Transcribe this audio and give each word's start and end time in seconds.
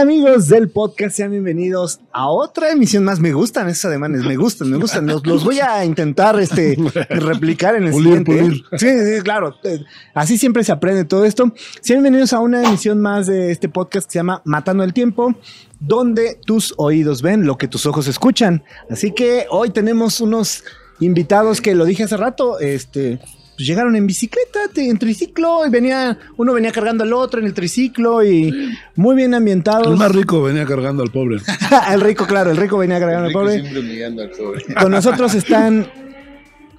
amigos 0.00 0.48
del 0.48 0.70
podcast, 0.70 1.14
sean 1.16 1.30
bienvenidos 1.30 2.00
a 2.12 2.28
otra 2.28 2.70
emisión 2.70 3.04
más. 3.04 3.20
Me 3.20 3.32
gustan 3.32 3.68
esos 3.68 3.84
ademanes, 3.84 4.24
me 4.24 4.36
gustan, 4.36 4.70
me 4.70 4.78
gustan. 4.78 5.06
Los, 5.06 5.26
los 5.26 5.44
voy 5.44 5.60
a 5.60 5.84
intentar 5.84 6.40
este, 6.40 6.76
replicar 7.10 7.74
en 7.76 7.84
el 7.84 7.92
Pulir, 7.92 8.06
siguiente. 8.18 8.42
pulir. 8.42 8.64
Sí, 8.80 9.16
sí, 9.16 9.22
claro. 9.22 9.54
Eh, 9.62 9.80
Así 10.14 10.38
siempre 10.38 10.64
se 10.64 10.72
aprende 10.72 11.04
todo 11.04 11.24
esto. 11.24 11.52
Sean 11.82 12.02
bienvenidos 12.02 12.32
a 12.32 12.40
una 12.40 12.64
emisión 12.64 13.00
más 13.00 13.26
de 13.26 13.50
este 13.52 13.68
podcast 13.68 14.06
que 14.06 14.12
se 14.14 14.18
llama 14.20 14.40
Matando 14.44 14.84
el 14.84 14.94
Tiempo, 14.94 15.34
donde 15.78 16.38
tus 16.46 16.72
oídos 16.78 17.20
ven 17.20 17.44
lo 17.46 17.58
que 17.58 17.68
tus 17.68 17.84
ojos 17.84 18.08
escuchan. 18.08 18.64
Así 18.88 19.12
que 19.12 19.46
hoy 19.50 19.70
tenemos 19.70 20.20
unos 20.22 20.64
invitados 21.00 21.60
que 21.60 21.74
lo 21.74 21.84
dije 21.84 22.04
hace 22.04 22.16
rato, 22.16 22.58
este. 22.58 23.20
Pues 23.60 23.68
llegaron 23.68 23.94
en 23.94 24.06
bicicleta, 24.06 24.60
en 24.74 24.96
triciclo, 24.96 25.66
y 25.66 25.70
venía, 25.70 26.16
uno 26.38 26.54
venía 26.54 26.72
cargando 26.72 27.04
al 27.04 27.12
otro 27.12 27.40
en 27.40 27.46
el 27.46 27.52
triciclo 27.52 28.24
y 28.24 28.74
muy 28.96 29.14
bien 29.14 29.34
ambientados. 29.34 29.86
El 29.86 29.98
más 29.98 30.12
rico 30.12 30.42
venía 30.42 30.64
cargando 30.64 31.02
al 31.02 31.10
pobre. 31.10 31.42
el 31.92 32.00
rico, 32.00 32.26
claro, 32.26 32.50
el 32.50 32.56
rico 32.56 32.78
venía 32.78 32.98
cargando 32.98 33.26
al 33.26 33.32
pobre. 33.34 33.60
Siempre 33.60 34.06
al 34.06 34.30
pobre. 34.30 34.64
Con 34.80 34.92
nosotros 34.92 35.34
están 35.34 35.86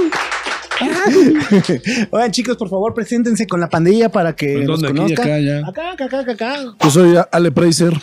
Oigan, 2.11 2.31
chicos, 2.31 2.55
por 2.55 2.69
favor, 2.69 2.93
preséntense 2.93 3.45
con 3.45 3.59
la 3.59 3.67
pandilla 3.67 4.07
para 4.07 4.37
que 4.37 4.61
¿En 4.61 4.67
nos 4.67 4.79
dónde? 4.79 4.87
Aquí, 4.87 5.15
conozcan. 5.15 5.27
acá, 5.27 5.39
ya. 5.41 5.67
acá, 5.67 5.91
acá, 5.91 6.05
acá, 6.05 6.19
acá, 6.19 6.31
acá. 6.31 6.75
Yo 6.81 6.89
soy 6.89 7.15
Ale 7.29 7.51
Preiser 7.51 7.93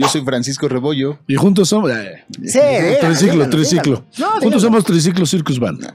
Yo 0.00 0.08
soy 0.08 0.22
Francisco 0.22 0.66
Rebollo. 0.66 1.18
y 1.28 1.34
juntos 1.34 1.68
somos. 1.68 1.90
eh, 1.90 2.24
Sí, 2.42 2.58
triciclo, 3.00 3.32
dígalo, 3.44 3.50
triciclo. 3.50 4.04
dígalo. 4.16 4.34
No, 4.34 4.40
juntos 4.40 4.62
somos 4.62 4.82
Triciclo 4.84 5.26
Circus 5.26 5.58
Band. 5.60 5.92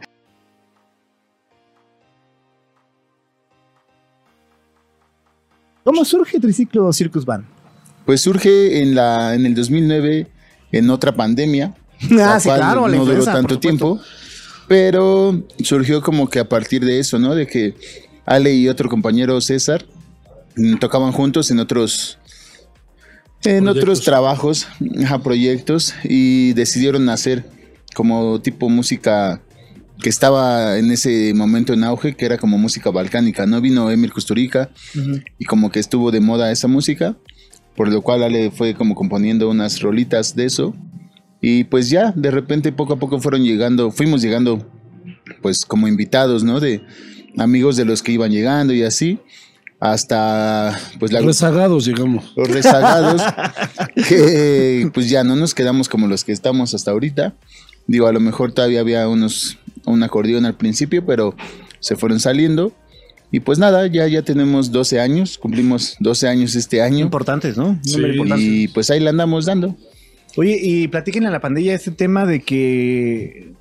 ¿Cómo 5.84 6.04
surge 6.04 6.40
Triciclo 6.40 6.92
Circus 6.92 7.26
Band? 7.26 7.46
Pues 8.06 8.22
surge 8.22 8.82
en 8.82 8.96
la 8.96 9.34
en 9.36 9.46
el 9.46 9.56
2009 9.56 10.28
en 10.72 10.90
otra 10.90 11.12
pandemia. 11.16 11.76
Ah, 12.20 12.40
sí, 12.40 12.50
claro, 12.50 12.88
la 12.88 12.98
no 12.98 13.06
duró 13.06 13.24
tanto 13.24 13.60
tiempo, 13.60 14.00
pero 14.68 15.44
surgió 15.64 16.02
como 16.02 16.30
que 16.30 16.40
a 16.40 16.50
partir 16.50 16.84
de 16.84 17.00
eso, 17.00 17.18
¿no? 17.20 17.34
De 17.36 17.48
que 17.48 17.74
Ale 18.26 18.54
y 18.54 18.68
otro 18.68 18.90
compañero 18.90 19.40
César 19.42 19.86
mm, 20.56 20.76
tocaban 20.78 21.12
juntos 21.12 21.50
en 21.52 21.60
otros 21.60 22.18
en 23.46 23.64
Proyectos. 23.64 23.84
otros 23.84 24.02
trabajos, 24.02 24.68
ajá, 25.04 25.20
proyectos 25.20 25.94
y 26.04 26.54
decidieron 26.54 27.10
hacer 27.10 27.46
como 27.94 28.42
tipo 28.42 28.70
música 28.70 29.42
que 30.02 30.10
estaba 30.10 30.78
en 30.78 30.92
ese 30.92 31.34
momento 31.34 31.74
en 31.74 31.84
auge, 31.84 32.16
que 32.16 32.26
era 32.26 32.38
como 32.38 32.58
música 32.58 32.90
balcánica, 32.92 33.46
¿no? 33.46 33.62
Vino 33.62 33.90
Emil 33.90 34.12
Kusturica 34.12 34.70
y 35.40 35.46
como 35.46 35.72
que 35.72 35.80
estuvo 35.80 36.12
de 36.12 36.20
moda 36.20 36.52
esa 36.52 36.68
música, 36.68 37.16
por 37.76 37.88
lo 37.90 38.02
cual 38.02 38.24
Ale 38.24 38.52
fue 38.52 38.74
como 38.74 38.96
componiendo 38.96 39.50
unas 39.50 39.80
rolitas 39.80 40.36
de 40.36 40.46
eso. 40.46 40.76
Y 41.42 41.66
pues 41.66 41.90
ya, 41.90 42.12
de 42.16 42.32
repente 42.32 42.72
poco 42.72 42.94
a 42.94 43.00
poco 43.00 43.20
fueron 43.20 43.44
llegando, 43.44 43.92
fuimos 43.92 44.22
llegando 44.22 44.68
pues 45.42 45.66
como 45.66 45.88
invitados, 45.88 46.44
¿no? 46.44 46.60
De 46.60 46.82
amigos 47.38 47.78
de 47.78 47.86
los 47.86 48.02
que 48.02 48.12
iban 48.12 48.32
llegando 48.32 48.74
y 48.74 48.84
así, 48.84 49.20
hasta 49.92 50.80
pues 51.00 51.12
la, 51.12 51.22
Rezagados 51.22 51.86
llegamos. 51.86 52.34
los 52.36 52.48
rezagados, 52.50 53.22
que 54.08 54.90
pues 54.94 55.10
ya 55.10 55.24
no 55.24 55.36
nos 55.36 55.54
quedamos 55.54 55.90
como 55.90 56.08
los 56.08 56.24
que 56.24 56.32
estamos 56.32 56.74
hasta 56.74 56.92
ahorita. 56.92 57.34
Digo, 57.88 58.08
a 58.08 58.12
lo 58.14 58.20
mejor 58.20 58.52
todavía 58.52 58.80
había 58.80 59.08
unos, 59.08 59.58
un 59.86 60.04
acordeón 60.04 60.46
al 60.46 60.56
principio, 60.56 61.06
pero 61.06 61.36
se 61.80 61.96
fueron 61.96 62.20
saliendo. 62.20 62.74
Y 63.32 63.42
pues 63.42 63.60
nada, 63.60 63.88
ya, 63.88 64.08
ya 64.08 64.22
tenemos 64.22 64.72
12 64.72 65.00
años, 65.00 65.38
cumplimos 65.38 65.98
12 66.00 66.28
años 66.28 66.56
este 66.56 66.82
año. 66.82 67.00
Importantes, 67.00 67.58
¿no? 67.58 67.80
Sí. 67.84 68.02
Y 68.38 68.68
pues 68.70 68.90
ahí 68.90 69.00
la 69.00 69.10
andamos 69.10 69.46
dando. 69.46 69.76
Oye, 70.38 70.60
y 70.62 70.88
platiquen 70.88 71.26
a 71.26 71.32
la 71.32 71.40
pandilla 71.40 71.74
este 71.74 71.92
tema 71.92 72.26
de 72.26 72.42
que 72.42 73.54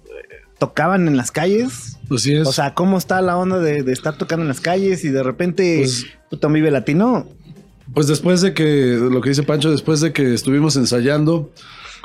tocaban 0.69 1.09
en 1.09 1.17
las 1.17 1.31
calles. 1.31 1.99
Así 2.11 2.35
es. 2.35 2.47
O 2.47 2.53
sea, 2.53 2.75
¿cómo 2.75 2.99
está 2.99 3.21
la 3.23 3.37
onda 3.37 3.59
de, 3.59 3.83
de 3.83 3.93
estar 3.93 4.17
tocando 4.17 4.43
en 4.43 4.49
las 4.49 4.61
calles 4.61 5.05
y 5.05 5.09
de 5.09 5.23
repente 5.23 5.79
Pues- 5.81 6.07
puta 6.31 6.49
vive 6.49 6.71
latino? 6.71 7.27
Pues 7.93 8.07
después 8.07 8.41
de 8.41 8.55
que, 8.55 8.99
lo 9.11 9.21
que 9.21 9.29
dice 9.31 9.43
Pancho, 9.43 9.71
después 9.71 10.01
de 10.01 10.13
que 10.13 10.33
estuvimos 10.35 10.75
ensayando, 10.77 11.51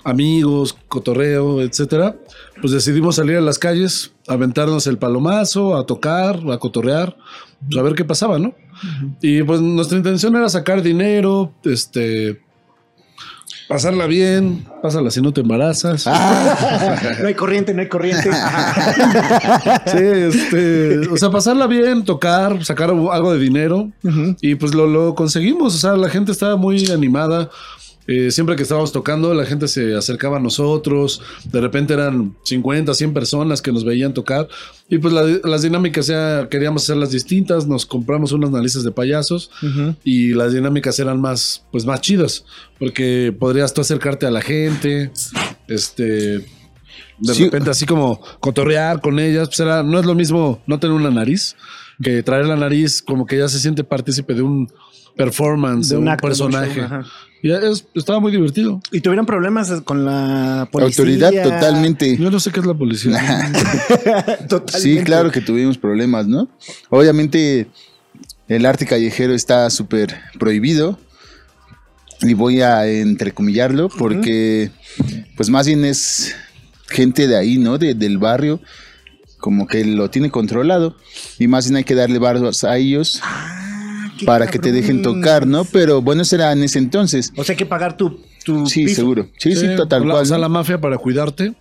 amigos, 0.04 0.78
cotorreo, 0.88 1.62
etcétera, 1.62 2.16
pues 2.62 2.74
decidimos 2.74 3.16
salir 3.16 3.38
a 3.38 3.42
las 3.42 3.58
calles, 3.60 4.12
aventarnos 4.28 4.88
el 4.88 4.98
palomazo, 4.98 5.78
a 5.78 5.86
tocar, 5.86 6.40
a 6.52 6.58
cotorrear, 6.58 7.16
pues 7.68 7.78
a 7.78 7.82
ver 7.82 7.94
qué 7.96 8.04
pasaba, 8.06 8.40
¿no? 8.40 8.54
Y 9.22 9.42
pues 9.44 9.62
nuestra 9.62 9.98
intención 9.98 10.36
era 10.36 10.50
sacar 10.50 10.82
dinero, 10.82 11.54
este, 11.64 12.42
pasarla 13.70 14.08
bien, 14.08 14.66
pásala 14.82 15.12
si 15.12 15.22
no 15.22 15.32
te 15.32 15.42
embarazas. 15.42 16.06
No 17.22 17.28
hay 17.28 17.36
corriente, 17.36 17.74
no 17.74 17.82
hay 17.82 17.88
corriente. 17.88 18.30
Sí, 19.86 19.98
este, 19.98 21.00
o 21.08 21.18
sea, 21.18 21.30
pasarla 21.30 21.68
bien, 21.68 22.04
tocar, 22.04 22.66
sacar 22.66 22.90
algo 22.90 23.32
de 23.32 23.40
dinero. 23.40 23.92
Y 24.42 24.56
pues 24.56 24.74
lo, 24.74 24.88
lo 24.88 25.14
conseguimos. 25.16 25.76
O 25.76 25.78
sea, 25.78 25.96
la 25.96 26.10
gente 26.10 26.32
estaba 26.32 26.56
muy 26.56 26.92
animada. 26.92 27.50
Eh, 28.12 28.32
siempre 28.32 28.56
que 28.56 28.64
estábamos 28.64 28.92
tocando, 28.92 29.34
la 29.36 29.46
gente 29.46 29.68
se 29.68 29.96
acercaba 29.96 30.38
a 30.38 30.40
nosotros. 30.40 31.22
De 31.52 31.62
repente 31.62 31.94
eran 31.94 32.36
50, 32.44 32.94
100 32.96 33.14
personas 33.14 33.62
que 33.62 33.72
nos 33.72 33.86
veían 33.86 34.16
tocar. 34.16 34.48
Y 34.90 34.98
pues 34.98 35.14
la- 35.14 35.40
las 35.44 35.62
dinámicas 35.62 36.08
ya 36.08 36.48
queríamos 36.50 36.82
hacerlas 36.84 37.12
distintas. 37.12 37.68
Nos 37.68 37.86
compramos 37.86 38.32
unas 38.32 38.50
narices 38.50 38.84
de 38.84 38.92
payasos 38.92 39.52
y 40.04 40.30
las 40.34 40.54
dinámicas 40.54 40.98
eran 40.98 41.22
más, 41.22 41.64
pues 41.72 41.86
más 41.86 42.02
chidas. 42.02 42.46
Porque 42.80 43.32
podrías 43.38 43.74
tú 43.76 43.82
acercarte 43.82 44.26
a 44.26 44.32
la 44.32 44.42
gente. 44.42 45.12
Este. 45.68 46.40
De 47.22 47.34
Sí. 47.34 47.44
repente, 47.44 47.70
así 47.70 47.86
como 47.86 48.20
cotorrear 48.40 49.02
con 49.02 49.20
ellas, 49.20 49.50
pues 49.50 49.60
era, 49.60 49.84
no 49.84 50.00
es 50.00 50.06
lo 50.06 50.16
mismo 50.16 50.62
no 50.68 50.80
tener 50.80 50.96
una 50.96 51.12
nariz 51.12 51.56
que 52.02 52.24
traer 52.24 52.46
la 52.46 52.56
nariz, 52.56 53.02
como 53.02 53.26
que 53.26 53.38
ya 53.38 53.48
se 53.50 53.60
siente 53.60 53.84
partícipe 53.84 54.34
de 54.34 54.42
un 54.42 54.72
performance, 55.18 55.90
de, 55.90 55.98
un, 55.98 56.16
personaje. 56.16 56.80
show. 56.80 57.02
Y 57.42 57.52
es- 57.52 57.86
estaba 57.96 58.20
muy 58.20 58.32
divertido. 58.32 58.82
¿Y 58.92 59.02
tuvieron 59.02 59.26
problemas 59.26 59.70
con 59.84 60.06
la 60.06 60.68
policía? 60.72 61.04
Autoridad 61.04 61.32
totalmente. 61.44 62.18
Yo 62.18 62.30
no 62.32 62.40
sé 62.40 62.52
qué 62.52 62.60
es 62.60 62.66
la 62.66 62.74
policía. 62.74 63.12
Totalmente. 64.50 64.80
Sí, 64.80 65.00
claro 65.04 65.32
que 65.32 65.42
tuvimos 65.42 65.78
problemas, 65.78 66.28
¿no? 66.28 66.50
Obviamente 66.90 67.68
el 68.48 68.66
arte 68.66 68.86
callejero 68.86 69.34
está 69.34 69.70
súper 69.70 70.20
prohibido 70.40 71.00
y 72.22 72.34
voy 72.34 72.62
a 72.62 72.86
entrecomillarlo 72.88 73.88
porque 73.90 74.72
pues 75.38 75.50
más 75.50 75.68
bien 75.68 75.86
es 75.86 76.36
gente 76.88 77.28
de 77.28 77.38
ahí, 77.38 77.58
¿no? 77.58 77.78
De- 77.78 77.94
del 77.94 78.18
barrio 78.18 78.60
como 79.38 79.68
que 79.68 79.86
lo 79.86 80.10
tiene 80.10 80.30
controlado 80.30 80.98
y 81.38 81.48
más 81.48 81.66
bien 81.66 81.78
hay 81.78 81.84
que 81.86 81.96
darle 81.96 82.20
barros 82.20 82.66
a 82.66 82.76
ellos 82.78 83.20
Ah, 83.24 83.59
para 84.26 84.48
que 84.48 84.60
te 84.60 84.72
dejen 84.72 85.02
tocar, 85.02 85.48
¿no? 85.48 85.66
Pero 85.66 86.02
bueno, 86.02 86.22
eso 86.22 86.36
era 86.36 86.52
en 86.52 86.64
ese 86.64 86.80
entonces. 86.80 87.32
O 87.38 87.44
sea, 87.44 87.54
hay 87.54 87.58
que 87.58 87.66
pagar 87.66 87.98
tu, 87.98 88.20
tu 88.44 88.66
Sí, 88.68 88.86
piso. 88.86 88.98
seguro. 88.98 89.28
Sí, 89.38 89.56
sí, 89.56 89.68
total 89.76 90.08
la, 90.08 90.14
cual. 90.16 90.42
La 90.42 90.50
mafia 90.50 90.80
para 90.80 90.98
cuidarte. 90.98 91.54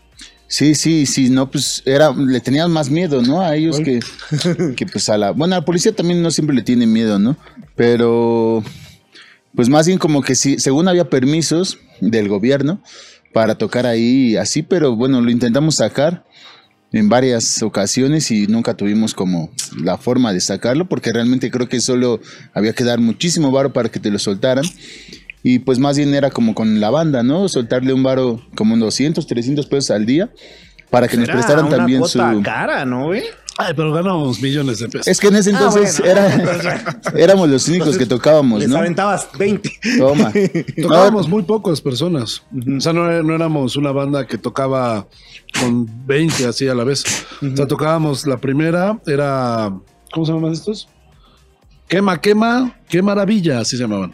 Sí, 0.50 0.74
sí, 0.74 1.04
sí, 1.04 1.28
no, 1.28 1.50
pues 1.50 1.82
era, 1.84 2.10
le 2.12 2.40
tenían 2.40 2.70
más 2.70 2.88
miedo, 2.88 3.20
¿no? 3.20 3.42
A 3.42 3.54
ellos 3.54 3.80
que, 3.80 4.00
que 4.76 4.86
pues 4.86 5.08
a 5.10 5.18
la, 5.18 5.32
bueno, 5.32 5.54
a 5.54 5.58
la 5.58 5.64
policía 5.64 5.92
también 5.92 6.22
no 6.22 6.30
siempre 6.30 6.56
le 6.56 6.62
tiene 6.62 6.86
miedo, 6.86 7.18
¿no? 7.18 7.36
Pero, 7.76 8.64
pues 9.54 9.68
más 9.68 9.86
bien 9.86 9.98
como 9.98 10.22
que 10.22 10.34
sí, 10.34 10.58
según 10.58 10.88
había 10.88 11.10
permisos 11.10 11.78
del 12.00 12.28
gobierno 12.28 12.80
para 13.34 13.56
tocar 13.56 13.84
ahí 13.84 14.36
así, 14.36 14.62
pero 14.62 14.96
bueno, 14.96 15.20
lo 15.20 15.30
intentamos 15.30 15.76
sacar 15.76 16.24
en 16.92 17.08
varias 17.08 17.62
ocasiones 17.62 18.30
y 18.30 18.46
nunca 18.46 18.74
tuvimos 18.74 19.14
como 19.14 19.50
la 19.82 19.98
forma 19.98 20.32
de 20.32 20.40
sacarlo, 20.40 20.88
porque 20.88 21.12
realmente 21.12 21.50
creo 21.50 21.68
que 21.68 21.80
solo 21.80 22.20
había 22.54 22.72
que 22.72 22.84
dar 22.84 22.98
muchísimo 22.98 23.50
varo 23.50 23.72
para 23.72 23.88
que 23.88 24.00
te 24.00 24.10
lo 24.10 24.18
soltaran. 24.18 24.64
Y 25.42 25.60
pues 25.60 25.78
más 25.78 25.96
bien 25.96 26.14
era 26.14 26.30
como 26.30 26.54
con 26.54 26.80
la 26.80 26.90
banda, 26.90 27.22
¿no? 27.22 27.48
Soltarle 27.48 27.92
un 27.92 28.02
varo 28.02 28.42
como 28.54 28.76
200, 28.76 29.26
300 29.26 29.66
pesos 29.66 29.90
al 29.90 30.04
día 30.06 30.30
para 30.90 31.08
que 31.08 31.16
nos 31.16 31.28
prestaran 31.28 31.66
una 31.66 31.76
también 31.76 32.04
su... 32.04 32.18
cara, 32.42 32.84
¿no, 32.84 33.06
güey? 33.06 33.24
Ay, 33.60 33.74
pero 33.74 33.92
ganamos 33.92 34.40
millones 34.40 34.78
de 34.78 34.88
pesos. 34.88 35.08
Es 35.08 35.18
que 35.18 35.26
en 35.26 35.34
ese 35.34 35.50
Ah, 35.50 35.54
entonces 35.54 35.98
bueno. 35.98 36.12
era, 36.20 37.00
éramos 37.16 37.48
los 37.48 37.66
únicos 37.66 37.98
que 37.98 38.06
tocábamos, 38.06 38.60
Les 38.60 38.68
¿no? 38.68 38.76
aventabas 38.78 39.28
20. 39.36 39.70
Toma. 39.98 40.32
Tocábamos 40.82 41.28
muy 41.28 41.42
pocas 41.42 41.80
personas. 41.80 42.42
O 42.76 42.80
sea, 42.80 42.92
no, 42.92 43.20
no 43.24 43.34
éramos 43.34 43.74
una 43.74 43.90
banda 43.90 44.28
que 44.28 44.38
tocaba 44.38 45.08
con 45.58 45.88
20 46.06 46.46
así 46.46 46.68
a 46.68 46.74
la 46.74 46.84
vez. 46.84 47.02
O 47.42 47.56
sea, 47.56 47.66
tocábamos 47.66 48.28
la 48.28 48.36
primera, 48.36 48.96
era. 49.06 49.76
¿Cómo 50.12 50.24
se 50.24 50.32
llaman 50.32 50.52
estos? 50.52 50.88
Quema, 51.88 52.20
quema, 52.20 52.76
qué 52.88 53.02
maravilla, 53.02 53.58
así 53.58 53.76
se 53.76 53.82
llamaban. 53.82 54.12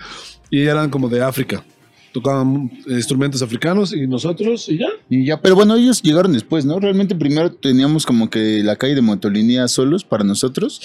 y 0.50 0.62
eran 0.62 0.90
como 0.90 1.08
de 1.08 1.22
África. 1.22 1.62
Tocaban 2.12 2.70
instrumentos 2.86 3.42
africanos 3.42 3.92
y 3.92 4.06
nosotros 4.06 4.68
y 4.68 4.78
ya. 4.78 4.88
Y 5.08 5.24
ya, 5.24 5.40
pero 5.40 5.54
bueno, 5.54 5.76
ellos 5.76 6.02
llegaron 6.02 6.32
después, 6.32 6.64
¿no? 6.64 6.78
Realmente 6.80 7.14
primero 7.14 7.52
teníamos 7.52 8.06
como 8.06 8.30
que 8.30 8.62
la 8.62 8.76
calle 8.76 8.94
de 8.94 9.02
motolinía 9.02 9.68
solos 9.68 10.04
para 10.04 10.24
nosotros, 10.24 10.80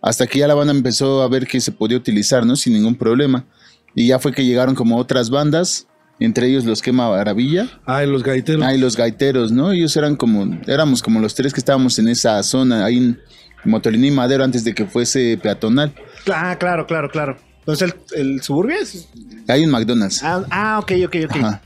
hasta 0.00 0.26
que 0.26 0.40
ya 0.40 0.46
la 0.46 0.54
banda 0.54 0.72
empezó 0.72 1.22
a 1.22 1.28
ver 1.28 1.46
que 1.46 1.60
se 1.60 1.72
podía 1.72 1.96
utilizar, 1.96 2.46
¿no? 2.46 2.56
Sin 2.56 2.72
ningún 2.74 2.94
problema. 2.94 3.44
Y 3.94 4.06
ya 4.06 4.18
fue 4.18 4.32
que 4.32 4.44
llegaron 4.44 4.74
como 4.74 4.96
otras 4.96 5.30
bandas, 5.30 5.86
entre 6.18 6.48
ellos 6.48 6.64
los 6.64 6.80
Quema 6.80 7.10
Maravilla. 7.10 7.68
Ah, 7.84 8.04
y 8.04 8.06
los 8.06 8.22
gaiteros. 8.22 8.62
Ah, 8.64 8.74
y 8.74 8.78
los 8.78 8.96
gaiteros, 8.96 9.52
¿no? 9.52 9.72
Ellos 9.72 9.96
eran 9.96 10.16
como, 10.16 10.58
éramos 10.66 11.02
como 11.02 11.20
los 11.20 11.34
tres 11.34 11.52
que 11.52 11.60
estábamos 11.60 11.98
en 11.98 12.08
esa 12.08 12.42
zona, 12.42 12.84
ahí 12.84 12.98
en 12.98 13.20
Motolinía 13.64 14.08
y 14.08 14.14
Madero, 14.14 14.44
antes 14.44 14.64
de 14.64 14.74
que 14.74 14.86
fuese 14.86 15.38
peatonal. 15.42 15.92
Ah, 16.32 16.56
claro, 16.58 16.86
claro, 16.86 17.10
claro. 17.10 17.36
Entonces, 17.66 17.94
¿el, 18.14 18.20
el 18.34 18.42
suburbio 18.42 18.76
es? 18.80 19.08
Hay 19.48 19.64
un 19.64 19.70
McDonald's. 19.70 20.22
Ah, 20.22 20.42
ah, 20.50 20.78
ok, 20.80 20.92
ok, 21.06 21.16
ok. 21.30 21.36
Ajá. 21.36 21.60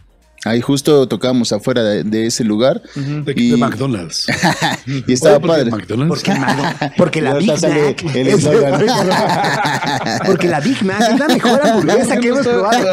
Ahí 0.45 0.61
justo 0.61 1.09
tocábamos 1.09 1.51
afuera 1.51 1.83
de, 1.83 2.05
de 2.05 2.27
ese 2.27 2.45
lugar. 2.45 2.81
De, 2.95 3.33
Y- 3.35 3.51
de 3.51 3.57
McDonald's. 3.57 4.27
Y 4.87 5.13
estaba 5.15 5.39
Oye, 5.39 5.41
¿por 5.41 5.51
qué 5.51 5.59
padre. 5.59 5.71
McDonald's? 5.73 6.09
Porque, 6.23 6.35
Mac- 6.39 6.93
porque 6.97 7.21
la 7.23 7.35
Big 7.35 7.49
Mac. 7.51 8.05
el 8.15 8.27
es- 8.29 8.35
eslogan. 8.45 8.81
porque 10.27 10.47
la 10.47 10.61
Big 10.61 10.85
Mac 10.85 11.01
es 11.01 11.19
la 11.19 11.27
mejor 11.27 11.67
hamburguesa 11.67 12.17
que 12.19 12.29
hemos 12.29 12.47
probado. 12.47 12.89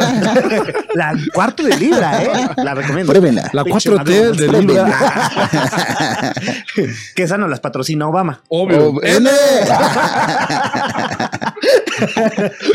La 0.96 1.12
cuarto 1.32 1.62
de 1.62 1.76
libra, 1.76 2.24
¿eh? 2.24 2.48
La 2.56 2.74
recomiendo. 2.74 3.12
Pruébenla. 3.12 3.48
La 3.52 3.62
Pinche 3.62 3.88
4T 3.88 3.98
McDonald's, 3.98 4.38
de 4.38 4.48
libra. 4.60 6.32
que 7.14 7.22
esa 7.22 7.38
no 7.38 7.46
las 7.46 7.60
patrocina 7.60 8.08
Obama. 8.08 8.40
Obvio. 8.48 9.00
N. 9.00 9.30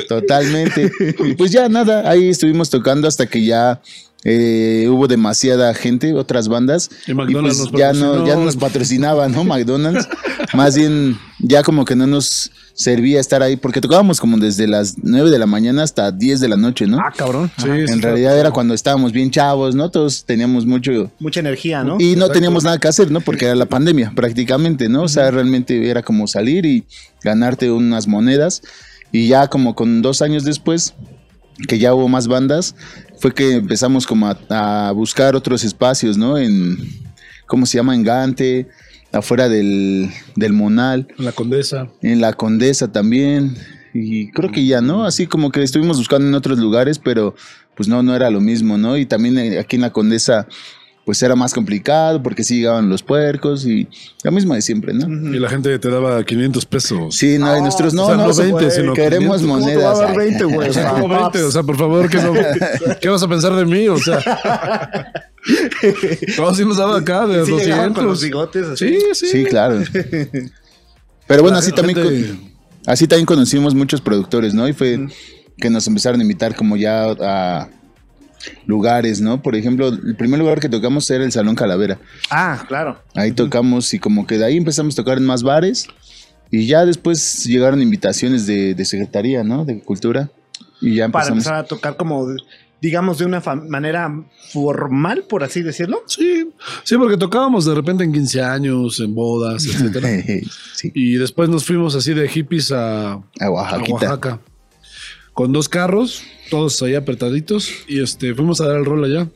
Totalmente. 0.08 0.92
Pues 1.38 1.52
ya 1.52 1.70
nada, 1.70 2.10
ahí 2.10 2.30
estuvimos 2.30 2.70
tocando 2.70 3.08
hasta 3.08 3.28
que 3.28 3.44
ya 3.44 3.82
eh, 4.24 4.88
hubo 4.90 5.08
demasiada 5.08 5.74
gente, 5.74 6.14
otras 6.14 6.50
bandas. 6.50 6.90
Y 7.08 7.14
McDonald's 7.14 7.60
pues 7.60 7.72
nos 7.72 7.80
ya 7.80 7.94
no, 7.94 8.28
ya 8.28 8.36
nos 8.36 8.58
patrocinaba, 8.58 9.30
¿no? 9.30 9.44
McDonald's. 9.44 10.08
Más 10.54 10.76
bien, 10.76 11.18
ya 11.40 11.64
como 11.64 11.86
que 11.86 11.96
no 11.96 12.06
nos 12.06 12.52
servía 12.74 13.20
estar 13.20 13.44
ahí, 13.44 13.56
porque 13.56 13.82
tocábamos 13.82 14.20
como 14.20 14.38
desde 14.38 14.68
las 14.68 14.96
9 15.02 15.30
de 15.30 15.40
la 15.40 15.46
mañana 15.46 15.84
hasta 15.84 16.12
10 16.12 16.40
de 16.40 16.48
la 16.48 16.58
noche, 16.58 16.88
¿no? 16.88 16.98
Ah, 17.00 17.14
cabrón. 17.16 17.52
Sí, 17.58 17.70
en 17.70 17.88
sí, 17.88 18.00
realidad 18.00 18.38
era 18.40 18.52
cuando 18.52 18.74
estábamos 18.74 19.12
bien 19.12 19.32
chavos, 19.32 19.76
¿no? 19.76 19.90
Todos 19.90 20.26
teníamos 20.26 20.66
mucho 20.66 21.12
Mucha 21.20 21.40
energía, 21.40 21.84
¿no? 21.84 21.98
y 22.00 22.16
no 22.16 22.30
teníamos 22.30 22.64
nada 22.64 22.78
que 22.78 22.88
hacer, 22.88 23.12
¿no? 23.12 23.22
Porque 23.22 23.46
era 23.46 23.56
la 23.56 23.68
pandemia 23.68 24.12
prácticamente, 24.16 24.90
¿no? 24.90 25.04
O 25.04 25.08
sea, 25.08 25.32
realmente 25.32 25.90
era 25.90 26.04
como 26.04 26.28
salir 26.28 26.66
y 26.66 26.86
ganarte 27.24 27.72
unas 27.72 28.08
monedas. 28.08 28.62
Y 29.12 29.28
ya 29.28 29.48
como 29.48 29.76
con 29.76 30.02
dos 30.02 30.22
años 30.22 30.44
después, 30.44 30.94
que 31.68 31.80
ya 31.80 31.94
hubo 31.94 32.08
más 32.08 32.28
bandas, 32.28 32.76
fue 33.20 33.34
que 33.34 33.54
empezamos 33.56 34.08
como 34.08 34.28
a, 34.28 34.38
a 34.88 34.92
buscar 34.92 35.36
otros 35.36 35.64
espacios, 35.64 36.18
¿no? 36.18 36.38
En, 36.38 36.78
¿cómo 37.46 37.66
se 37.66 37.78
llama? 37.78 37.96
En 37.96 38.04
Gante, 38.04 38.68
afuera 39.12 39.50
del, 39.50 40.10
del 40.36 40.54
Monal, 40.54 41.08
La 41.18 41.32
Condesa. 41.32 41.90
en 42.02 42.22
la 42.22 42.34
Condesa 42.34 42.92
también. 42.92 43.56
Y 43.94 44.30
creo 44.32 44.52
que 44.52 44.66
ya, 44.66 44.82
¿no? 44.82 45.04
Así 45.06 45.26
como 45.26 45.52
que 45.52 45.64
estuvimos 45.64 45.98
buscando 45.98 46.28
en 46.28 46.36
otros 46.36 46.60
lugares, 46.60 47.00
pero 47.00 47.34
pues 47.76 47.90
no, 47.90 48.04
no 48.04 48.16
era 48.16 48.30
lo 48.30 48.40
mismo, 48.40 48.78
¿no? 48.78 48.98
Y 48.98 49.06
también 49.06 49.38
eh, 49.40 49.58
aquí 49.58 49.78
en 49.78 49.82
la 49.82 49.92
Condesa, 49.92 50.48
pues 51.10 51.24
era 51.24 51.36
más 51.36 51.56
complicado 51.56 52.22
porque 52.22 52.44
sí 52.44 52.58
llegaban 52.60 52.88
los 52.88 53.02
puercos 53.02 53.66
y 53.66 53.88
lo 54.24 54.32
mismo 54.32 54.54
de 54.54 54.62
siempre, 54.62 54.94
¿no? 54.94 55.08
Y 55.36 55.40
la 55.40 55.50
gente 55.50 55.80
te 55.80 55.90
daba 55.90 56.24
500 56.24 56.68
pesos. 56.68 57.16
Sí, 57.16 57.40
no, 57.40 57.58
y 57.58 57.64
nosotros 57.64 57.96
no, 57.96 58.04
o 58.04 58.08
sea, 58.10 58.16
no, 58.16 58.28
no 58.28 58.34
se 58.34 58.44
20, 58.44 58.60
puede, 58.60 58.70
sino 58.70 58.94
queremos 58.94 59.42
500. 59.42 59.42
¿Cómo 59.42 59.58
te 59.58 59.64
monedas. 59.76 59.84
va 59.84 60.04
a 60.04 60.06
dar 60.06 60.12
Ay. 60.12 60.18
20, 60.30 60.44
güey? 60.46 60.70
O 60.70 60.74
sea, 60.74 60.90
como 60.92 61.08
20, 61.10 61.42
o 61.42 61.52
sea, 61.52 61.64
por 61.64 61.78
favor, 61.78 62.08
¿qué, 62.12 62.18
no- 62.22 62.34
¿qué 63.02 63.10
vas 63.10 63.24
a 63.24 63.28
pensar 63.28 63.56
de 63.56 63.66
mí? 63.66 63.88
O 63.90 63.98
sea, 63.98 64.20
todos 66.38 66.58
sí 66.58 66.64
nos 66.66 66.78
daba 66.78 67.00
acá 67.00 67.26
de 67.26 67.44
Sí, 67.44 67.52
con 67.52 68.06
los 68.06 68.20
200. 68.20 68.24
bigotes 68.24 68.68
así. 68.68 68.88
Sí, 68.88 69.00
sí. 69.14 69.28
Sí, 69.32 69.46
claro. 69.46 69.82
Pero 71.28 71.42
bueno, 71.42 71.56
La 71.56 71.60
así 71.60 71.72
también, 71.72 71.98
gente- 71.98 72.36
así 72.86 73.08
también 73.08 73.26
conocimos 73.26 73.74
muchos 73.74 74.00
productores, 74.02 74.54
¿no? 74.54 74.68
Y 74.68 74.74
fue 74.74 75.08
que 75.58 75.70
nos 75.72 75.88
empezaron 75.88 76.20
a 76.20 76.24
invitar 76.24 76.56
como 76.56 76.78
ya 76.78 77.06
a 77.20 77.68
lugares, 78.66 79.22
¿no? 79.22 79.42
Por 79.42 79.56
ejemplo, 79.56 79.88
el 79.90 80.16
primer 80.16 80.40
lugar 80.40 80.60
que 80.60 80.70
tocamos 80.70 81.10
era 81.10 81.24
el 81.24 81.32
Salón 81.32 81.56
Calavera. 81.56 82.00
Ah, 82.30 82.64
claro. 82.68 83.02
Ahí 83.16 83.32
tocamos 83.32 83.94
y 83.94 84.00
como 84.00 84.26
que 84.28 84.38
de 84.38 84.46
ahí 84.46 84.58
empezamos 84.58 84.94
a 84.94 84.98
tocar 85.04 85.18
en 85.18 85.26
más 85.26 85.44
bares 85.44 85.88
y 86.52 86.66
ya 86.68 86.86
después 86.86 87.44
llegaron 87.46 87.82
invitaciones 87.82 88.46
de, 88.48 88.74
de 88.76 88.86
Secretaría, 88.86 89.44
¿no? 89.44 89.66
De 89.66 89.80
Cultura 89.82 90.30
y 90.82 90.96
ya 90.96 91.10
Para 91.10 91.26
empezamos. 91.28 91.46
empezar 91.46 91.56
a 91.56 91.64
tocar 91.66 91.98
como, 91.98 92.28
digamos, 92.82 93.18
de 93.18 93.26
una 93.26 93.42
manera 93.68 94.10
formal, 94.54 95.26
por 95.30 95.44
así 95.44 95.62
decirlo. 95.62 96.02
Sí, 96.08 96.50
sí, 96.84 96.98
porque 96.98 97.18
tocábamos 97.18 97.66
de 97.66 97.76
repente 97.76 98.04
en 98.06 98.14
15 98.14 98.42
años, 98.42 99.00
en 99.02 99.14
bodas, 99.14 99.66
etcétera. 99.66 100.10
sí, 100.74 100.92
Y 100.96 101.16
después 101.16 101.50
nos 101.50 101.66
fuimos 101.66 101.94
así 101.96 102.14
de 102.14 102.28
hippies 102.30 102.72
a, 102.72 103.12
a 103.14 103.22
a. 103.42 103.50
Oaxaca. 103.52 104.40
Con 105.34 105.52
dos 105.54 105.70
carros, 105.70 106.24
todos 106.50 106.82
ahí 106.82 106.96
apretaditos. 106.96 107.70
Y 107.88 108.02
este, 108.02 108.34
fuimos 108.36 108.60
a 108.62 108.68
dar 108.68 108.78
el 108.78 108.86
rol 108.86 109.04
allá. 109.04 109.28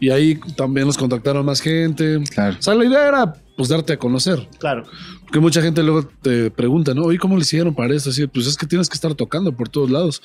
Y 0.00 0.10
ahí 0.10 0.38
también 0.56 0.86
nos 0.86 0.96
contactaron 0.98 1.44
más 1.44 1.60
gente. 1.60 2.18
Claro. 2.34 2.56
O 2.58 2.62
sea, 2.62 2.74
la 2.74 2.84
idea 2.84 3.08
era 3.08 3.34
pues 3.56 3.68
darte 3.68 3.92
a 3.92 3.98
conocer. 3.98 4.48
Claro. 4.58 4.84
Porque 5.24 5.40
mucha 5.40 5.60
gente 5.62 5.82
luego 5.82 6.08
te 6.22 6.50
pregunta, 6.50 6.94
¿no? 6.94 7.02
Oye, 7.02 7.18
¿cómo 7.18 7.36
le 7.36 7.42
hicieron 7.42 7.74
para 7.74 7.94
esto? 7.94 8.10
Así, 8.10 8.26
pues 8.26 8.46
es 8.46 8.56
que 8.56 8.66
tienes 8.66 8.88
que 8.88 8.94
estar 8.94 9.14
tocando 9.14 9.52
por 9.52 9.68
todos 9.68 9.90
lados. 9.90 10.22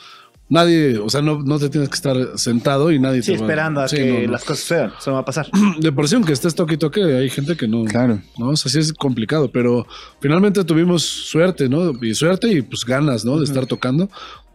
Nadie, 0.50 0.98
o 0.98 1.10
sea, 1.10 1.22
no, 1.22 1.39
no 1.44 1.60
te 1.60 1.68
tienes 1.68 1.89
que 1.89 1.95
estar 1.95 2.16
sentado 2.38 2.89
y 2.94 3.00
nadie 3.00 3.22
Sí, 3.22 3.34
te 3.34 3.38
va- 3.38 3.44
esperando 3.44 3.81
a 3.81 3.88
Sí, 3.89 3.98
que 3.98 4.06
no, 4.13 4.19
no. 4.28 4.31
las 4.31 4.45
cosas 4.45 4.60
sucedan. 4.60 4.94
Eso 4.98 5.12
va 5.12 5.19
a 5.19 5.25
pasar. 5.25 5.45
De 5.81 5.92
por 5.92 6.07
sí, 6.07 6.16
aunque 6.16 6.31
estés 6.31 6.56
toque 6.56 6.75
y 6.75 6.78
toque, 6.78 7.04
hay 7.04 7.30
gente 7.30 7.57
que 7.57 7.68
no. 7.68 7.84
Claro. 7.84 8.22
¿no? 8.38 8.50
O 8.51 8.56
sea, 8.56 8.72
sí 8.72 8.80
es 8.80 8.94
complicado, 8.94 9.51
pero 9.51 9.86
finalmente 10.22 10.63
tuvimos 10.63 11.04
suerte, 11.04 11.68
¿no? 11.68 11.92
Y 12.01 12.16
suerte 12.16 12.48
y 12.50 12.62
pues 12.62 12.86
ganas, 12.86 13.25
¿no? 13.25 13.38
De 13.39 13.44
estar 13.44 13.66
tocando. 13.66 14.10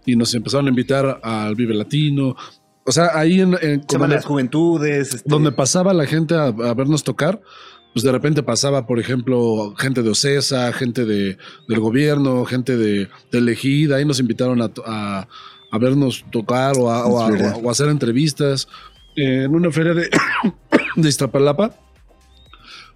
Y 0.06 0.16
nos 0.16 0.34
empezaron 0.34 0.66
a 0.66 0.70
invitar 0.70 1.20
al 1.22 1.54
Vive 1.54 1.74
Latino. 1.74 2.34
O 2.84 2.90
sea, 2.92 3.10
ahí 3.14 3.40
en, 3.40 3.56
en- 3.62 3.84
donde, 3.88 4.16
las 4.16 4.24
juventudes. 4.24 5.14
este, 5.14 5.28
donde 5.28 5.52
pasaba 5.52 5.94
la 5.94 6.06
gente 6.06 6.34
a, 6.34 6.46
a 6.46 6.74
vernos 6.74 7.04
tocar, 7.04 7.40
pues 7.92 8.02
de 8.04 8.10
repente 8.10 8.42
pasaba, 8.42 8.86
por 8.86 8.98
ejemplo, 8.98 9.74
gente 9.78 10.02
de 10.02 10.10
Ocesa, 10.10 10.72
gente 10.72 11.04
de, 11.04 11.36
del 11.68 11.80
gobierno, 11.80 12.44
gente 12.44 12.76
de, 12.76 13.08
de 13.30 13.38
Elegida. 13.38 13.96
Ahí 13.96 14.04
nos 14.04 14.18
invitaron 14.18 14.60
a, 14.62 14.70
a, 14.86 15.28
a 15.70 15.78
vernos 15.78 16.24
tocar 16.32 16.76
o 16.78 16.90
a, 16.90 17.06
o 17.06 17.60
o 17.62 17.70
hacer 17.70 17.88
entrevistas. 17.88 18.66
Eh, 19.14 19.44
en 19.44 19.54
una 19.54 19.70
feria 19.70 19.94
de, 19.94 20.08
de 20.96 21.08
Iztapalapa, 21.08 21.70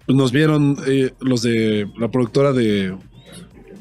pues 0.05 0.17
nos 0.17 0.31
vieron 0.31 0.77
eh, 0.87 1.11
los 1.21 1.43
de 1.43 1.87
la 1.97 2.09
productora 2.09 2.51
de 2.53 2.97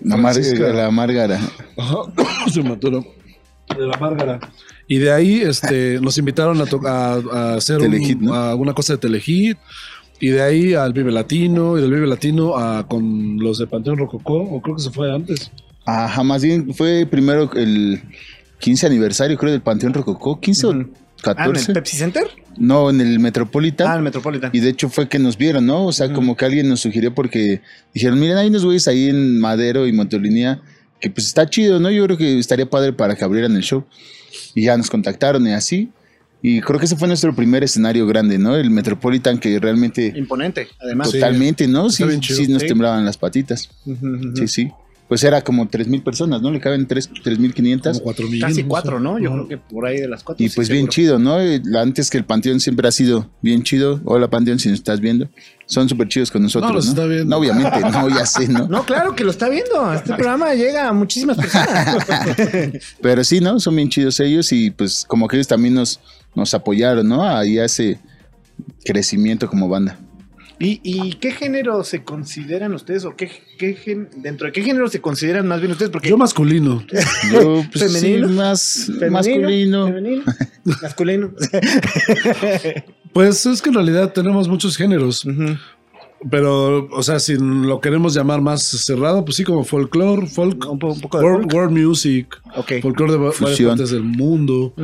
La, 0.05 0.19
Francisca. 0.19 0.69
la 0.69 0.90
Márgara. 0.90 1.40
Ajá, 1.79 1.96
se 2.52 2.62
me 2.62 2.70
atoró. 2.75 3.05
De 3.76 3.86
la 3.86 3.96
Márgara. 3.98 4.38
Y 4.88 4.98
de 4.98 5.12
ahí 5.12 5.41
este, 5.43 5.98
nos 6.02 6.17
invitaron 6.19 6.60
a, 6.60 6.67
to- 6.67 6.81
a- 6.86 7.14
a 7.32 7.55
hacer 7.55 7.76
un- 7.79 7.82
Telehit, 7.91 8.19
¿no? 8.20 8.34
a 8.34 8.55
una 8.55 8.72
cosa 8.74 8.94
de 8.94 8.98
Telehit. 8.98 9.58
Y 10.20 10.29
de 10.29 10.43
ahí 10.43 10.74
al 10.74 10.93
Vive 10.93 11.12
Latino. 11.12 11.76
Y 11.79 11.82
del 11.82 11.93
Vive 11.93 12.06
Latino 12.06 12.56
a, 12.56 12.86
con 12.86 13.38
los 13.38 13.58
de 13.58 13.67
Panteón 13.67 13.98
Rococó. 13.98 14.34
O 14.41 14.62
creo 14.62 14.76
que 14.76 14.82
se 14.82 14.91
fue 14.91 15.14
antes. 15.14 15.50
Ajá, 15.84 16.22
más 16.22 16.43
bien 16.43 16.72
fue 16.74 17.06
primero 17.10 17.50
el 17.55 18.02
15 18.60 18.86
aniversario, 18.86 19.36
creo, 19.36 19.52
del 19.52 19.60
Panteón 19.62 19.93
Rococó. 19.94 20.41
15 20.41 20.67
Ujú. 20.67 20.76
o 20.76 20.81
Ah, 20.81 20.82
en 20.82 20.86
el 20.86 21.22
14. 21.22 21.72
Pepsi 21.72 21.96
Center. 21.96 22.24
no, 22.58 22.88
en 22.91 23.00
el 23.00 23.19
Metropolitan. 23.19 23.88
Ah, 23.88 23.93
en 23.93 23.98
el 23.98 24.05
Metropolitan. 24.05 24.50
Y 24.52 24.60
de 24.60 24.69
hecho 24.69 24.88
fue 24.88 25.08
que 25.08 25.19
nos 25.19 25.36
vieron, 25.38 25.67
¿no? 25.67 25.84
O 25.86 25.93
sea, 25.93 26.12
como 26.12 26.36
que 26.36 26.44
alguien 26.44 26.69
nos 26.69 26.81
sugirió 26.81 27.14
porque 27.14 27.62
dijeron, 27.94 28.20
miren, 28.20 28.36
hay 28.36 28.48
unos 28.48 28.64
güeyes 28.64 28.86
ahí 28.86 29.08
en 29.08 29.41
Madero 29.41 29.86
y 29.86 29.93
Motolinía 29.93 30.60
que 31.00 31.10
pues 31.10 31.26
está 31.26 31.48
chido, 31.48 31.79
¿no? 31.81 31.91
Yo 31.91 32.05
creo 32.05 32.17
que 32.17 32.38
estaría 32.38 32.69
padre 32.69 32.93
para 32.93 33.15
que 33.15 33.24
abrieran 33.24 33.55
el 33.56 33.62
show. 33.62 33.84
Y 34.55 34.65
ya 34.65 34.76
nos 34.76 34.91
contactaron 34.91 35.46
y 35.46 35.53
así. 35.53 35.91
Y 36.43 36.60
creo 36.60 36.79
que 36.79 36.84
ese 36.86 36.96
fue 36.96 37.08
nuestro 37.08 37.34
primer 37.34 37.65
escenario 37.65 38.06
grande, 38.06 38.38
¿no? 38.38 38.56
El 38.56 38.70
Metropolitan 38.70 39.38
que 39.38 39.58
realmente, 39.58 40.12
Imponente, 40.15 40.69
además. 40.81 41.10
Sí. 41.10 41.15
totalmente, 41.19 41.67
¿no? 41.67 41.91
Sí, 41.91 42.05
sí 42.20 42.46
nos 42.48 42.62
Sí. 42.62 42.69
temblaban 42.69 43.05
las 43.05 43.17
patitas. 43.19 43.69
Sí, 44.34 44.46
sí. 44.48 44.70
Pues 45.08 45.22
era 45.22 45.41
como 45.43 45.67
3.000 45.69 46.03
personas, 46.03 46.43
¿no? 46.43 46.51
Le 46.51 46.58
caben 46.60 46.84
tres- 46.89 47.08
3.500. 47.08 47.93
Como 47.93 48.01
cuatro 48.01 48.29
mil. 48.29 48.41
Casi 48.41 48.63
no 48.65 48.69
cuatro, 48.69 48.96
sé. 48.98 49.05
¿no? 49.05 49.19
Yo 49.20 49.31
creo 49.32 49.46
que 49.48 49.56
por 49.56 49.86
ahí 49.86 50.01
de 50.01 50.08
las 50.08 50.25
cuatro. 50.25 50.44
Y 50.44 50.48
sí, 50.48 50.56
pues 50.56 50.69
bien 50.69 50.89
chido, 50.89 51.20
¿no? 51.20 51.41
Eh, 51.41 51.63
Antes 51.79 52.10
que 52.10 52.19
el 52.19 52.25
Panteón 52.25 52.58
siempre 52.58 52.89
ha 52.89 52.91
sido 52.91 53.31
bien 53.41 53.63
chido. 53.63 54.01
Hola 54.05 54.29
Panteón, 54.29 54.58
si 54.58 54.69
nos 54.69 54.79
estás 54.81 54.98
viendo. 55.01 55.29
Son 55.67 55.89
súper 55.89 56.08
chidos 56.08 56.32
con 56.32 56.43
nosotros, 56.43 56.70
No, 56.72 56.75
¿no? 56.75 56.89
está 56.89 57.05
viendo. 57.06 57.25
No, 57.27 57.36
obviamente, 57.36 57.81
no, 57.81 58.08
ya 58.08 58.27
sé, 58.27 58.48
¿no? 58.48 58.67
No, 58.69 58.84
claro 58.84 59.15
que 59.15 59.22
lo 59.22 59.31
está 59.31 59.48
viendo. 59.48 59.93
Este 59.93 60.13
programa 60.15 60.53
llega 60.55 60.89
a 60.89 60.93
muchísimas 60.93 61.36
personas. 61.36 62.05
Pero 63.01 63.22
sí, 63.22 63.41
¿no? 63.41 63.60
Son 63.60 63.77
bien 63.77 63.89
chidos 63.89 64.19
ellos 64.19 64.51
y 64.51 64.72
pues 64.72 65.05
como 65.06 65.29
que 65.29 65.36
ellos 65.36 65.46
también 65.46 65.75
nos, 65.75 66.01
nos 66.34 66.53
apoyaron, 66.53 67.06
¿no? 67.08 67.22
Ahí 67.22 67.58
a 67.60 67.65
ese 67.65 68.01
crecimiento 68.84 69.48
como 69.48 69.69
banda. 69.69 69.98
¿Y, 70.58 70.81
y 70.82 71.13
qué 71.15 71.32
género 71.32 71.84
se 71.84 72.03
consideran 72.03 72.72
ustedes 72.72 73.05
o 73.05 73.15
qué, 73.15 73.31
qué 73.58 73.75
gen- 73.75 74.08
dentro 74.17 74.46
de 74.46 74.53
qué 74.53 74.63
género 74.63 74.89
se 74.89 75.03
consideran 75.03 75.46
más 75.46 75.60
bien 75.60 75.72
ustedes? 75.72 75.91
Porque 75.91 76.08
Yo 76.08 76.17
masculino. 76.17 76.82
Yo, 77.32 77.63
pues, 77.72 77.93
sí, 77.93 78.01
¿Femenino? 78.01 78.29
más 78.31 78.86
femenino, 78.98 79.10
masculino. 79.10 79.86
femenino, 79.86 80.22
masculino. 80.82 81.31
Pues 83.13 83.46
es 83.46 83.63
que 83.63 83.70
en 83.70 83.75
realidad 83.77 84.13
tenemos 84.13 84.46
muchos 84.48 84.77
géneros. 84.77 85.27
Pero, 86.31 86.86
o 86.91 87.03
sea, 87.03 87.19
si 87.19 87.36
lo 87.39 87.81
queremos 87.81 88.15
llamar 88.15 88.41
más 88.43 88.63
cerrado, 88.63 89.25
pues 89.25 89.36
sí, 89.36 89.44
como 89.44 89.65
folklore, 89.65 90.27
folk, 90.27 90.67
un, 90.70 90.79
po- 90.79 90.93
un 90.93 91.01
poco 91.01 91.19
de 91.19 91.25
world, 91.25 91.43
folk. 91.44 91.55
world 91.55 91.79
music, 91.79 92.36
Ok. 92.56 92.72
folklore 92.82 93.13
de 93.13 93.19
va- 93.19 93.25
varias 93.27 93.36
Fusión. 93.39 93.69
partes 93.70 93.91
del 93.91 94.03
mundo, 94.03 94.75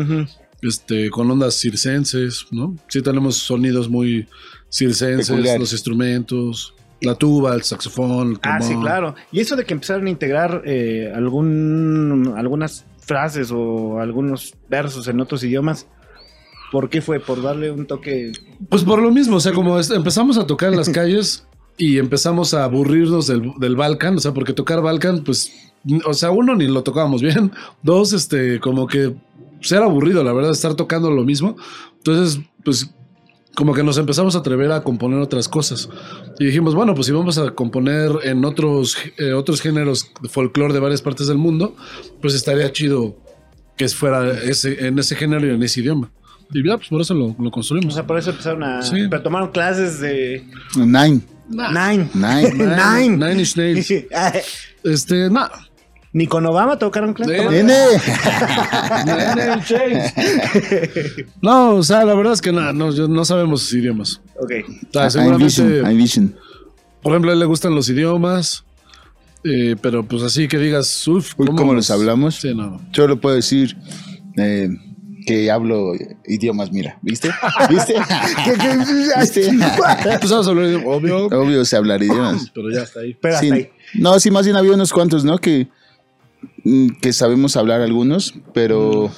este, 0.62 1.11
con 1.11 1.31
ondas 1.31 1.59
circenses, 1.59 2.47
¿no? 2.50 2.75
Sí 2.88 3.02
tenemos 3.02 3.37
sonidos 3.37 3.88
muy 3.91 4.26
circenses, 4.73 5.29
Peculiares. 5.29 5.61
los 5.61 5.73
instrumentos, 5.73 6.75
la 7.00 7.14
tuba, 7.14 7.55
el 7.55 7.62
saxofón, 7.62 8.33
el 8.33 8.38
Ah, 8.43 8.59
sí, 8.61 8.69
trombón. 8.69 8.85
claro. 8.85 9.14
Y 9.31 9.41
eso 9.41 9.55
de 9.57 9.64
que 9.64 9.75
empezaron 9.75 10.07
a 10.07 10.11
integrar 10.11 10.62
eh, 10.64 11.12
algún, 11.14 12.35
algunas 12.37 12.85
frases 12.99 13.50
o 13.52 13.99
algunos 14.00 14.55
versos 14.69 15.09
en 15.09 15.21
otros 15.21 15.43
idiomas, 15.45 15.87
¿por 16.71 16.88
qué 16.88 17.02
fue? 17.02 17.21
¿Por 17.21 17.43
darle 17.43 17.71
un 17.71 17.87
toque? 17.87 18.33
Pues 18.69 18.85
por 18.85 19.02
lo 19.02 19.11
mismo, 19.11 19.37
o 19.37 19.41
sea, 19.41 19.52
como 19.52 19.79
empezamos 19.79 20.38
a 20.38 20.47
tocar 20.47 20.71
en 20.71 20.76
las 20.79 20.88
calles 20.88 21.47
y 21.76 21.99
empezamos 21.99 22.55
a 22.55 22.64
aburrirnos 22.64 23.26
del, 23.26 23.52
del 23.59 23.76
Balkan, 23.76 24.17
o 24.17 24.21
sea, 24.21 24.33
porque 24.33 24.52
tocar 24.52 24.81
Balkan, 24.81 25.25
pues, 25.25 25.52
o 26.07 26.14
sea, 26.14 26.31
uno 26.31 26.55
ni 26.55 26.69
lo 26.69 26.83
tocábamos 26.83 27.21
bien, 27.21 27.50
dos, 27.83 28.12
este, 28.12 28.61
como 28.61 28.87
que 28.87 29.12
pues, 29.59 29.73
era 29.73 29.85
aburrido, 29.87 30.23
la 30.23 30.33
verdad, 30.33 30.52
estar 30.52 30.75
tocando 30.75 31.11
lo 31.11 31.25
mismo. 31.25 31.57
Entonces, 31.99 32.41
pues, 32.64 32.88
como 33.54 33.75
que 33.75 33.82
nos 33.82 33.99
empezamos 33.99 34.35
a 34.35 34.38
atrever 34.38 34.73
a 34.73 34.82
componer 34.82 35.21
otras 35.21 35.49
cosas. 35.49 35.88
Y 36.38 36.47
dijimos, 36.47 36.75
bueno, 36.75 36.94
pues 36.94 37.06
si 37.06 37.12
vamos 37.12 37.38
a 37.38 37.50
componer 37.50 38.11
en 38.25 38.44
otros, 38.44 38.97
eh, 39.18 39.32
otros 39.32 39.61
géneros 39.61 40.11
de 40.23 40.28
folclore 40.28 40.73
de 40.73 40.80
varias 40.80 41.02
partes 41.02 41.26
del 41.26 41.38
mundo, 41.38 41.76
pues 42.21 42.35
estaría 42.35 42.71
chido 42.73 43.16
que 43.76 43.88
fuera 43.88 44.30
ese, 44.42 44.87
en 44.87 44.99
ese 44.99 45.16
género 45.16 45.47
y 45.47 45.50
en 45.50 45.62
ese 45.62 45.80
idioma. 45.80 46.11
Y 46.54 46.66
ya, 46.66 46.76
pues 46.76 46.88
por 46.88 47.00
eso 47.00 47.14
lo, 47.14 47.35
lo 47.38 47.49
O 47.49 47.50
construimos. 47.50 47.94
sea, 47.94 48.06
por 48.06 48.18
eso 48.18 48.30
empezaron 48.30 48.62
a... 48.62 48.82
Sí. 48.82 49.06
Pero 49.09 49.23
tomaron 49.23 49.50
clases 49.50 50.00
de... 50.00 50.44
Nine. 50.76 51.23
Nine. 51.49 52.09
Nine. 52.14 52.52
Nine. 52.54 53.16
Nine 53.16 53.40
Inch 53.40 53.56
Nails. 53.56 53.90
Este, 54.85 55.30
no. 55.30 55.49
Ni 56.14 56.26
con 56.26 56.45
Obama 56.47 56.78
tocaron 56.78 57.14
clases. 57.14 57.37
Sí. 57.37 57.42
¿Tomaron- 57.42 57.64
Nene. 57.64 57.75
No, 61.40 61.76
o 61.76 61.83
sea, 61.83 62.04
la 62.04 62.14
verdad 62.14 62.33
es 62.35 62.40
que 62.42 62.52
no, 62.52 62.73
no, 62.73 62.92
yo- 62.92 63.09
no 63.09 63.25
sabemos 63.25 63.73
idiomas. 63.73 64.21
Ok. 64.38 64.50
O 64.88 64.92
sea, 64.92 65.02
I'm 65.02 65.11
seguramente, 65.11 65.45
vision. 65.62 65.87
I'm 65.87 65.97
vision. 65.97 66.37
por 67.02 67.12
ejemplo, 67.12 67.31
a 67.31 67.35
él 67.35 67.40
le 67.40 67.47
gustan 67.47 67.75
los 67.75 67.88
idiomas, 67.88 68.64
eh, 69.45 69.76
pero 69.81 70.04
pues 70.07 70.23
así 70.23 70.49
que 70.49 70.59
digas, 70.59 71.07
uff, 71.09 71.33
Uy, 71.38 71.47
¿cómo 71.47 71.75
los 71.75 71.90
hablamos? 71.90 72.37
Sí, 72.37 72.54
no. 72.54 72.81
Solo 72.92 73.21
puedo 73.21 73.35
decir 73.35 73.76
eh, 74.37 74.69
que 75.26 75.50
hablo 75.50 75.92
idiomas, 76.26 76.71
mira. 76.73 76.99
¿Viste? 77.02 77.31
¿Viste? 77.71 77.95
¿Viste? 79.21 79.50
Tú 80.21 80.28
sabes 80.28 80.47
hablar 80.47 80.66
idioma, 80.66 80.87
obvio, 80.87 81.26
Obvio 81.26 81.64
sé 81.64 81.76
hablar 81.76 82.02
idiomas. 82.02 82.50
pero 82.54 82.71
ya 82.71 82.83
está 82.83 83.00
ahí. 83.00 83.16
Pero 83.21 83.38
Sí. 83.38 83.47
hasta 83.47 83.54
ahí. 83.57 83.69
No, 83.95 84.19
sí, 84.21 84.31
más 84.31 84.45
bien 84.45 84.57
había 84.57 84.73
unos 84.73 84.92
cuantos, 84.92 85.25
¿no? 85.25 85.38
Que, 85.38 85.69
que 87.00 87.12
sabemos 87.12 87.57
hablar 87.57 87.81
algunos, 87.81 88.35
pero 88.54 89.11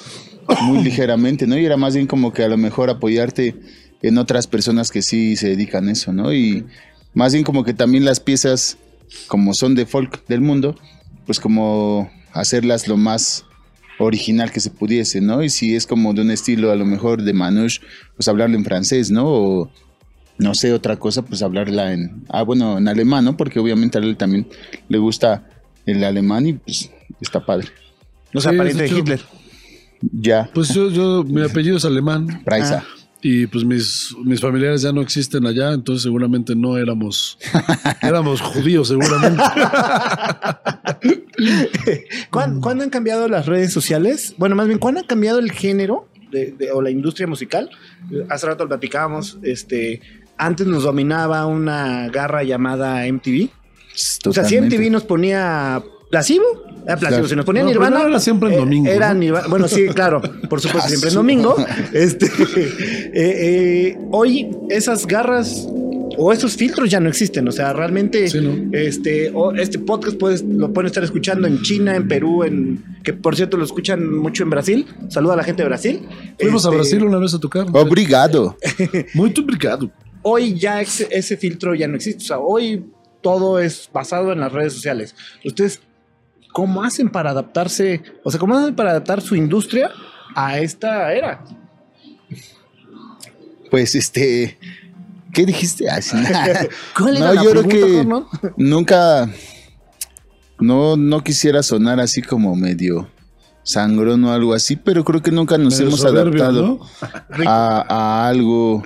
muy 0.63 0.83
ligeramente, 0.83 1.47
¿no? 1.47 1.59
Y 1.59 1.65
era 1.65 1.77
más 1.77 1.95
bien 1.95 2.07
como 2.07 2.33
que 2.33 2.43
a 2.43 2.49
lo 2.49 2.57
mejor 2.57 2.91
apoyarte 2.91 3.55
en 4.03 4.19
otras 4.19 4.47
personas 4.47 4.91
que 4.91 5.03
sí 5.03 5.37
se 5.37 5.49
dedican 5.49 5.89
a 5.89 5.93
eso, 5.93 6.13
¿no? 6.13 6.33
Y 6.33 6.65
más 7.15 7.33
bien 7.33 7.45
como 7.45 7.65
que 7.65 7.75
también 7.75 8.05
las 8.05 8.21
piezas, 8.21 8.77
como 9.29 9.55
son 9.55 9.75
de 9.75 9.87
folk 9.87 10.27
del 10.27 10.41
mundo, 10.41 10.77
pues 11.27 11.41
como 11.41 12.11
hacerlas 12.33 12.89
lo 12.89 12.97
más 12.97 13.45
original 13.99 14.51
que 14.51 14.61
se 14.61 14.71
pudiese, 14.71 15.21
¿no? 15.21 15.43
Y 15.43 15.51
si 15.51 15.75
es 15.75 15.87
como 15.87 16.13
de 16.15 16.23
un 16.23 16.31
estilo 16.31 16.71
a 16.71 16.77
lo 16.77 16.85
mejor 16.85 17.23
de 17.23 17.33
Manouche, 17.33 17.81
pues 18.17 18.29
hablarlo 18.29 18.57
en 18.57 18.65
francés, 18.65 19.11
¿no? 19.11 19.27
O 19.27 19.71
no 20.37 20.55
sé, 20.55 20.73
otra 20.73 20.97
cosa, 20.97 21.23
pues 21.23 21.43
hablarla 21.43 21.93
en, 21.93 22.25
ah, 22.29 22.43
bueno, 22.43 22.79
en 22.79 22.89
alemán, 22.89 23.25
¿no? 23.25 23.37
Porque 23.37 23.61
obviamente 23.61 23.99
a 23.99 24.01
él 24.01 24.17
también 24.17 24.49
le 24.89 24.99
gusta 24.99 25.49
el 25.87 26.05
alemán 26.05 26.47
y 26.47 26.53
pues 26.55 26.91
está 27.21 27.45
padre. 27.45 27.69
O 28.33 28.41
sea, 28.41 28.53
Sí, 28.53 28.59
pariente 28.59 28.83
de 28.83 28.89
hecho- 28.89 28.99
Hitler. 28.99 29.21
Ya, 30.13 30.51
Pues 30.53 30.69
yo, 30.75 30.91
yo, 30.91 31.25
mi 31.25 31.43
apellido 31.43 31.79
es 31.79 31.85
alemán 31.87 32.43
Praisa. 32.45 32.85
y 33.23 33.47
pues 33.47 33.65
mis, 33.65 34.15
mis 34.23 34.39
familiares 34.39 34.83
ya 34.83 34.93
no 34.93 35.01
existen 35.01 35.47
allá, 35.47 35.73
entonces 35.73 36.03
seguramente 36.03 36.55
no 36.55 36.77
éramos, 36.77 37.39
éramos 38.03 38.43
judíos 38.43 38.89
seguramente. 38.89 39.43
¿Cuán- 42.31 42.61
¿Cuándo, 42.61 42.85
han 42.85 42.91
cambiado 42.91 43.29
las 43.29 43.47
redes 43.47 43.73
sociales? 43.73 44.35
Bueno, 44.39 44.57
más 44.57 44.67
bien, 44.67 44.79
¿cuándo 44.79 45.01
ha 45.01 45.07
cambiado 45.07 45.39
el 45.39 45.53
género 45.53 46.09
de- 46.31 46.53
de- 46.53 46.73
o 46.73 46.83
la 46.83 46.91
industria 46.91 47.27
musical? 47.27 47.71
Hace 48.29 48.47
rato 48.47 48.65
lo 48.65 48.69
platicábamos. 48.69 49.39
Este, 49.43 50.01
antes 50.37 50.67
nos 50.67 50.83
dominaba 50.83 51.47
una 51.47 52.09
garra 52.09 52.43
llamada 52.43 53.07
MTV. 53.07 53.51
O 54.27 54.33
sea, 54.33 54.45
si 54.45 54.55
Totalmente. 54.57 54.77
MTV 54.79 54.91
nos 54.93 55.05
ponía 55.05 55.83
Placebo, 56.11 56.45
era 56.87 56.97
Placebo. 56.97 57.09
Claro. 57.21 57.29
Si 57.29 57.37
nos 57.37 57.45
ponía 57.45 57.63
No, 57.63 57.69
Nirvana. 57.69 57.99
no 58.01 58.09
era 58.09 58.21
siempre 58.21 58.49
en 58.49 58.55
eh, 58.55 58.59
domingo, 58.59 58.91
Era 58.91 59.15
¿no? 59.15 59.21
Nirvana. 59.21 59.47
Bueno, 59.49 59.69
sí, 59.69 59.87
claro. 59.89 60.21
Por 60.49 60.61
supuesto, 60.61 60.89
siempre 60.89 61.09
en 61.11 61.15
domingo. 61.15 61.57
Este, 61.93 62.27
eh, 62.57 63.13
eh, 63.15 63.99
hoy 64.11 64.51
esas 64.71 65.07
garras 65.07 65.67
o 66.17 66.33
esos 66.33 66.57
filtros 66.57 66.91
ya 66.91 67.01
no 67.01 67.09
existen. 67.09 67.49
O 67.49 67.53
sea, 67.53 67.73
realmente 67.73 68.29
Sí, 68.29 68.41
¿no? 68.41 68.77
este, 68.77 69.31
o 69.35 69.53
este 69.55 69.79
podcast 69.79 70.17
puedes, 70.19 70.43
lo 70.43 70.73
pueden 70.73 70.87
estar 70.87 71.03
escuchando 71.03 71.47
en 71.49 71.63
China, 71.63 71.97
en 71.97 72.07
Perú, 72.07 72.45
en 72.45 72.85
que 73.03 73.13
por 73.13 73.35
cierto 73.37 73.57
lo 73.57 73.65
escuchan 73.65 74.17
mucho 74.19 74.43
en 74.45 74.51
Brasil. 74.51 74.87
Saluda 75.09 75.35
a 75.35 75.37
la 75.37 75.45
gente 75.45 75.63
de 75.63 75.69
Brasil. 75.69 76.03
Fuimos 76.39 76.65
a 76.65 76.69
Este, 76.69 76.77
Brasil 76.77 77.03
una 77.05 77.19
vez 77.19 77.35
a 77.35 77.41
tocar. 77.41 77.67
Obrigado. 77.73 78.57
Muy 79.15 79.33
complicado. 79.33 79.91
Hoy 80.23 80.55
ya 80.59 80.81
ese, 80.81 81.09
ese 81.11 81.37
filtro 81.37 81.75
ya 81.75 81.89
no 81.89 81.97
existe. 81.97 82.23
O 82.23 82.27
sea, 82.27 82.39
hoy 82.39 82.85
todo 83.25 83.59
es 83.59 83.89
basado 83.93 84.33
en 84.33 84.41
las 84.41 84.53
redes 84.53 84.75
sociales. 84.75 85.17
Ustedes, 85.45 85.81
¿cómo 86.53 86.85
hacen 86.85 87.09
para 87.09 87.31
adaptarse? 87.31 88.03
O 88.23 88.31
sea, 88.31 88.39
¿cómo 88.39 88.55
hacen 88.57 88.77
para 88.77 88.91
adaptar 88.91 89.23
su 89.23 89.35
industria 89.35 89.91
a 90.37 90.59
esta 90.59 91.13
era? 91.15 91.43
Pues 93.71 93.95
este, 93.95 94.59
¿qué 95.33 95.47
dijiste? 95.47 95.89
Ah, 95.91 96.03
sí. 96.03 96.17
¿Cuál 96.99 97.19
No, 97.19 97.43
yo 97.43 97.51
creo 97.51 97.67
que 97.67 98.01
Arnold? 98.01 98.27
nunca, 98.59 99.29
no, 100.61 100.97
no 100.97 101.25
quisiera 101.25 101.63
sonar 101.63 101.99
así 102.01 102.21
como 102.21 102.55
medio 102.55 103.09
sangrón 103.63 104.23
o 104.25 104.33
algo 104.35 104.53
así, 104.53 104.77
pero 104.77 105.03
creo 105.03 105.23
que 105.23 105.31
nunca 105.31 105.57
nos 105.57 105.81
hemos 105.81 106.01
soberbio, 106.01 106.45
adaptado 106.45 106.63
¿no? 106.63 107.51
a, 107.51 107.87
a 107.89 108.29
algo, 108.29 108.83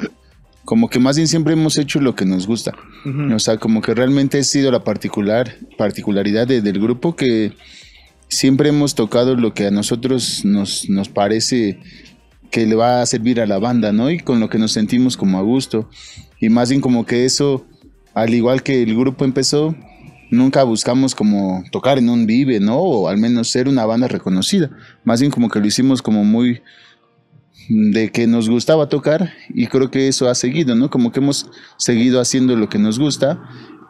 como 0.69 0.91
que 0.91 0.99
más 0.99 1.17
bien 1.17 1.29
siempre 1.29 1.55
hemos 1.55 1.79
hecho 1.79 1.99
lo 1.99 2.15
que 2.15 2.27
nos 2.27 2.47
gusta. 2.47 2.73
Ujú. 3.07 3.35
O 3.35 3.39
sea, 3.39 3.57
como 3.57 3.81
que 3.81 3.95
realmente 3.95 4.39
ha 4.39 4.45
sido 4.45 4.71
la 4.71 4.85
particular, 4.85 5.55
particularidad 5.79 6.47
de- 6.47 6.61
del 6.61 6.79
grupo 6.79 7.17
que 7.17 7.55
siempre 8.29 8.69
hemos 8.69 8.95
tocado 8.95 9.35
lo 9.35 9.55
que 9.55 9.67
a 9.67 9.71
nosotros 9.71 10.45
nos, 10.45 10.91
nos 10.91 11.09
parece 11.09 11.79
que 12.51 12.67
le 12.67 12.75
va 12.75 13.01
a 13.01 13.07
servir 13.07 13.41
a 13.41 13.47
la 13.47 13.59
banda, 13.59 13.93
¿no? 13.93 14.11
Y 14.11 14.19
con 14.21 14.41
lo 14.41 14.51
que 14.51 14.59
nos 14.59 14.73
sentimos 14.73 15.17
como 15.17 15.39
a 15.39 15.43
gusto. 15.43 15.89
Y 16.39 16.51
más 16.51 16.69
bien 16.69 16.83
como 16.83 17.07
que 17.07 17.25
eso, 17.25 17.65
al 18.13 18.35
igual 18.35 18.63
que 18.63 18.83
el 18.83 18.95
grupo 18.95 19.25
empezó, 19.25 19.75
nunca 20.31 20.65
buscamos 20.65 21.15
como 21.15 21.65
tocar 21.73 21.97
en 21.97 22.11
un 22.11 22.27
vive, 22.27 22.61
¿no? 22.61 22.77
O 22.77 23.09
al 23.09 23.17
menos 23.17 23.49
ser 23.49 23.69
una 23.69 23.87
banda 23.87 24.07
reconocida. 24.09 24.69
Más 25.03 25.21
bien 25.21 25.33
como 25.33 25.49
que 25.49 25.61
lo 25.61 25.67
hicimos 25.67 26.03
como 26.03 26.25
muy 26.25 26.61
de 27.69 28.11
que 28.11 28.27
nos 28.27 28.49
gustaba 28.49 28.89
tocar 28.89 29.33
y 29.51 29.67
creo 29.67 29.91
que 29.91 30.09
eso 30.09 30.29
ha 30.29 30.35
seguido, 30.35 30.75
¿no? 30.75 30.89
Como 30.91 31.13
que 31.13 31.21
hemos 31.21 31.47
seguido 31.77 32.21
haciendo 32.21 32.57
lo 32.57 32.69
que 32.69 32.79
nos 32.79 32.99
gusta 32.99 33.41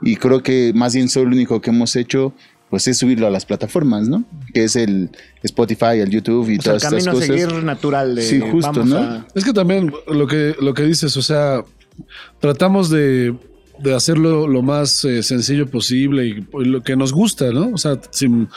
y 0.03 0.17
creo 0.17 0.43
que 0.43 0.73
más 0.75 0.95
bien 0.95 1.09
solo 1.09 1.31
lo 1.31 1.37
único 1.37 1.61
que 1.61 1.71
hemos 1.71 1.95
hecho 1.97 2.33
pues 2.71 2.87
es 2.87 2.99
subirlo 2.99 3.27
a 3.27 3.31
las 3.31 3.47
plataformas, 3.47 4.09
¿no? 4.09 4.25
Que 4.53 4.65
es 4.65 4.77
el 4.77 5.11
Spotify, 5.43 6.01
el 6.01 6.11
YouTube 6.11 6.51
y 6.51 6.59
O 6.59 6.63
sea, 6.63 6.75
el 6.75 6.81
todas 6.81 6.83
estas 6.93 6.93
camino 7.05 7.11
a 7.11 7.15
cosas. 7.15 7.27
seguir 7.51 7.65
natural 7.65 8.15
de 8.15 8.23
Sí, 8.23 8.41
justo, 8.41 8.73
vamos 8.73 8.89
¿no? 8.89 8.99
a- 8.99 9.27
Es 9.35 9.45
que 9.45 9.53
también 9.55 9.91
lo 10.07 10.27
que, 10.27 10.55
lo 10.61 10.75
que 10.75 10.83
dices, 10.83 11.17
o 11.17 11.23
sea, 11.23 11.65
tratamos 12.41 12.91
de, 12.91 13.35
de 13.79 13.95
hacerlo 13.95 14.47
lo 14.49 14.63
más 14.63 15.05
eh, 15.05 15.23
sencillo 15.23 15.67
posible 15.71 16.27
y, 16.27 16.41
pues, 16.43 16.67
lo 16.67 16.83
que 16.83 16.95
nos 16.97 17.13
gusta, 17.13 17.51
¿no? 17.53 17.71
O 17.73 17.79
sea, 17.79 17.99
sin, 18.11 18.49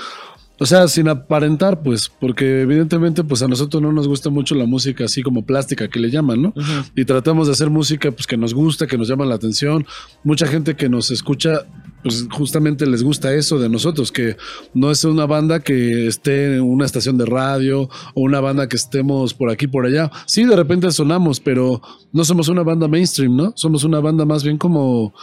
o 0.62 0.66
sea, 0.68 0.88
sin 0.88 1.08
aparentar, 1.08 1.82
pues, 1.82 2.08
porque 2.20 2.62
evidentemente, 2.62 3.24
pues 3.24 3.42
a 3.42 3.48
nosotros 3.48 3.82
no 3.82 3.92
nos 3.92 4.08
gusta 4.08 4.30
mucho 4.30 4.54
la 4.54 4.68
música 4.68 5.06
así 5.06 5.24
como 5.24 5.44
plástica 5.44 5.88
que 5.88 6.00
le 6.00 6.12
llaman, 6.12 6.40
¿no? 6.40 6.54
Y 6.96 7.04
tratamos 7.04 7.48
de 7.48 7.54
hacer 7.54 7.72
música, 7.72 8.12
pues, 8.12 8.28
que 8.28 8.38
nos 8.38 8.54
gusta, 8.54 8.86
que 8.86 8.96
nos 8.96 9.08
llama 9.08 9.26
la 9.26 9.34
atención. 9.34 9.88
Mucha 10.24 10.46
gente 10.46 10.76
que 10.76 10.88
nos 10.88 11.10
escucha 11.10 11.66
pues 12.04 12.28
justamente 12.32 12.86
les 12.86 13.02
gusta 13.02 13.34
eso 13.34 13.58
de 13.58 13.70
nosotros, 13.70 14.12
que 14.12 14.38
no 14.76 14.92
es 14.92 15.04
una 15.04 15.26
banda 15.26 15.62
que 15.62 16.06
esté 16.06 16.58
en 16.58 16.62
una 16.62 16.86
estación 16.86 17.18
de 17.18 17.26
radio 17.26 17.90
o 18.14 18.22
una 18.22 18.40
banda 18.40 18.70
que 18.70 18.76
estemos 18.76 19.34
por 19.34 19.50
aquí, 19.50 19.66
por 19.66 19.88
allá. 19.88 20.12
Sí, 20.28 20.46
de 20.46 20.56
repente 20.56 20.92
sonamos, 20.92 21.40
pero 21.40 21.82
no 22.14 22.24
somos 22.24 22.50
una 22.50 22.62
banda 22.62 22.88
mainstream, 22.88 23.36
¿no? 23.36 23.54
Somos 23.56 23.84
una 23.84 24.00
banda 24.00 24.26
más 24.26 24.44
bien 24.44 24.60
como 24.60 25.14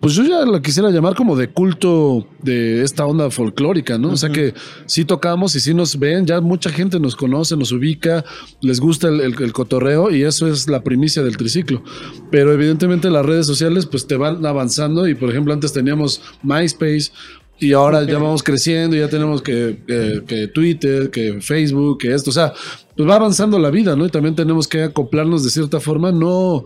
pues 0.00 0.14
yo 0.14 0.24
ya 0.24 0.46
la 0.46 0.62
quisiera 0.62 0.90
llamar 0.90 1.14
como 1.14 1.36
de 1.36 1.50
culto 1.50 2.26
de 2.42 2.82
esta 2.82 3.04
onda 3.04 3.30
folclórica, 3.30 3.98
¿no? 3.98 4.12
O 4.12 4.16
sea 4.16 4.30
que 4.30 4.54
sí 4.86 5.04
tocamos 5.04 5.54
y 5.56 5.60
sí 5.60 5.74
nos 5.74 5.98
ven, 5.98 6.26
ya 6.26 6.40
mucha 6.40 6.70
gente 6.70 6.98
nos 6.98 7.14
conoce, 7.14 7.54
nos 7.54 7.70
ubica, 7.70 8.24
les 8.62 8.80
gusta 8.80 9.08
el, 9.08 9.52
cotorreo 9.52 10.10
y 10.10 10.22
eso 10.22 10.48
es 10.48 10.68
la 10.68 10.82
primicia 10.82 11.22
del 11.22 11.36
triciclo. 11.36 11.82
Pero 12.30 12.50
evidentemente 12.52 13.10
las 13.10 13.26
redes 13.26 13.46
sociales 13.46 13.84
pues 13.84 14.06
te 14.06 14.16
van 14.16 14.44
avanzando 14.46 15.06
y 15.06 15.14
por 15.14 15.28
ejemplo 15.28 15.52
antes 15.52 15.74
teníamos 15.74 16.22
MySpace, 16.42 17.12
y 17.60 17.74
ahora 17.74 18.04
ya 18.04 18.14
vamos 18.14 18.42
creciendo, 18.42 18.96
ya 18.96 19.08
tenemos 19.08 19.42
que, 19.42 19.76
que, 20.26 20.48
Twitter, 20.48 21.10
que 21.10 21.42
Facebook, 21.42 21.98
que 21.98 22.14
esto, 22.14 22.30
o 22.30 22.32
sea, 22.32 22.54
pues 22.96 23.06
va 23.06 23.16
avanzando 23.16 23.58
la 23.58 23.68
vida, 23.68 23.94
¿no? 23.96 24.06
Y 24.06 24.08
también 24.08 24.34
tenemos 24.34 24.66
que 24.66 24.84
acoplarnos 24.84 25.44
de 25.44 25.50
cierta 25.50 25.78
forma, 25.78 26.10
no, 26.10 26.64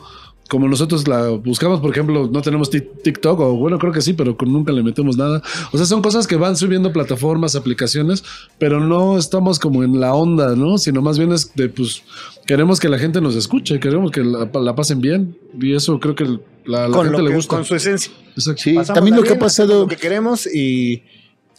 como 0.49 0.69
nosotros 0.69 1.09
la 1.09 1.31
buscamos, 1.31 1.81
por 1.81 1.91
ejemplo, 1.91 2.29
no 2.31 2.43
tenemos 2.43 2.71
TikTok, 2.71 3.41
o 3.41 3.57
bueno, 3.57 3.79
creo 3.79 3.93
que 3.93 4.03
sí, 4.03 4.13
pero 4.13 4.37
nunca 4.47 4.73
le 4.73 4.83
metemos 4.83 5.17
nada. 5.17 5.43
O 5.73 5.79
sea, 5.79 5.87
son 5.87 6.03
cosas 6.03 6.27
que 6.27 6.37
van 6.37 6.57
subiendo 6.57 6.93
plataformas, 6.93 7.57
aplicaciones, 7.57 8.23
pero 8.59 8.81
no 8.81 9.17
estamos 9.17 9.59
como 9.59 9.83
en 9.83 10.01
la 10.01 10.15
onda, 10.15 10.55
¿no? 10.55 10.77
Sino 10.79 11.01
más 11.01 11.19
bien 11.19 11.33
es 11.33 11.55
de, 11.55 11.69
pues, 11.69 12.03
queremos 12.47 12.79
que 12.79 12.89
la 12.89 12.99
gente 12.99 13.21
nos 13.21 13.37
escuche, 13.37 13.81
queremos 13.81 14.11
que 14.11 14.23
la, 14.23 14.75
pasen 14.75 15.01
bien, 15.01 15.37
y 15.59 15.75
eso 15.75 15.99
creo 15.99 16.15
que 16.15 16.25
la, 16.67 16.89
la 16.89 17.05
gente 17.05 17.23
le 17.23 17.35
gusta. 17.35 17.57
Con 17.57 17.65
su 17.65 17.75
esencia. 17.75 18.13
Sí, 18.57 18.77
también 18.93 19.17
lo 19.17 19.23
que 19.23 19.33
ha 19.33 19.39
pasado. 19.39 19.81
Lo 19.81 19.89
que 19.89 19.97
queremos 19.97 20.47
y. 20.47 21.03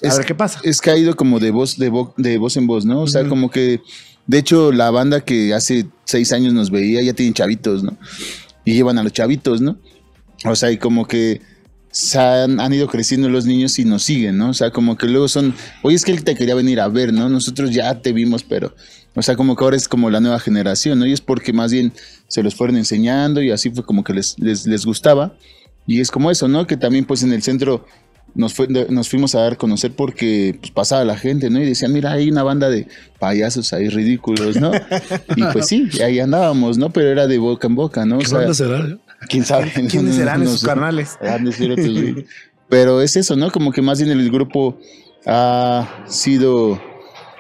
A 0.04 0.16
ver 0.16 0.26
qué 0.26 0.36
pasa. 0.36 0.60
Es 0.64 0.82
que 0.82 0.92
ha 0.92 0.98
ido 0.98 1.16
como 1.16 1.40
de 1.40 1.52
voz, 1.52 1.78
de, 1.78 1.92
de 2.18 2.38
voz 2.38 2.58
en 2.58 2.68
voz, 2.68 2.86
¿no? 2.86 3.02
O 3.02 3.08
sea, 3.08 3.28
como 3.28 3.50
que. 3.50 3.82
De 4.28 4.40
hecho, 4.40 4.72
la 4.72 4.90
banda 4.90 5.22
que 5.22 5.54
hace 5.54 5.86
seis 6.04 6.32
años 6.34 6.52
nos 6.52 6.72
veía 6.72 7.02
ya 7.04 7.14
tienen 7.14 7.34
chavitos, 7.34 7.84
¿no? 7.84 7.96
Y 8.66 8.74
llevan 8.74 8.98
a 8.98 9.04
los 9.04 9.14
chavitos, 9.14 9.62
¿no? 9.62 9.80
O 10.44 10.56
sea, 10.56 10.72
y 10.72 10.78
como 10.78 11.08
que 11.08 11.42
se 11.96 12.20
han, 12.20 12.74
ido 12.74 12.88
creciendo 12.88 13.30
los 13.30 13.46
niños 13.46 13.80
y 13.80 13.86
nos 13.86 14.04
siguen, 14.04 14.38
¿no? 14.38 14.50
O 14.50 14.54
sea, 14.54 14.70
como 14.70 14.98
que 14.98 15.08
luego 15.08 15.30
son, 15.30 15.56
oye, 15.82 15.96
es 15.96 16.04
que 16.04 16.12
él 16.12 16.26
te 16.26 16.36
quería 16.36 16.54
venir 16.54 16.82
a 16.82 16.90
ver, 16.90 17.14
¿no? 17.14 17.30
Nosotros 17.30 17.72
ya 17.72 18.02
te 18.02 18.12
vimos, 18.12 18.44
pero, 18.44 18.76
o 19.16 19.22
sea, 19.22 19.38
como 19.38 19.56
que 19.56 19.64
ahora 19.64 19.78
es 19.78 19.88
como 19.88 20.10
la 20.10 20.20
nueva 20.20 20.40
generación, 20.42 21.00
¿no? 21.00 21.06
Y 21.06 21.14
es 21.14 21.22
porque 21.22 21.54
más 21.54 21.72
bien 21.72 21.94
se 22.28 22.44
los 22.44 22.54
fueron 22.54 22.76
enseñando 22.76 23.42
y 23.42 23.52
así 23.52 23.70
fue 23.70 23.86
como 23.86 24.04
que 24.04 24.14
les, 24.14 24.38
les, 24.38 24.86
gustaba. 24.86 25.38
Y 25.88 26.02
es 26.02 26.12
como 26.12 26.32
eso, 26.32 26.50
¿no? 26.50 26.68
Que 26.68 26.76
también 26.76 27.06
pues 27.06 27.24
en 27.24 27.32
el 27.32 27.42
centro 27.42 27.86
nos, 28.36 28.54
fue, 28.54 28.68
nos 28.68 29.10
fuimos 29.10 29.34
a 29.34 29.42
dar 29.42 29.54
a 29.54 29.56
conocer 29.56 29.94
porque 29.94 30.58
pues, 30.60 30.72
pasaba 30.72 31.04
la 31.04 31.18
gente, 31.18 31.50
¿no? 31.50 31.60
Y 31.60 31.66
decían, 31.66 31.94
mira, 31.94 32.12
hay 32.12 32.30
una 32.30 32.44
banda 32.44 32.70
de 32.70 32.88
payasos 33.18 33.74
ahí 33.74 33.90
ridículos, 33.90 34.58
¿no? 34.58 34.72
y 35.36 35.44
pues 35.54 35.68
sí, 35.68 35.90
ahí 36.04 36.20
andábamos, 36.20 36.78
¿no? 36.78 36.92
Pero 36.92 37.10
era 37.10 37.28
de 37.28 37.38
boca 37.38 37.68
en 37.68 37.76
boca, 37.76 38.06
¿no? 38.06 38.20
¿Qué 38.20 38.32
banda 38.32 38.54
será? 38.54 38.98
¿Quién 39.30 39.46
sabe? 39.46 39.72
¿Quiénes 39.90 40.16
serán 40.16 40.44
esos 40.44 40.64
carnales? 40.64 41.18
Pero 42.70 43.02
es 43.02 43.16
eso, 43.16 43.36
¿no? 43.36 43.52
Como 43.52 43.72
que 43.72 43.82
más 43.82 44.02
bien 44.02 44.12
el 44.12 44.30
grupo 44.32 44.80
ha 45.26 46.04
sido 46.08 46.80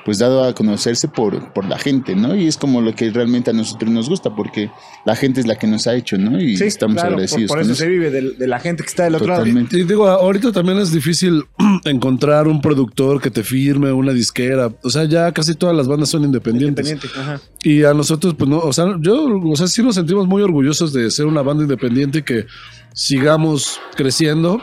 pues 0.06 0.20
dado 0.20 0.44
a 0.44 0.54
conocerse 0.54 1.08
por, 1.08 1.52
por 1.52 1.66
la 1.66 1.80
gente, 1.80 2.16
¿no? 2.16 2.36
Y 2.36 2.46
es 2.46 2.58
como 2.58 2.80
lo 2.80 2.94
que 2.94 3.10
realmente 3.10 3.50
a 3.50 3.54
nosotros 3.54 3.90
nos 3.90 4.08
gusta, 4.08 4.36
porque 4.36 4.70
la 5.04 5.16
gente 5.16 5.40
es 5.40 5.48
la 5.48 5.56
que 5.56 5.66
nos 5.66 5.88
ha 5.88 5.96
hecho, 5.96 6.16
¿no? 6.20 6.40
Y 6.40 6.54
estamos 6.54 7.02
agradecidos. 7.02 7.50
Por, 7.50 7.60
eso, 7.60 7.74
se 7.74 7.88
vive 7.88 8.12
de, 8.12 8.48
la 8.48 8.60
gente 8.60 8.84
que 8.84 8.90
está 8.90 9.06
del 9.06 9.16
otro 9.16 9.30
lado. 9.30 9.48
Y 9.48 9.84
digo, 9.84 10.08
ahorita 10.08 10.52
también 10.52 10.78
es 10.78 10.92
difícil 10.92 11.44
encontrar 11.86 12.48
un 12.48 12.62
productor 12.62 13.20
que 13.20 13.32
te 13.32 13.42
firme, 13.42 13.92
una 13.92 14.14
disquera. 14.14 14.72
O 14.84 14.92
sea, 14.92 15.06
ya 15.06 15.32
casi 15.32 15.56
todas 15.56 15.76
las 15.76 15.88
bandas 15.88 16.10
son 16.10 16.24
independientes. 16.24 16.88
Independiente, 16.88 17.20
ajá. 17.20 17.42
Y 17.64 17.84
a 17.84 17.96
nosotros, 17.96 18.36
pues 18.38 18.48
no, 18.48 18.60
o 18.60 18.72
sea, 18.72 18.86
yo, 19.00 19.26
o 19.26 19.56
sea, 19.56 19.66
sí 19.66 19.82
nos 19.82 19.96
sentimos 19.96 20.28
muy 20.28 20.44
orgullosos 20.44 20.94
de 20.94 21.10
ser 21.10 21.26
una 21.26 21.42
banda 21.42 21.64
independiente 21.64 22.20
y 22.20 22.22
que 22.22 22.46
sigamos 22.94 23.80
creciendo 23.96 24.62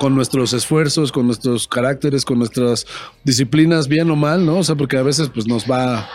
con 0.00 0.14
nuestros 0.14 0.54
esfuerzos, 0.54 1.12
con 1.12 1.26
nuestros 1.26 1.68
caracteres, 1.68 2.24
con 2.24 2.38
nuestras 2.38 2.86
disciplinas, 3.22 3.86
bien 3.86 4.10
o 4.10 4.16
mal, 4.16 4.46
¿no? 4.46 4.56
O 4.56 4.64
sea, 4.64 4.74
porque 4.74 4.96
a 4.96 5.02
veces 5.02 5.28
pues 5.28 5.46
nos 5.46 5.70
va, 5.70 6.08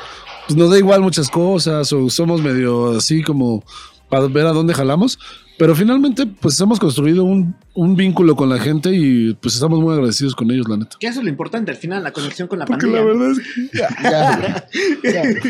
pues 0.48 0.58
nos 0.58 0.72
da 0.72 0.80
igual 0.80 1.02
muchas 1.02 1.30
cosas 1.30 1.94
o 1.94 2.10
somos 2.10 2.42
medio 2.42 2.98
así 2.98 3.22
como 3.22 3.64
para 4.10 4.26
ver 4.26 4.48
a 4.48 4.54
dónde 4.54 4.74
jalamos. 4.74 5.20
Pero 5.60 5.76
finalmente, 5.76 6.26
pues 6.26 6.60
hemos 6.60 6.80
construido 6.80 7.26
un, 7.26 7.56
vínculo 7.96 8.36
con 8.36 8.50
la 8.50 8.58
gente 8.58 8.90
y 8.92 9.36
pues 9.36 9.54
estamos 9.54 9.80
muy 9.80 9.94
agradecidos 9.94 10.36
con 10.36 10.50
ellos, 10.50 10.68
la 10.68 10.78
neta. 10.78 10.98
Que 11.00 11.06
eso 11.06 11.20
es 11.20 11.24
lo 11.24 11.30
importante 11.30 11.70
al 11.70 11.78
final, 11.78 12.04
la 12.04 12.12
conexión 12.12 12.48
con 12.48 12.58
la 12.58 12.66
porque 12.66 12.88
la 12.88 13.04
verdad 13.04 13.32
es 13.32 13.40
que. 13.40 13.70
Ya, 13.78 14.68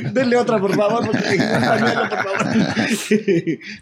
Denle 0.11 0.35
otra, 0.35 0.59
por 0.59 0.75
favor. 0.75 1.05
por 1.09 1.21
favor. 1.21 2.53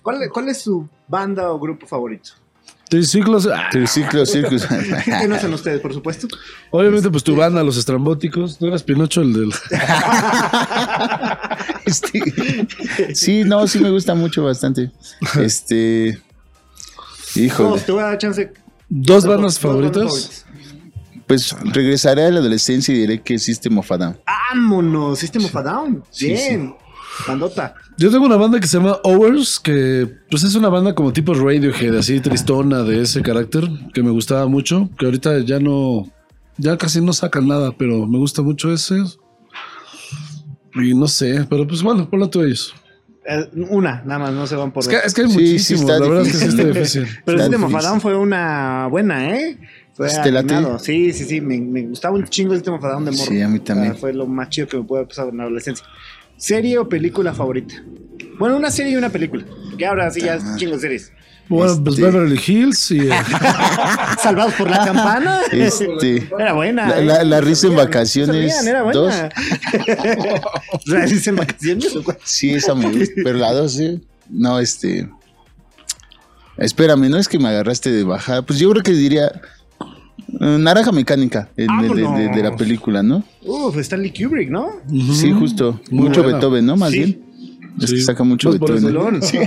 ¿Cuál, 0.04 0.18
¿Cuál 0.32 0.50
es 0.50 0.62
su 0.62 0.88
banda 1.08 1.52
o 1.52 1.60
grupo 1.60 1.88
favorito? 1.88 2.43
Triciclos. 2.90 3.48
Ah. 3.48 3.68
Triciclos, 3.72 4.30
circus. 4.30 4.66
¿Qué 5.06 5.28
no 5.28 5.36
hacen 5.36 5.54
ustedes, 5.54 5.82
por 5.82 5.94
supuesto? 5.94 6.28
Obviamente, 6.72 7.10
pues 7.10 7.24
tu 7.24 7.36
banda, 7.36 7.64
los 7.64 7.78
estrambóticos. 7.78 8.62
¿No 8.62 8.68
eras 8.68 8.84
Pinocho 8.84 9.22
el 9.22 9.34
del.? 9.34 9.54
este, 11.86 13.16
sí, 13.16 13.44
no, 13.44 13.66
sí 13.68 13.80
me 13.80 13.90
gusta 13.90 14.14
mucho 14.14 14.44
bastante. 14.44 14.92
Este. 15.40 16.22
Híjole. 17.36 17.82
te 17.82 17.92
voy 17.92 18.02
a 18.02 18.06
dar 18.06 18.18
chance. 18.18 18.54
¿Dos 18.90 19.26
bandas 19.26 19.58
favoritas? 19.58 20.46
Pues 21.26 21.56
regresaré 21.64 22.26
a 22.26 22.30
la 22.30 22.40
adolescencia 22.40 22.94
y 22.94 23.00
diré 23.00 23.22
que 23.22 23.40
System 23.40 23.78
of 23.80 23.92
a 23.92 23.98
Down. 23.98 24.20
¡Vámonos! 24.26 25.20
System 25.20 25.46
of 25.46 25.56
a 25.56 25.64
Down. 25.64 26.04
Bien. 26.20 26.76
Bandota. 27.28 27.76
Yo 27.98 28.12
tengo 28.12 28.26
una 28.26 28.38
banda 28.38 28.60
que 28.60 28.68
se 28.68 28.78
llama 28.78 28.98
Hours, 29.04 29.60
que 29.60 30.10
pues 30.30 30.44
es 30.44 30.56
una 30.56 30.70
banda 30.70 30.96
como 30.96 31.14
tipo 31.14 31.34
Radiohead, 31.34 31.96
así 31.96 32.20
tristona 32.20 32.84
de 32.84 33.02
ese 33.02 33.22
carácter, 33.22 33.68
que 33.94 34.02
me 34.02 34.12
gustaba 34.12 34.48
mucho, 34.48 34.90
que 34.98 35.06
ahorita 35.06 35.40
ya 35.40 35.60
no, 35.60 36.10
ya 36.58 36.78
casi 36.78 37.02
no 37.02 37.14
sacan 37.14 37.48
nada, 37.48 37.72
pero 37.78 38.06
me 38.08 38.18
gusta 38.18 38.42
mucho 38.42 38.72
ese. 38.74 38.96
Y 40.76 40.96
no 40.96 41.08
sé, 41.08 41.46
pero 41.50 41.68
pues 41.68 41.84
bueno, 41.84 42.10
ponlo 42.10 42.30
tú 42.30 42.42
ellos. 42.42 42.74
Eh, 43.26 43.50
una, 43.70 44.02
nada 44.06 44.20
más, 44.20 44.34
no 44.34 44.48
se 44.48 44.56
van 44.56 44.72
por. 44.72 44.82
Es 44.82 44.90
que, 44.90 44.98
es 44.98 45.14
que 45.14 45.22
hay 45.22 45.28
muchísimos, 45.28 45.86
la 45.86 46.00
verdad 46.00 46.22
es 46.24 46.32
que 46.32 46.38
sí 46.38 46.46
está 46.48 46.64
difícil. 46.64 47.08
Pero 47.24 47.42
este 47.42 47.58
Mofadán 47.58 48.02
fue 48.02 48.18
una 48.18 48.88
buena, 48.88 49.30
¿eh? 49.30 49.58
Fue 49.94 50.10
Sí, 50.80 51.14
sí, 51.14 51.24
sí, 51.26 51.40
me, 51.40 51.60
me, 51.60 51.84
gustaba 51.84 52.16
un 52.16 52.26
chingo 52.26 52.56
este 52.56 52.72
Mofadán 52.72 53.06
de 53.06 53.12
morro. 53.12 53.26
Sí, 53.26 53.42
a 53.42 53.48
mí 53.48 53.60
también. 53.60 53.96
fue 53.96 54.12
lo 54.12 54.26
más 54.26 54.50
chido 54.50 54.68
que 54.68 54.78
me 54.78 54.84
puede 54.84 55.06
pasar 55.06 55.30
en 55.30 55.38
la 55.38 55.44
adolescencia. 55.44 55.86
¿Serie 56.38 56.78
o 56.78 56.90
película 56.90 57.34
favorita? 57.34 57.76
Bueno, 58.40 58.58
una 58.58 58.72
serie 58.72 58.94
y 58.94 58.96
una 58.96 59.10
película. 59.10 59.46
Que 59.78 59.86
ahora 59.86 60.10
sí 60.12 60.22
ya 60.22 60.36
es 60.36 60.44
chingo 60.58 60.78
series. 60.80 61.12
Bueno, 61.50 61.84
pues 61.84 61.98
este- 61.98 62.10
Beverly 62.10 62.40
Hills 62.46 62.92
y. 62.92 63.00
Eh, 63.00 63.12
Salvados 64.22 64.54
por 64.54 64.70
la 64.70 64.86
campana. 64.86 65.42
Este, 65.52 66.30
era 66.40 66.54
buena. 66.54 66.88
La, 67.02 67.22
¿eh? 67.22 67.26
la, 67.26 67.42
risa 67.42 67.68
en 67.68 67.76
vacaciones. 67.76 68.66
era 68.66 68.84
buena. 68.84 69.00
Dos. 69.00 69.16
¿La 70.86 71.06
risa 71.06 71.30
en 71.30 71.36
vacaciones? 71.36 71.94
Sí, 72.24 72.54
esa 72.54 72.74
me 72.74 72.90
gusta. 72.90 73.14
Pero 73.24 73.38
la 73.38 73.52
dos, 73.52 73.74
sí. 73.74 74.02
No, 74.30 74.60
este. 74.60 75.10
Espérame, 76.58 77.10
no 77.10 77.18
es 77.18 77.28
que 77.28 77.40
me 77.40 77.50
agarraste 77.50 77.92
de 77.92 78.04
bajada. 78.04 78.42
Pues 78.42 78.60
yo 78.60 78.70
creo 78.72 78.84
que 78.84 78.94
diría. 78.94 79.32
Eh, 80.40 80.58
naranja 80.60 80.92
mecánica 80.92 81.50
de, 81.56 81.66
la 82.42 82.56
película, 82.56 83.04
¿no? 83.04 83.24
Uf, 83.44 83.78
Stanley 83.78 84.12
Kubrick, 84.12 84.50
¿no? 84.50 84.82
Sí, 85.14 85.32
justo. 85.32 85.80
mucho 85.92 86.24
Beethoven, 86.24 86.66
¿no? 86.66 86.76
Más 86.76 86.92
bien. 86.92 87.22
Es 87.80 87.92
que 87.92 88.02
saca 88.02 88.24
mucho 88.24 88.52
Beethoven. 88.52 89.22
Sí. 89.22 89.40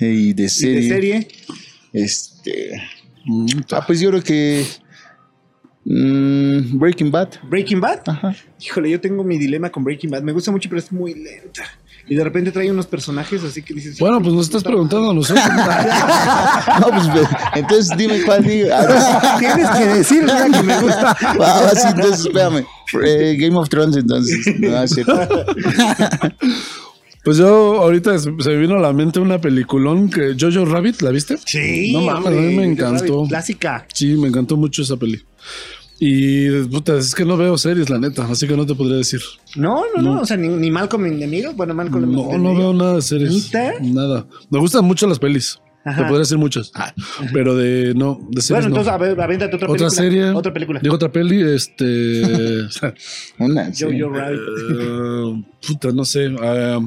y 0.00 0.32
de 0.32 0.48
serie. 0.48 0.78
¿Y 0.78 0.82
de 0.82 0.88
serie? 0.88 1.28
Este. 1.92 2.82
Ah, 3.72 3.84
pues 3.86 4.00
yo 4.00 4.10
creo 4.10 4.22
que. 4.22 4.64
Mm, 5.84 6.78
Breaking 6.78 7.10
Bad. 7.10 7.30
¿Breaking 7.48 7.80
Bad? 7.80 8.02
Ajá. 8.06 8.34
Híjole, 8.60 8.90
yo 8.90 9.00
tengo 9.00 9.24
mi 9.24 9.38
dilema 9.38 9.70
con 9.70 9.82
Breaking 9.82 10.10
Bad. 10.10 10.22
Me 10.22 10.32
gusta 10.32 10.52
mucho, 10.52 10.68
pero 10.68 10.78
es 10.78 10.92
muy 10.92 11.14
lenta. 11.14 11.64
Y 12.08 12.14
de 12.14 12.24
repente 12.24 12.50
trae 12.50 12.70
unos 12.70 12.86
personajes 12.86 13.42
así 13.44 13.62
que 13.62 13.74
dices. 13.74 13.98
Bueno, 13.98 14.20
pues 14.20 14.34
nos 14.34 14.46
estás 14.46 14.64
preguntando 14.64 15.10
a 15.10 15.14
nosotros. 15.14 15.44
no, 16.80 16.86
pues 16.88 17.26
entonces 17.54 17.96
dime 17.96 18.22
cuál 18.22 18.44
digo. 18.44 18.68
Tienes 19.38 19.70
que 19.70 19.86
decir 19.86 20.24
la 20.24 20.48
que 20.50 20.62
me 20.62 20.80
gusta. 20.80 21.16
Ah, 21.42 21.70
sí, 21.74 21.88
entonces 21.88 22.26
espérame. 22.26 22.64
Eh, 23.04 23.36
Game 23.38 23.56
of 23.56 23.68
Thrones, 23.68 23.96
entonces. 23.96 24.46
No, 24.58 24.82
es 24.82 24.90
cierto. 24.90 25.28
Pues 27.22 27.36
yo 27.36 27.82
ahorita 27.82 28.18
se 28.18 28.30
me 28.30 28.56
vino 28.56 28.76
a 28.76 28.80
la 28.80 28.92
mente 28.92 29.20
una 29.20 29.40
peliculón 29.40 30.08
que 30.08 30.34
Jojo 30.38 30.64
Rabbit, 30.64 31.02
¿la 31.02 31.10
viste? 31.10 31.36
Sí. 31.44 31.92
No 31.92 32.00
mames, 32.00 32.26
a 32.26 32.30
mí 32.30 32.54
me 32.56 32.64
encantó. 32.64 33.24
clásica. 33.28 33.86
Sí, 33.92 34.16
me 34.16 34.28
encantó 34.28 34.56
mucho 34.56 34.82
esa 34.82 34.96
peli. 34.96 35.22
Y 36.02 36.62
puta, 36.64 36.96
es 36.96 37.14
que 37.14 37.26
no 37.26 37.36
veo 37.36 37.58
series, 37.58 37.90
la 37.90 37.98
neta, 37.98 38.24
así 38.24 38.48
que 38.48 38.56
no 38.56 38.64
te 38.64 38.74
podría 38.74 38.96
decir. 38.96 39.20
No, 39.54 39.82
no, 39.94 40.00
no, 40.02 40.20
o 40.22 40.24
sea, 40.26 40.38
ni, 40.38 40.48
ni 40.48 40.70
Malcolm 40.70 41.06
in 41.06 41.18
the 41.20 41.26
Middle, 41.26 41.52
bueno, 41.54 41.74
Malcolm 41.74 42.10
No, 42.10 42.38
no 42.38 42.54
veo 42.56 42.72
nada 42.72 42.94
de 42.94 43.02
series. 43.02 43.50
Nada. 43.82 44.26
Me 44.50 44.58
gustan 44.58 44.84
mucho 44.86 45.06
las 45.06 45.18
pelis. 45.18 45.58
Te 45.84 45.92
podría 46.02 46.18
decir 46.20 46.36
muchas. 46.38 46.70
Ah, 46.74 46.92
pero 47.32 47.54
de 47.56 47.94
no, 47.94 48.18
de 48.30 48.40
series 48.42 48.64
Bueno, 48.64 48.78
entonces, 48.78 48.86
no. 48.86 48.92
a 48.92 48.98
ver, 48.98 49.20
avéntate 49.20 49.56
otra, 49.56 49.66
Otra 49.68 49.88
película. 49.88 49.90
serie. 49.90 50.30
Otra 50.30 50.52
película. 50.52 50.80
Digo 50.82 50.94
otra 50.94 51.10
peli, 51.12 51.40
este. 51.42 52.22
Una. 53.38 53.70
Jojo 53.78 54.08
Rabbit. 54.10 54.40
eh, 54.78 55.44
puta, 55.66 55.92
no 55.92 56.04
sé. 56.04 56.34
ah, 56.42 56.80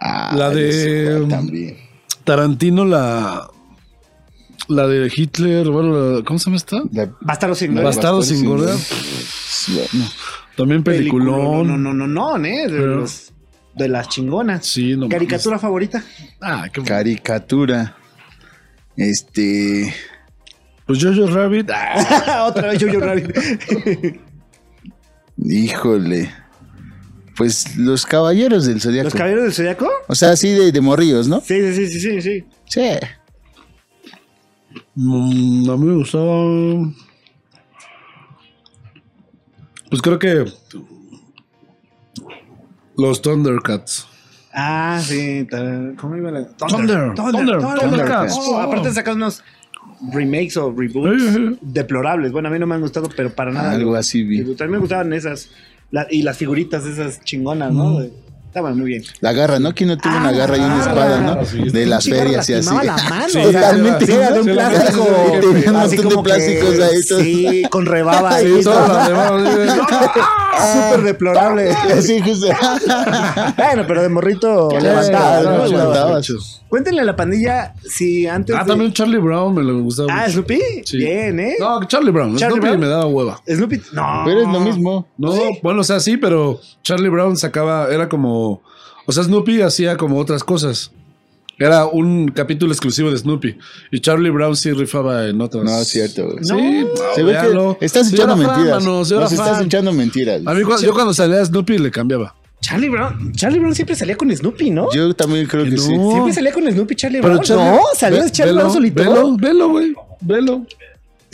Ah, 0.00 0.34
La 0.36 0.50
de- 0.50 1.26
También. 1.28 1.76
Tarantino, 2.24 2.84
la. 2.84 3.48
La 4.68 4.86
de 4.86 5.10
Hitler, 5.14 5.68
bueno, 5.70 6.16
la- 6.18 6.24
¿cómo 6.24 6.38
se 6.38 6.44
llama 6.46 6.56
esta? 6.58 6.76
Bastardo 7.22 7.54
sin 7.54 7.70
gloria. 7.72 7.84
Bastardo 7.88 8.22
sin 8.22 8.44
gloria. 8.44 8.74
Bueno, 9.68 10.10
También 10.56 10.82
peliculón. 10.82 11.66
No, 11.66 11.76
no, 11.76 11.94
no, 11.94 12.06
no, 12.06 12.06
no, 12.38 12.44
¿eh? 12.44 12.68
De, 12.68 12.78
los- 12.86 13.32
de 13.74 13.88
las 13.88 14.08
chingonas. 14.08 14.66
Sí, 14.66 14.94
no 14.96 15.08
¿Caricatura 15.08 15.58
favorita? 15.58 16.04
Ah, 16.40 16.66
qué 16.72 16.82
caricatura. 16.82 17.96
Este. 18.96 19.94
Pues 20.86 21.02
Jojo 21.02 21.26
Rabbit. 21.30 21.70
ah, 21.72 22.46
Otra 22.48 22.68
vez 22.68 22.82
Jojo 22.82 22.98
Rabbit. 23.00 23.30
Híjole. 25.44 26.30
Pues 27.36 27.76
los 27.76 28.04
caballeros 28.04 28.66
del 28.66 28.80
zodiaco. 28.80 29.04
¿Los 29.04 29.14
caballeros 29.14 29.44
del 29.44 29.52
Zodiaco? 29.54 29.88
O 30.08 30.14
sea, 30.16 30.30
así 30.32 30.50
de, 30.50 30.72
de 30.72 30.80
morrillos, 30.80 31.28
¿no? 31.28 31.40
Sí, 31.40 31.72
sí, 31.72 31.86
sí, 31.88 32.00
sí, 32.00 32.20
sí. 32.20 32.44
Sí. 32.66 32.80
Mm, 34.98 35.70
a 35.70 35.76
mí 35.76 35.84
me 35.86 35.94
gustaba. 35.96 36.92
Pues 39.90 40.02
creo 40.02 40.18
que. 40.18 40.44
Los 42.96 43.22
Thundercats. 43.22 44.06
Ah, 44.52 45.00
sí. 45.02 45.46
¿Cómo 45.98 46.16
iba 46.16 46.30
la? 46.30 46.48
Thunder, 46.56 47.14
Thunder, 47.14 47.58
Thundercats. 47.60 48.36
Oh, 48.38 48.58
aparte 48.58 48.92
sacan 48.92 49.16
unos 49.16 49.42
remakes 50.12 50.56
o 50.56 50.72
reboots 50.72 51.58
deplorables. 51.62 52.32
Bueno, 52.32 52.48
a 52.48 52.50
mí 52.50 52.58
no 52.58 52.66
me 52.66 52.74
han 52.74 52.80
gustado, 52.80 53.08
pero 53.16 53.30
para 53.34 53.52
nada. 53.52 53.72
Algo 53.72 53.94
así 53.94 54.24
vi. 54.24 54.42
También 54.56 54.72
me 54.72 54.78
gustaban 54.78 55.12
esas. 55.12 55.50
la- 55.90 56.06
y 56.10 56.22
las 56.22 56.36
figuritas 56.36 56.84
esas 56.84 57.22
chingonas, 57.24 57.72
¿no? 57.72 58.00
De- 58.00 58.12
Estaban 58.48 58.76
muy 58.78 58.86
bien. 58.86 59.02
La 59.20 59.32
garra, 59.32 59.58
¿no? 59.60 59.74
¿Quién 59.74 59.90
no 59.90 59.98
tuvo 59.98 60.16
una 60.16 60.30
Ah, 60.30 60.32
garra 60.32 60.56
y 60.56 60.60
una 60.60 60.80
espada, 60.80 61.20
no? 61.20 61.44
Sí, 61.44 61.58
De 61.70 61.86
las 61.86 62.04
Pinche 62.04 62.16
garra 62.18 62.28
ferias 62.42 62.50
y 62.50 62.54
así. 62.54 62.74
la 62.86 62.96
mano. 63.10 63.28
Sí, 63.28 63.42
totalmente. 63.42 64.06
sí, 64.06 64.12
era 64.12 64.30
de 64.32 64.40
un 64.40 64.46
plástico. 64.46 65.04
Tenía 65.04 65.70
un 65.70 65.76
montón 66.14 66.24
de 66.24 66.32
que- 66.32 66.84
ahí, 66.84 67.00
todo. 67.08 67.20
Sí, 67.20 67.62
con 67.70 67.86
rebaba 67.86 68.34
ahí. 68.34 68.56
Sí, 68.58 68.64
todas 68.64 68.88
las 68.88 69.08
demás, 69.08 69.78
Súper 70.58 71.02
deplorable. 71.04 71.72
Sí, 72.02 72.20
justo. 72.20 72.46
bueno, 73.56 73.84
pero 73.86 74.02
de 74.02 74.08
morrito 74.08 74.70
levantaba, 74.80 75.42
¿no? 75.42 75.66
ya, 75.66 75.76
levantabas. 75.76 76.62
Cuéntenle 76.68 77.00
a 77.00 77.04
la 77.04 77.16
pandilla 77.16 77.74
si 77.88 78.26
antes. 78.26 78.54
Ah, 78.56 78.62
de- 78.64 78.68
también 78.70 78.92
Charlie 78.92 79.18
Brown 79.18 79.54
me 79.54 79.62
lo 79.62 79.80
gustaba. 79.82 80.08
Ah, 80.12 80.20
mucho. 80.22 80.32
Snoopy. 80.32 80.60
Sí. 80.84 80.96
Bien, 80.98 81.38
¿eh? 81.40 81.54
No, 81.60 81.82
Charlie 81.84 82.10
Brown. 82.10 82.36
Charlie 82.36 82.56
Snoopy 82.56 82.68
Brown. 82.68 82.80
me 82.80 82.88
daba 82.88 83.06
hueva. 83.06 83.40
Snoopy. 83.48 83.80
No. 83.92 84.22
Pero 84.24 84.40
es 84.42 84.48
lo 84.48 84.60
mismo. 84.60 85.06
No, 85.16 85.32
bueno, 85.62 85.80
o 85.80 85.84
sea, 85.84 86.00
sí, 86.00 86.16
pero 86.16 86.60
Charlie 86.82 87.08
Brown 87.08 87.36
sacaba, 87.36 87.88
era 87.90 88.08
como, 88.08 88.37
o 89.06 89.12
sea, 89.12 89.22
Snoopy 89.24 89.62
hacía 89.62 89.96
como 89.96 90.18
otras 90.18 90.44
cosas. 90.44 90.92
Era 91.60 91.86
un 91.86 92.28
capítulo 92.28 92.70
exclusivo 92.72 93.10
de 93.10 93.18
Snoopy. 93.18 93.58
Y 93.90 93.98
Charlie 94.00 94.30
Brown 94.30 94.54
sí 94.54 94.70
rifaba 94.72 95.26
en 95.26 95.40
otras. 95.40 95.64
No, 95.64 95.76
es 95.80 95.88
cierto. 95.88 96.26
güey. 96.26 96.44
Sí, 96.44 96.52
No. 96.52 96.88
Se 97.16 97.22
ve 97.24 97.36
que 97.78 97.84
estás 97.84 98.08
Sí, 98.08 98.14
echando 98.14 98.36
mentiras. 98.36 98.84
mano, 98.84 99.04
sí, 99.04 99.12
era 99.14 99.22
Nos 99.24 99.32
estás 99.32 99.62
echando 99.64 99.92
mentiras. 99.92 100.40
A 100.46 100.54
mí, 100.54 100.62
cuando- 100.62 100.86
yo 100.86 100.92
cuando 100.94 101.12
salía 101.14 101.44
Snoopy 101.44 101.78
le 101.78 101.90
cambiaba. 101.90 102.34
Charlie 102.60 102.88
Brown. 102.88 103.32
Charlie 103.32 103.58
Brown 103.58 103.74
siempre 103.74 103.96
salía 103.96 104.16
con 104.16 104.30
Snoopy, 104.36 104.70
¿no? 104.70 104.92
Yo 104.92 105.12
también 105.14 105.46
creo 105.46 105.64
que 105.64 105.70
Que 105.70 105.78
sí. 105.78 105.86
Siempre 106.12 106.32
salía 106.32 106.52
con 106.52 106.70
Snoopy 106.70 106.94
Charlie 106.94 107.20
Pero 107.20 107.34
Brown. 107.34 107.44
Charlie- 107.44 107.64
no, 107.76 107.80
salía 107.96 108.22
ve- 108.24 108.30
Charlie 108.30 108.52
velo, 108.52 108.60
Brown 108.62 108.72
solito. 108.74 109.02
Velo, 109.02 109.36
velo, 109.36 109.68
güey. 109.70 109.94
Velo. 110.20 110.66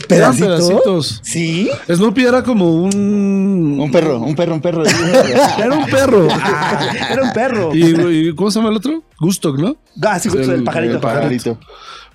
¿Pedacito? 0.07 0.45
Eran 0.45 0.57
pedacitos. 0.59 1.19
Sí. 1.23 1.69
Snoopy 1.91 2.25
era 2.25 2.43
como 2.43 2.69
un. 2.83 3.77
Un 3.79 3.91
perro, 3.91 4.19
un 4.19 4.35
perro, 4.35 4.53
un 4.55 4.61
perro. 4.61 4.83
Era 5.57 5.73
un 5.73 5.85
perro. 5.85 6.27
Ah, 6.31 6.89
era 7.11 7.23
un 7.23 7.31
perro. 7.33 7.73
y, 7.73 8.27
y 8.29 8.35
¿cómo 8.35 8.51
se 8.51 8.59
llama 8.59 8.69
el 8.71 8.77
otro? 8.77 9.03
Gusto, 9.19 9.55
¿no? 9.55 9.75
Ah, 10.03 10.19
sí, 10.19 10.29
justo 10.29 10.43
El- 10.51 10.59
el 10.59 10.63
pajarito. 10.63 10.93
El 10.95 10.99
pajarito. 10.99 11.59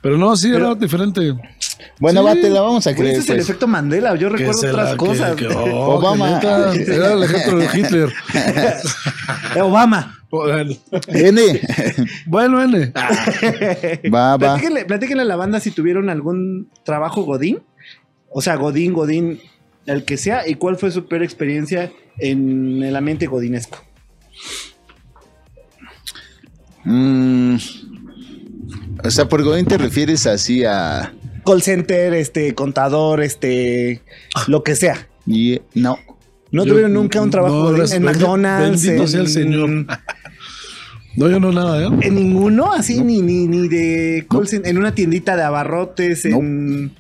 Pero 0.03 0.17
no, 0.17 0.35
sí, 0.37 0.51
era 0.55 0.75
diferente. 0.75 1.35
Bueno, 1.99 2.21
Sí. 2.23 2.27
va, 2.27 2.35
te 2.35 2.49
la 2.51 2.61
vamos 2.63 2.87
a 2.87 2.95
creer. 2.95 3.13
ese 3.17 3.21
es 3.23 3.31
el 3.31 3.41
efecto 3.41 3.67
Mandela. 3.67 4.15
Yo 4.17 4.29
recuerdo 4.31 4.59
otras 4.59 4.91
la- 4.93 4.97
cosas. 4.97 5.35
que- 5.37 5.47
que- 5.49 5.55
oh, 5.55 5.97
Obama. 5.99 6.41
que 6.41 6.47
neta, 6.47 6.75
Era 6.95 7.13
el 7.15 7.23
ejemplo 7.25 7.59
de 7.59 7.69
Hitler. 7.79 8.13
Obama. 9.63 10.17
N. 11.09 11.61
Bueno, 12.27 12.63
N. 12.63 12.93
Va, 14.13 14.33
va. 14.33 14.39
Platíquenle, 14.39 14.85
platíquenle 14.85 15.23
a 15.23 15.27
la 15.27 15.37
banda 15.37 15.61
si 15.61 15.71
tuvieron 15.73 16.09
algún 16.09 16.69
trabajo 16.85 17.23
Godín. 17.23 17.59
O 18.31 18.41
sea, 18.41 18.57
Godín, 18.57 18.93
Godín, 18.93 19.41
el 19.87 20.05
que 20.05 20.17
sea. 20.17 20.49
¿Y 20.49 20.55
cuál 20.55 20.77
fue 20.77 20.91
su 20.91 21.07
peor 21.07 21.23
experiencia 21.23 21.93
en 22.19 22.83
el 22.83 22.95
ambiente 22.97 23.27
godinesco? 23.27 23.79
Mm. 26.85 27.57
O 29.05 29.11
sea, 29.11 29.29
por 29.29 29.43
Godín 29.43 29.67
te 29.67 29.79
refieres 29.79 30.27
así 30.27 30.65
a. 30.65 31.13
Call 31.45 31.63
center, 31.63 32.15
este, 32.15 32.55
contador, 32.55 33.23
este, 33.23 34.03
lo 34.47 34.63
que 34.63 34.77
sea. 34.77 35.09
no. 35.75 35.99
¿No 36.53 36.65
Yo- 36.65 36.73
tuvieron 36.73 36.93
nunca 36.93 37.21
un 37.23 37.31
trabajo 37.31 37.55
no, 37.55 37.77
Godín? 37.77 37.93
en 37.93 38.03
McDonald's? 38.03 38.83
bendito 38.85 39.03
en, 39.03 39.09
sea 39.09 39.21
el 39.21 39.29
Señor. 39.29 39.87
No, 41.17 41.29
yo 41.29 41.41
no 41.41 41.51
nada, 41.53 41.83
¿eh? 41.83 41.91
En 42.03 42.15
ninguno, 42.15 42.73
así, 42.73 43.03
ni, 43.03 43.21
ni, 43.21 43.47
ni 43.47 43.69
de 43.69 44.27
call 44.31 44.47
center, 44.47 44.71
en 44.71 44.79
una 44.79 44.95
tiendita 44.95 45.37
de 45.37 45.43
abarrotes, 45.43 46.25
en... 46.25 46.93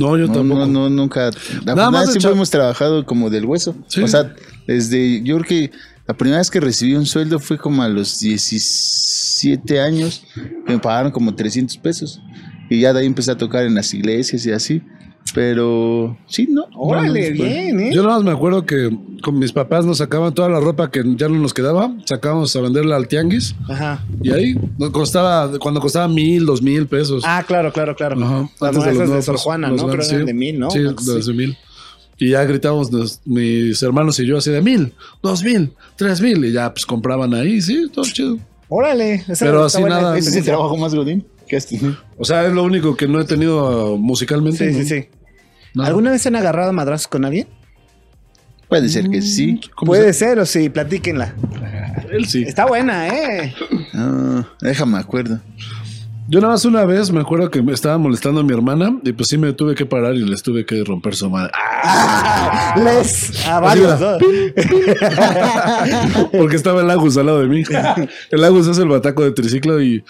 No, 0.00 0.16
yo 0.16 0.26
No, 0.26 0.32
tampoco. 0.32 0.60
no, 0.60 0.66
no, 0.66 0.90
nunca. 0.90 1.30
La 1.64 1.74
Nada 1.74 1.90
más 1.90 2.10
siempre 2.10 2.32
hemos 2.32 2.50
trabajado 2.50 3.04
como 3.04 3.28
del 3.30 3.44
hueso. 3.44 3.76
Sí. 3.88 4.02
O 4.02 4.08
sea, 4.08 4.34
desde. 4.66 5.22
Yo 5.22 5.36
creo 5.38 5.46
que 5.46 5.70
la 6.06 6.16
primera 6.16 6.38
vez 6.38 6.50
que 6.50 6.58
recibí 6.60 6.94
un 6.94 7.06
sueldo 7.06 7.38
fue 7.38 7.58
como 7.58 7.82
a 7.82 7.88
los 7.88 8.18
17 8.18 9.80
años, 9.80 10.22
me 10.66 10.78
pagaron 10.78 11.12
como 11.12 11.34
300 11.34 11.76
pesos. 11.78 12.20
Y 12.68 12.80
ya 12.80 12.92
de 12.92 13.00
ahí 13.00 13.06
empecé 13.06 13.30
a 13.30 13.36
tocar 13.36 13.64
en 13.64 13.74
las 13.74 13.92
iglesias 13.94 14.46
y 14.46 14.52
así. 14.52 14.82
Pero 15.34 16.16
sí, 16.26 16.48
no. 16.50 16.66
Órale, 16.74 17.30
no, 17.32 17.44
bien, 17.44 17.80
¿eh? 17.80 17.90
Yo 17.92 18.02
nada 18.02 18.16
más 18.16 18.24
me 18.24 18.30
acuerdo 18.32 18.66
que 18.66 18.90
con 19.22 19.38
mis 19.38 19.52
papás 19.52 19.84
nos 19.86 19.98
sacaban 19.98 20.34
toda 20.34 20.48
la 20.48 20.60
ropa 20.60 20.90
que 20.90 21.02
ya 21.16 21.28
no 21.28 21.38
nos 21.38 21.54
quedaba, 21.54 21.92
sacábamos 22.04 22.54
a 22.56 22.60
venderla 22.60 22.96
al 22.96 23.06
tianguis 23.06 23.54
Ajá. 23.68 24.04
y 24.22 24.30
ahí 24.32 24.54
nos 24.78 24.90
costaba, 24.90 25.50
cuando 25.58 25.80
costaba 25.80 26.08
mil, 26.08 26.46
dos 26.46 26.62
mil 26.62 26.86
pesos. 26.86 27.22
Ah, 27.26 27.44
claro, 27.46 27.72
claro, 27.72 27.94
claro. 27.94 28.16
Ajá, 28.22 28.48
Las 28.60 28.76
antes 28.76 28.98
de 28.98 29.06
los 29.06 29.14
de 29.14 29.22
Sor 29.22 29.36
Juana, 29.36 29.68
¿no? 29.68 29.74
los 29.74 29.82
Creo 29.84 29.98
que 29.98 30.06
eran 30.06 30.20
sí. 30.20 30.26
de 30.26 30.34
mil, 30.34 30.58
¿no? 30.58 30.70
Sí, 30.70 30.78
de 30.80 31.32
mil. 31.34 31.56
Y 32.18 32.30
ya 32.30 32.44
gritábamos 32.44 32.90
nos- 32.92 33.20
mis 33.24 33.82
hermanos 33.82 34.18
y 34.20 34.26
yo 34.26 34.36
así 34.38 34.50
de 34.50 34.60
mil, 34.60 34.92
dos 35.22 35.42
mil, 35.42 35.72
tres 35.96 36.20
mil. 36.20 36.44
Y 36.44 36.52
ya 36.52 36.72
pues 36.72 36.84
compraban 36.84 37.32
ahí, 37.34 37.62
sí, 37.62 37.88
todo 37.92 38.04
chido. 38.04 38.38
Órale. 38.68 39.24
esa 39.26 39.44
Pero 39.46 39.64
así 39.64 39.80
buena. 39.80 40.00
nada. 40.00 40.18
Ese 40.18 40.30
es 40.30 40.36
el 40.36 40.44
trabajo 40.44 40.76
más 40.76 40.94
godín 40.94 41.24
que 41.48 41.56
tenido. 41.56 41.96
O 42.18 42.24
sea, 42.24 42.46
es 42.46 42.52
lo 42.52 42.62
único 42.62 42.94
que 42.96 43.08
no 43.08 43.20
he 43.20 43.24
tenido 43.24 43.96
musicalmente. 43.96 44.70
Sí, 44.70 44.78
¿no? 44.78 44.84
sí, 44.84 44.86
sí. 44.86 45.08
No. 45.74 45.84
¿Alguna 45.84 46.10
vez 46.10 46.22
se 46.22 46.28
han 46.28 46.36
agarrado 46.36 46.70
a 46.70 46.72
madrazos 46.72 47.08
con 47.08 47.24
alguien? 47.24 47.46
Puede 48.68 48.88
ser 48.88 49.08
que 49.10 49.20
sí. 49.22 49.60
¿Cómo 49.74 49.90
Puede 49.90 50.12
se- 50.12 50.26
ser, 50.26 50.38
o 50.38 50.46
sí, 50.46 50.68
platíquenla. 50.68 51.34
Él 52.10 52.26
sí. 52.26 52.42
Está 52.44 52.66
buena, 52.66 53.08
¿eh? 53.08 53.54
Ah, 53.94 54.44
déjame 54.60 54.98
acuerdo. 54.98 55.40
Yo 56.28 56.40
nada 56.40 56.52
más 56.52 56.64
una 56.64 56.84
vez 56.84 57.10
me 57.10 57.20
acuerdo 57.20 57.50
que 57.50 57.60
me 57.60 57.72
estaba 57.72 57.98
molestando 57.98 58.40
a 58.40 58.44
mi 58.44 58.52
hermana 58.52 58.96
y 59.02 59.12
pues 59.12 59.28
sí 59.28 59.36
me 59.36 59.52
tuve 59.52 59.74
que 59.74 59.84
parar 59.86 60.14
y 60.14 60.24
les 60.24 60.42
tuve 60.44 60.64
que 60.64 60.84
romper 60.84 61.16
su 61.16 61.28
madre. 61.28 61.50
Ah, 61.82 62.74
Les 62.78 63.44
a 63.48 63.58
varios, 63.58 63.98
¿no? 64.00 64.16
Porque 66.32 66.56
estaba 66.56 66.82
el 66.82 66.90
Agus 66.90 67.16
al 67.16 67.26
lado 67.26 67.40
de 67.40 67.48
mí. 67.48 67.62
El 68.30 68.44
Agus 68.44 68.68
es 68.68 68.78
el 68.78 68.88
bataco 68.88 69.24
de 69.24 69.32
triciclo 69.32 69.82
y 69.82 70.04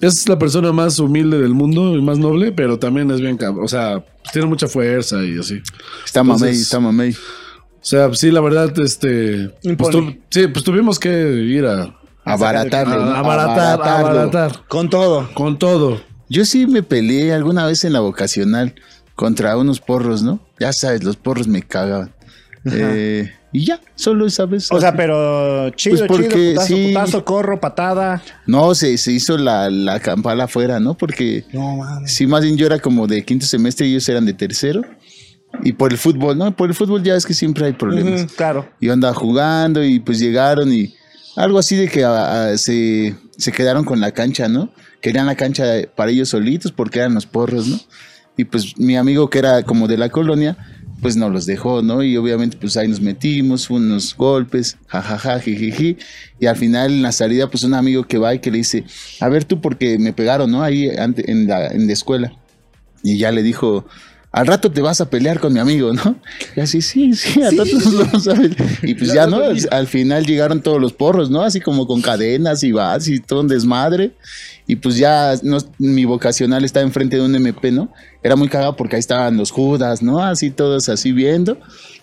es 0.00 0.28
la 0.28 0.38
persona 0.38 0.72
más 0.72 0.98
humilde 0.98 1.38
del 1.40 1.54
mundo 1.54 1.94
y 1.96 2.02
más 2.02 2.18
noble, 2.18 2.52
pero 2.52 2.78
también 2.78 3.10
es 3.10 3.20
bien, 3.20 3.38
cab- 3.38 3.62
o 3.62 3.68
sea, 3.68 4.04
tiene 4.32 4.46
mucha 4.48 4.68
fuerza 4.68 5.22
y 5.24 5.38
así. 5.38 5.60
Está 6.04 6.22
mamey, 6.22 6.34
Entonces- 6.48 6.62
está 6.62 6.80
mamey. 6.80 7.12
O 7.12 7.86
sea, 7.86 8.12
sí, 8.14 8.30
la 8.30 8.40
verdad, 8.40 8.76
este, 8.80 9.50
pues, 9.76 9.90
tu- 9.90 10.16
sí, 10.30 10.46
pues 10.48 10.64
tuvimos 10.64 10.98
que 10.98 11.10
ir 11.32 11.66
a, 11.66 11.94
Abaratarlo. 12.24 13.04
¿no? 13.04 13.10
a 13.12 13.18
abaratar, 13.18 13.58
a 13.58 13.72
Abaratarlo. 13.74 14.08
abaratar 14.20 14.62
Con 14.68 14.88
todo. 14.88 15.28
con 15.34 15.58
todo. 15.58 16.00
Yo 16.30 16.46
sí 16.46 16.66
me 16.66 16.82
peleé 16.82 17.34
alguna 17.34 17.66
vez 17.66 17.84
en 17.84 17.92
la 17.92 18.00
vocacional 18.00 18.74
contra 19.14 19.56
unos 19.58 19.80
porros, 19.80 20.22
¿no? 20.22 20.40
Ya 20.58 20.72
sabes, 20.72 21.04
los 21.04 21.16
porros 21.16 21.46
me 21.46 21.62
cagaban. 21.62 22.14
Eh, 22.64 23.30
y 23.54 23.64
ya, 23.64 23.80
solo 23.94 24.26
esa 24.26 24.44
vez. 24.44 24.70
O 24.70 24.78
sea, 24.80 24.94
pero 24.94 25.70
chido, 25.70 25.96
Pues 26.06 26.08
porque 26.08 26.28
chido, 26.28 26.50
putazo, 26.54 26.66
sí. 26.66 26.88
putazo, 26.88 27.24
corro, 27.24 27.60
patada. 27.60 28.22
No, 28.46 28.74
se, 28.74 28.98
se 28.98 29.12
hizo 29.12 29.38
la, 29.38 29.70
la 29.70 29.98
campala 30.00 30.44
afuera, 30.44 30.80
¿no? 30.80 30.94
Porque 30.94 31.44
No 31.52 31.76
mames. 31.76 32.12
sí, 32.12 32.26
más 32.26 32.42
bien 32.42 32.56
yo 32.56 32.66
era 32.66 32.78
como 32.80 33.06
de 33.06 33.24
quinto 33.24 33.46
semestre 33.46 33.86
y 33.86 33.92
ellos 33.92 34.06
eran 34.08 34.26
de 34.26 34.34
tercero. 34.34 34.82
Y 35.62 35.72
por 35.72 35.92
el 35.92 35.98
fútbol, 35.98 36.36
¿no? 36.36 36.54
Por 36.56 36.68
el 36.68 36.74
fútbol 36.74 37.02
ya 37.04 37.14
es 37.14 37.24
que 37.24 37.32
siempre 37.32 37.64
hay 37.66 37.72
problemas. 37.74 38.22
Ujú, 38.24 38.34
claro. 38.34 38.68
Yo 38.80 38.92
andaba 38.92 39.14
jugando 39.14 39.84
y 39.84 40.00
pues 40.00 40.18
llegaron 40.18 40.72
y 40.72 40.92
algo 41.36 41.58
así 41.60 41.76
de 41.76 41.88
que 41.88 42.04
ah, 42.04 42.50
ah, 42.50 42.58
se 42.58 43.14
se 43.38 43.52
quedaron 43.52 43.84
con 43.84 44.00
la 44.00 44.10
cancha, 44.10 44.48
¿no? 44.48 44.72
Querían 45.00 45.26
la 45.26 45.36
cancha 45.36 45.64
para 45.94 46.10
ellos 46.10 46.28
solitos 46.28 46.72
porque 46.72 46.98
eran 46.98 47.14
los 47.14 47.26
porros, 47.26 47.68
¿no? 47.68 47.78
Y 48.36 48.44
pues 48.46 48.76
mi 48.78 48.96
amigo 48.96 49.30
que 49.30 49.38
era 49.38 49.62
como 49.62 49.86
de 49.86 49.96
la 49.96 50.08
colonia, 50.08 50.56
pues 51.00 51.16
no 51.16 51.28
los 51.28 51.46
dejó, 51.46 51.82
¿no? 51.82 52.02
Y 52.02 52.16
obviamente 52.16 52.56
pues 52.58 52.76
ahí 52.76 52.88
nos 52.88 53.00
metimos, 53.00 53.70
unos 53.70 54.16
golpes, 54.16 54.76
jajaja, 54.86 55.40
jijiji. 55.40 55.98
Y 56.40 56.46
al 56.46 56.56
final 56.56 56.92
en 56.92 57.02
la 57.02 57.12
salida 57.12 57.50
pues 57.50 57.62
un 57.64 57.74
amigo 57.74 58.04
que 58.04 58.18
va 58.18 58.34
y 58.34 58.38
que 58.38 58.50
le 58.50 58.58
dice, 58.58 58.84
a 59.20 59.28
ver 59.28 59.44
tú 59.44 59.60
porque 59.60 59.98
me 59.98 60.12
pegaron, 60.12 60.50
¿no? 60.50 60.62
Ahí 60.62 60.88
en 60.88 61.46
la, 61.46 61.66
en 61.66 61.86
la 61.86 61.92
escuela. 61.92 62.32
Y 63.02 63.18
ya 63.18 63.32
le 63.32 63.42
dijo, 63.42 63.86
al 64.34 64.48
rato 64.48 64.68
te 64.68 64.80
vas 64.80 65.00
a 65.00 65.08
pelear 65.08 65.38
con 65.38 65.52
mi 65.52 65.60
amigo, 65.60 65.92
¿no? 65.92 66.16
Y 66.56 66.60
así, 66.60 66.82
sí, 66.82 67.12
sí, 67.14 67.40
al 67.40 67.56
rato 67.56 67.70
nos 67.72 67.96
vamos 67.96 68.26
a. 68.26 68.34
Y 68.82 68.94
pues 68.94 69.12
ya, 69.12 69.28
¿no? 69.28 69.40
Al, 69.70 69.86
final 69.86 70.26
llegaron 70.26 70.60
todos 70.60 70.80
los 70.80 70.92
porros, 70.92 71.30
¿no? 71.30 71.42
Así 71.42 71.60
como 71.60 71.86
con 71.86 72.02
cadenas 72.02 72.64
y 72.64 72.72
vas 72.72 73.06
y 73.06 73.20
todo 73.20 73.42
un 73.42 73.48
desmadre. 73.48 74.10
Y 74.66 74.74
pues 74.74 74.96
ya 74.96 75.34
no, 75.44 75.58
mi 75.78 76.04
vocacional 76.04 76.64
estaba 76.64 76.84
enfrente 76.84 77.14
de 77.14 77.22
un 77.22 77.32
MP, 77.36 77.70
¿no? 77.70 77.92
Era 78.24 78.34
muy 78.34 78.48
cagado 78.48 78.74
porque 78.74 78.96
ahí 78.96 79.00
estaban 79.00 79.36
los 79.36 79.52
judas, 79.52 80.02
¿no? 80.02 80.20
Así 80.20 80.50
todos 80.50 80.88
así 80.88 81.12
viendo. 81.12 81.56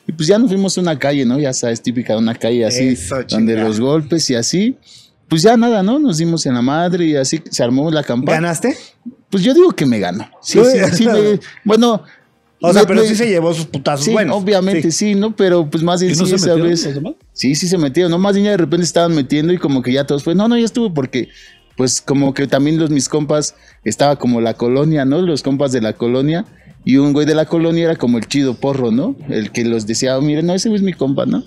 Y 0.07 0.13
pues 0.13 0.29
ya 0.29 0.39
nos 0.39 0.49
fuimos 0.49 0.77
a 0.77 0.81
una 0.81 0.97
calle, 0.97 1.25
¿no? 1.25 1.37
Ya 1.37 1.51
sabes, 1.51 1.81
típica 1.81 2.13
de 2.13 2.19
una 2.19 2.35
calle 2.35 2.65
así, 2.65 2.97
donde 3.27 3.57
los 3.57 3.81
golpes 3.81 4.29
y 4.29 4.35
así. 4.35 4.77
Pues 5.27 5.41
ya 5.41 5.57
nada, 5.57 5.83
¿no? 5.83 5.99
Nos 5.99 6.17
dimos 6.17 6.45
en 6.45 6.53
la 6.53 6.61
madre 6.61 7.07
y 7.07 7.15
así 7.17 7.41
se 7.49 7.61
armó 7.61 7.91
la 7.91 8.03
campaña. 8.03 8.37
¿Ganaste? 8.37 8.77
Pues 9.29 9.43
yo 9.43 9.53
digo 9.53 9.71
que 9.71 9.85
me 9.85 9.99
ganó. 9.99 10.29
Sí, 10.41 10.59
sí, 10.63 10.95
sí. 10.95 11.07
bueno, 11.65 12.03
o 12.61 12.73
sea, 12.73 12.85
pero 12.85 13.03
sí 13.03 13.15
se 13.15 13.27
llevó 13.27 13.53
sus 13.53 13.65
putazos 13.65 14.05
sí, 14.05 14.15
Obviamente 14.29 14.91
sí. 14.91 15.15
¿no? 15.15 15.35
Pero 15.35 15.69
pues 15.69 15.83
más 15.83 16.01
bien 16.01 16.15
sí 16.15 16.31
esa 16.33 16.55
vez. 16.55 16.87
Sí, 17.33 17.55
sí 17.55 17.67
se 17.67 17.77
metieron, 17.77 18.11
¿no? 18.11 18.19
Más 18.19 18.35
bien 18.35 18.45
de 18.45 18.57
repente 18.57 18.85
estaban 18.85 19.15
metiendo 19.15 19.51
y 19.51 19.57
como 19.57 19.81
que 19.81 19.91
ya 19.91 20.05
todos 20.05 20.23
fue, 20.23 20.35
no, 20.35 20.47
no, 20.47 20.57
ya 20.57 20.65
estuvo 20.65 20.93
porque 20.93 21.29
pues 21.75 22.01
como 22.01 22.33
que 22.33 22.47
también 22.47 22.77
los 22.77 22.89
mis 22.89 23.09
compas 23.09 23.55
estaba 23.83 24.17
como 24.17 24.41
la 24.41 24.53
colonia, 24.53 25.05
¿no? 25.05 25.21
Los 25.21 25.41
compas 25.41 25.71
de 25.71 25.81
la 25.81 25.93
colonia 25.93 26.45
y 26.85 26.97
un 26.97 27.13
güey 27.13 27.25
de 27.25 27.35
la 27.35 27.45
colonia 27.45 27.85
era 27.85 27.95
como 27.95 28.17
el 28.17 28.27
chido 28.27 28.53
porro, 28.53 28.91
¿no? 28.91 29.15
El 29.29 29.51
que 29.51 29.65
los 29.65 29.87
decía, 29.87 30.17
oh, 30.17 30.21
miren, 30.21 30.45
no, 30.45 30.53
ese 30.53 30.69
güey 30.69 30.79
es 30.79 30.85
mi 30.85 30.93
compa, 30.93 31.25
¿no? 31.25 31.43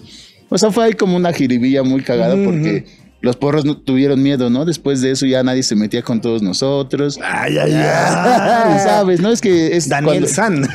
O 0.48 0.58
sea, 0.58 0.70
fue 0.70 0.84
ahí 0.84 0.92
como 0.94 1.16
una 1.16 1.32
jiribilla 1.32 1.82
muy 1.82 2.02
cagada 2.02 2.36
porque 2.44 2.86
los 3.24 3.36
porros 3.36 3.64
no 3.64 3.74
tuvieron 3.78 4.22
miedo, 4.22 4.50
¿no? 4.50 4.66
Después 4.66 5.00
de 5.00 5.12
eso 5.12 5.24
ya 5.24 5.42
nadie 5.42 5.62
se 5.62 5.74
metía 5.74 6.02
con 6.02 6.20
todos 6.20 6.42
nosotros. 6.42 7.18
Ay, 7.22 7.56
ay, 7.56 7.72
ay. 7.72 8.78
¿Sabes? 8.80 9.22
No 9.22 9.30
es 9.30 9.40
que 9.40 9.74
es 9.74 9.88
Daniel 9.88 10.28
San. 10.28 10.62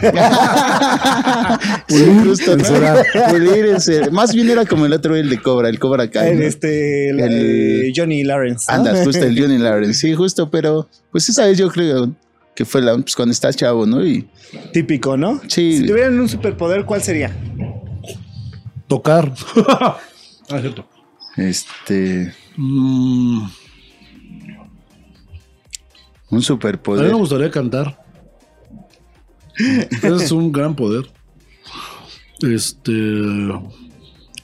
justo, 2.23 2.57
¿no? 2.57 2.63
Más 4.11 4.33
bien 4.33 4.49
era 4.49 4.65
como 4.65 4.87
el 4.87 4.93
otro, 4.93 5.15
el 5.15 5.29
de 5.29 5.39
Cobra, 5.39 5.69
el 5.69 5.77
Cobra 5.77 6.05
acá. 6.05 6.27
El, 6.27 6.41
este, 6.41 7.09
el, 7.09 7.93
Johnny 7.95 8.23
Lawrence. 8.23 8.65
Anda, 8.67 8.95
justo 9.03 9.23
el 9.23 9.39
Johnny 9.39 9.59
Lawrence. 9.59 9.99
Sí, 9.99 10.15
justo, 10.15 10.49
pero 10.49 10.89
pues 11.11 11.29
esa 11.29 11.45
vez 11.45 11.55
yo 11.55 11.69
creo 11.69 12.15
que 12.55 12.65
fue 12.65 12.81
la, 12.81 12.97
pues 12.97 13.15
cuando 13.15 13.31
estás 13.31 13.55
chavo, 13.57 13.85
¿no? 13.85 14.03
Y 14.03 14.27
típico, 14.73 15.17
¿no? 15.17 15.39
Sí. 15.47 15.77
Si 15.77 15.85
tuvieran 15.85 16.19
un 16.19 16.27
superpoder, 16.27 16.83
¿cuál 16.85 17.03
sería? 17.03 17.31
Tocar. 18.87 19.31
ah, 19.69 19.99
cierto. 20.59 20.87
Este. 21.39 22.33
Mm. 22.57 23.47
Un 26.31 26.41
superpoder. 26.41 27.05
A 27.05 27.07
mí 27.07 27.13
me 27.13 27.19
gustaría 27.19 27.49
cantar. 27.49 28.03
es 30.03 30.31
un 30.31 30.51
gran 30.51 30.75
poder. 30.75 31.09
Este. 32.41 32.91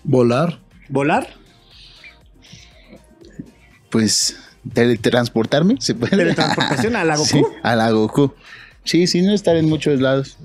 Volar. 0.03 0.59
¿Volar? 0.89 1.27
Pues. 3.89 4.37
Teletransportarme, 4.73 5.75
¿se 5.79 5.93
puede? 5.93 6.17
Teletransportación 6.17 6.95
a 6.95 7.03
la 7.03 7.15
Goku. 7.17 7.27
Sí, 7.27 7.43
a 7.61 7.75
la 7.75 7.91
Goku. 7.91 8.33
Sí, 8.83 9.05
sí, 9.05 9.21
no 9.21 9.31
estar 9.31 9.55
en 9.57 9.69
muchos 9.69 10.01
lados. 10.01 10.37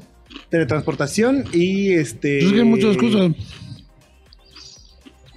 Teletransportación 0.50 1.44
y 1.52 1.92
este. 1.92 2.40
Es 2.40 2.52
que 2.52 2.58
hay 2.58 2.64
muchas 2.64 2.96
cosas. 2.98 3.32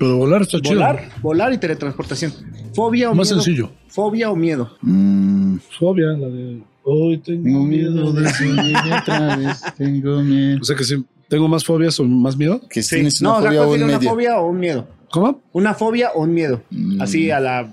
Pero 0.04 0.18
volar 0.18 0.42
está 0.42 0.60
chido. 0.60 0.76
Volar, 0.76 1.10
volar 1.22 1.54
y 1.54 1.58
teletransportación. 1.58 2.34
¿Fobia 2.74 3.12
o 3.12 3.16
Más 3.16 3.30
miedo? 3.30 3.42
sencillo. 3.42 3.72
¿Fobia 3.88 4.30
o 4.32 4.36
miedo? 4.36 4.76
Mm, 4.82 5.58
Fobia, 5.80 6.08
la 6.08 6.28
de. 6.28 6.62
Hoy 6.84 7.18
tengo, 7.20 7.44
tengo 7.44 7.64
miedo 7.64 8.12
de 8.12 8.30
subir 8.34 8.76
otra 9.02 9.36
vez. 9.38 9.62
Tengo 9.78 10.22
miedo. 10.22 10.60
O 10.62 10.66
sea 10.66 10.76
que 10.76 10.84
si 10.84 11.04
tengo 11.30 11.48
más 11.48 11.64
fobias 11.64 12.00
o 12.00 12.04
más 12.04 12.36
miedo. 12.36 12.60
Que 12.70 12.84
Sí. 12.84 12.96
tienes 12.96 13.22
No, 13.22 13.38
una 13.38 13.38
o 13.38 13.42
sea, 13.42 13.50
fobia 13.52 13.60
¿cuál 13.66 13.70
o 13.70 13.74
un 13.76 13.84
una 13.90 13.98
medio. 14.00 14.10
fobia 14.12 14.38
o 14.40 14.48
un 14.50 14.60
miedo? 14.60 14.88
¿Cómo? 15.12 15.42
Una 15.54 15.74
fobia 15.74 16.12
o 16.14 16.24
un 16.24 16.34
miedo. 16.34 16.62
Mm. 16.72 17.02
Así 17.02 17.32
a 17.32 17.40
la 17.40 17.72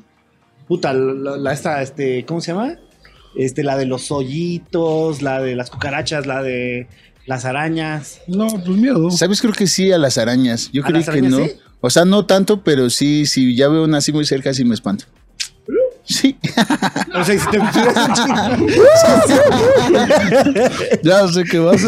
puta, 0.69 0.93
la, 0.93 1.37
la 1.37 1.53
esta, 1.53 1.83
este, 1.83 2.25
¿cómo 2.27 2.40
se 2.40 2.53
llama? 2.53 2.77
Este, 3.35 3.64
la 3.64 3.77
de 3.77 3.87
los 3.87 4.11
hoyitos, 4.12 5.23
la 5.23 5.40
de 5.43 5.57
las 5.57 5.71
cucarachas, 5.71 6.27
la 6.27 6.43
de 6.43 6.87
las 7.27 7.45
arañas. 7.45 8.21
No, 8.29 8.47
pues 8.49 8.69
miedo. 8.79 9.11
¿Sabes? 9.11 9.40
Creo 9.40 9.53
que 9.55 9.66
sí 9.66 9.90
a 9.90 9.99
las 9.99 10.19
arañas. 10.19 10.71
Yo 10.73 10.83
¿A 10.83 10.87
creí 10.87 10.97
las 11.01 11.07
que 11.07 11.11
arañas 11.19 11.33
no. 11.33 11.45
sí? 11.47 11.53
O 11.81 11.88
sea, 11.90 12.05
no 12.05 12.27
tanto, 12.27 12.62
pero 12.62 12.90
sí, 12.90 13.27
si 13.27 13.55
ya 13.57 13.69
veo 13.69 13.85
una 13.85 13.99
así 13.99 14.12
muy 14.12 14.25
cerca, 14.27 14.53
sí 14.53 14.64
me 14.64 14.75
espanto. 14.75 15.05
Sí. 16.05 16.37
O 17.14 17.25
sea, 17.25 17.38
si 17.38 17.51
te 17.51 17.59
pusieras 17.61 18.09
un 18.09 18.14
chingo- 18.14 18.66
Ya 21.03 21.29
sé 21.29 21.45
qué 21.45 21.59
va 21.59 21.73
a 21.73 21.79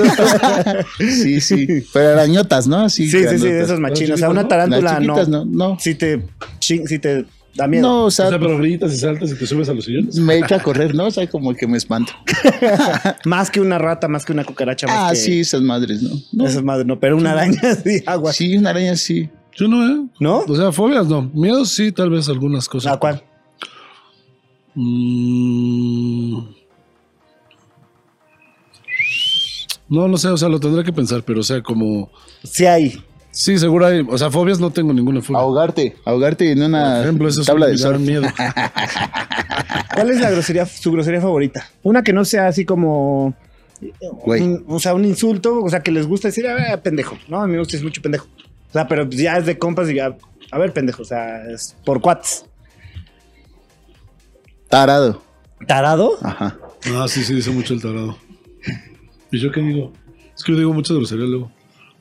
sí, 0.98 1.40
sí. 1.40 1.66
Pero 1.92 2.10
arañotas, 2.10 2.66
¿no? 2.66 2.80
Así 2.80 3.08
Sí, 3.08 3.18
sí, 3.28 3.38
sí, 3.38 3.48
de 3.48 3.62
esos 3.62 3.78
machinos. 3.80 4.14
O 4.14 4.16
sea, 4.18 4.28
una 4.30 4.46
tarántula 4.48 5.00
no. 5.00 5.24
no. 5.26 5.44
No, 5.44 5.78
Si 5.80 5.94
te, 5.94 6.22
si 6.60 6.98
te 6.98 7.24
da 7.54 7.66
miedo. 7.68 7.82
no 7.82 8.02
o 8.02 8.06
O 8.06 8.10
sea, 8.10 8.28
sea, 8.30 8.38
pero 8.38 8.58
brillitas 8.58 8.92
y 8.92 8.98
saltas 8.98 9.30
y 9.30 9.34
te 9.36 9.46
subes 9.46 9.68
a 9.68 9.74
los 9.74 9.84
sillones. 9.84 10.16
me 10.16 10.38
echo 10.38 10.54
a 10.56 10.58
correr, 10.60 10.94
¿no? 10.94 11.06
O 11.06 11.10
sea, 11.10 11.26
como 11.28 11.54
que 11.54 11.66
me 11.66 11.78
espanto. 11.78 12.12
Más 13.24 13.50
que 13.50 13.60
una 13.60 13.78
rata, 13.78 14.08
más 14.08 14.24
que 14.24 14.32
una 14.32 14.44
cucaracha. 14.44 14.86
Más 14.86 14.96
Ah, 14.98 15.10
que... 15.10 15.16
sí, 15.16 15.40
esas 15.40 15.62
madres, 15.62 16.02
¿no? 16.02 16.10
No. 16.32 16.46
Esas 16.46 16.62
madres, 16.62 16.86
no, 16.86 16.98
pero 16.98 17.16
una 17.16 17.32
araña 17.32 17.60
sí, 17.84 18.02
agua. 18.06 18.32
Sí, 18.32 18.56
una 18.56 18.70
araña 18.70 18.96
sí. 18.96 19.30
Yo 19.56 19.68
no, 19.68 19.86
¿eh? 19.86 20.06
¿No? 20.20 20.38
O 20.48 20.56
sea, 20.56 20.72
fobias 20.72 21.06
no. 21.06 21.30
Miedos 21.34 21.68
sí, 21.70 21.92
tal 21.92 22.10
vez 22.10 22.28
algunas 22.28 22.68
cosas. 22.68 22.92
¿A 22.92 22.96
cuál? 22.98 23.22
Mm. 24.74 26.38
No, 29.88 30.08
no 30.08 30.16
sé, 30.16 30.28
o 30.28 30.36
sea, 30.36 30.48
lo 30.48 30.58
tendré 30.58 30.84
que 30.84 30.92
pensar, 30.92 31.22
pero 31.22 31.40
o 31.40 31.42
sea, 31.42 31.60
como. 31.62 32.10
Sí 32.44 32.64
hay. 32.64 33.02
Sí, 33.30 33.58
seguro 33.58 33.86
hay. 33.86 34.00
O 34.08 34.16
sea, 34.16 34.30
fobias 34.30 34.58
no 34.58 34.70
tengo 34.70 34.92
ninguna 34.92 35.20
fobia. 35.20 35.40
Ahogarte, 35.40 35.96
ahogarte 36.04 36.50
en 36.50 36.58
Por 36.60 36.66
una 36.68 37.00
ejemplo, 37.02 37.28
eso 37.28 37.40
es 37.42 37.46
tabla 37.46 37.66
un 37.66 37.72
de 37.76 37.82
gran 37.82 37.92
surf. 37.94 38.06
miedo. 38.06 38.22
¿Cuál 39.94 40.10
es 40.10 40.20
la 40.20 40.30
grosería, 40.30 40.64
su 40.66 40.90
grosería 40.92 41.20
favorita? 41.20 41.66
Una 41.82 42.02
que 42.02 42.12
no 42.14 42.24
sea 42.24 42.46
así 42.48 42.64
como. 42.64 43.34
Güey. 44.24 44.40
un- 44.42 44.64
o 44.68 44.78
sea, 44.78 44.94
un 44.94 45.04
insulto, 45.04 45.60
o 45.62 45.68
sea, 45.68 45.82
que 45.82 45.90
les 45.90 46.06
gusta 46.06 46.28
decir, 46.28 46.46
a 46.46 46.54
ver, 46.54 46.80
pendejo. 46.82 47.18
No, 47.28 47.42
a 47.42 47.46
mí 47.46 47.52
me 47.52 47.58
gusta 47.58 47.72
decir 47.72 47.84
mucho 47.84 48.00
pendejo. 48.00 48.26
O 48.72 48.74
sea, 48.74 48.88
pero 48.88 49.06
ya 49.10 49.36
es 49.36 49.44
de 49.44 49.58
compas 49.58 49.90
y 49.90 49.96
ya, 49.96 50.16
a 50.50 50.58
ver, 50.58 50.72
pendejo. 50.72 51.02
O 51.02 51.04
sea, 51.04 51.44
es 51.50 51.76
por 51.84 52.00
cuates. 52.00 52.46
Tarado. 54.70 55.22
¿Tarado? 55.66 56.16
Ajá. 56.22 56.58
Ah, 56.94 57.04
sí, 57.06 57.22
sí, 57.22 57.34
dice 57.34 57.50
mucho 57.50 57.74
el 57.74 57.82
tarado. 57.82 58.16
¿Y 59.30 59.38
yo 59.38 59.52
qué 59.52 59.60
digo? 59.60 59.92
Es 60.34 60.42
que 60.42 60.52
yo 60.52 60.58
digo 60.58 60.72
mucho 60.72 60.94
grosería 60.94 61.26
luego. 61.26 61.52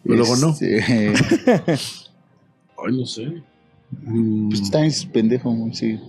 Pero 0.06 0.16
luego 0.16 0.38
no. 0.38 0.52
Este, 0.52 1.14
Ay, 1.74 2.98
no 2.98 3.06
sé. 3.06 3.44
Mm, 4.04 4.48
pues 4.48 4.62
está 4.62 4.86
en 4.86 5.12
pendejo, 5.12 5.70
sí. 5.74 6.00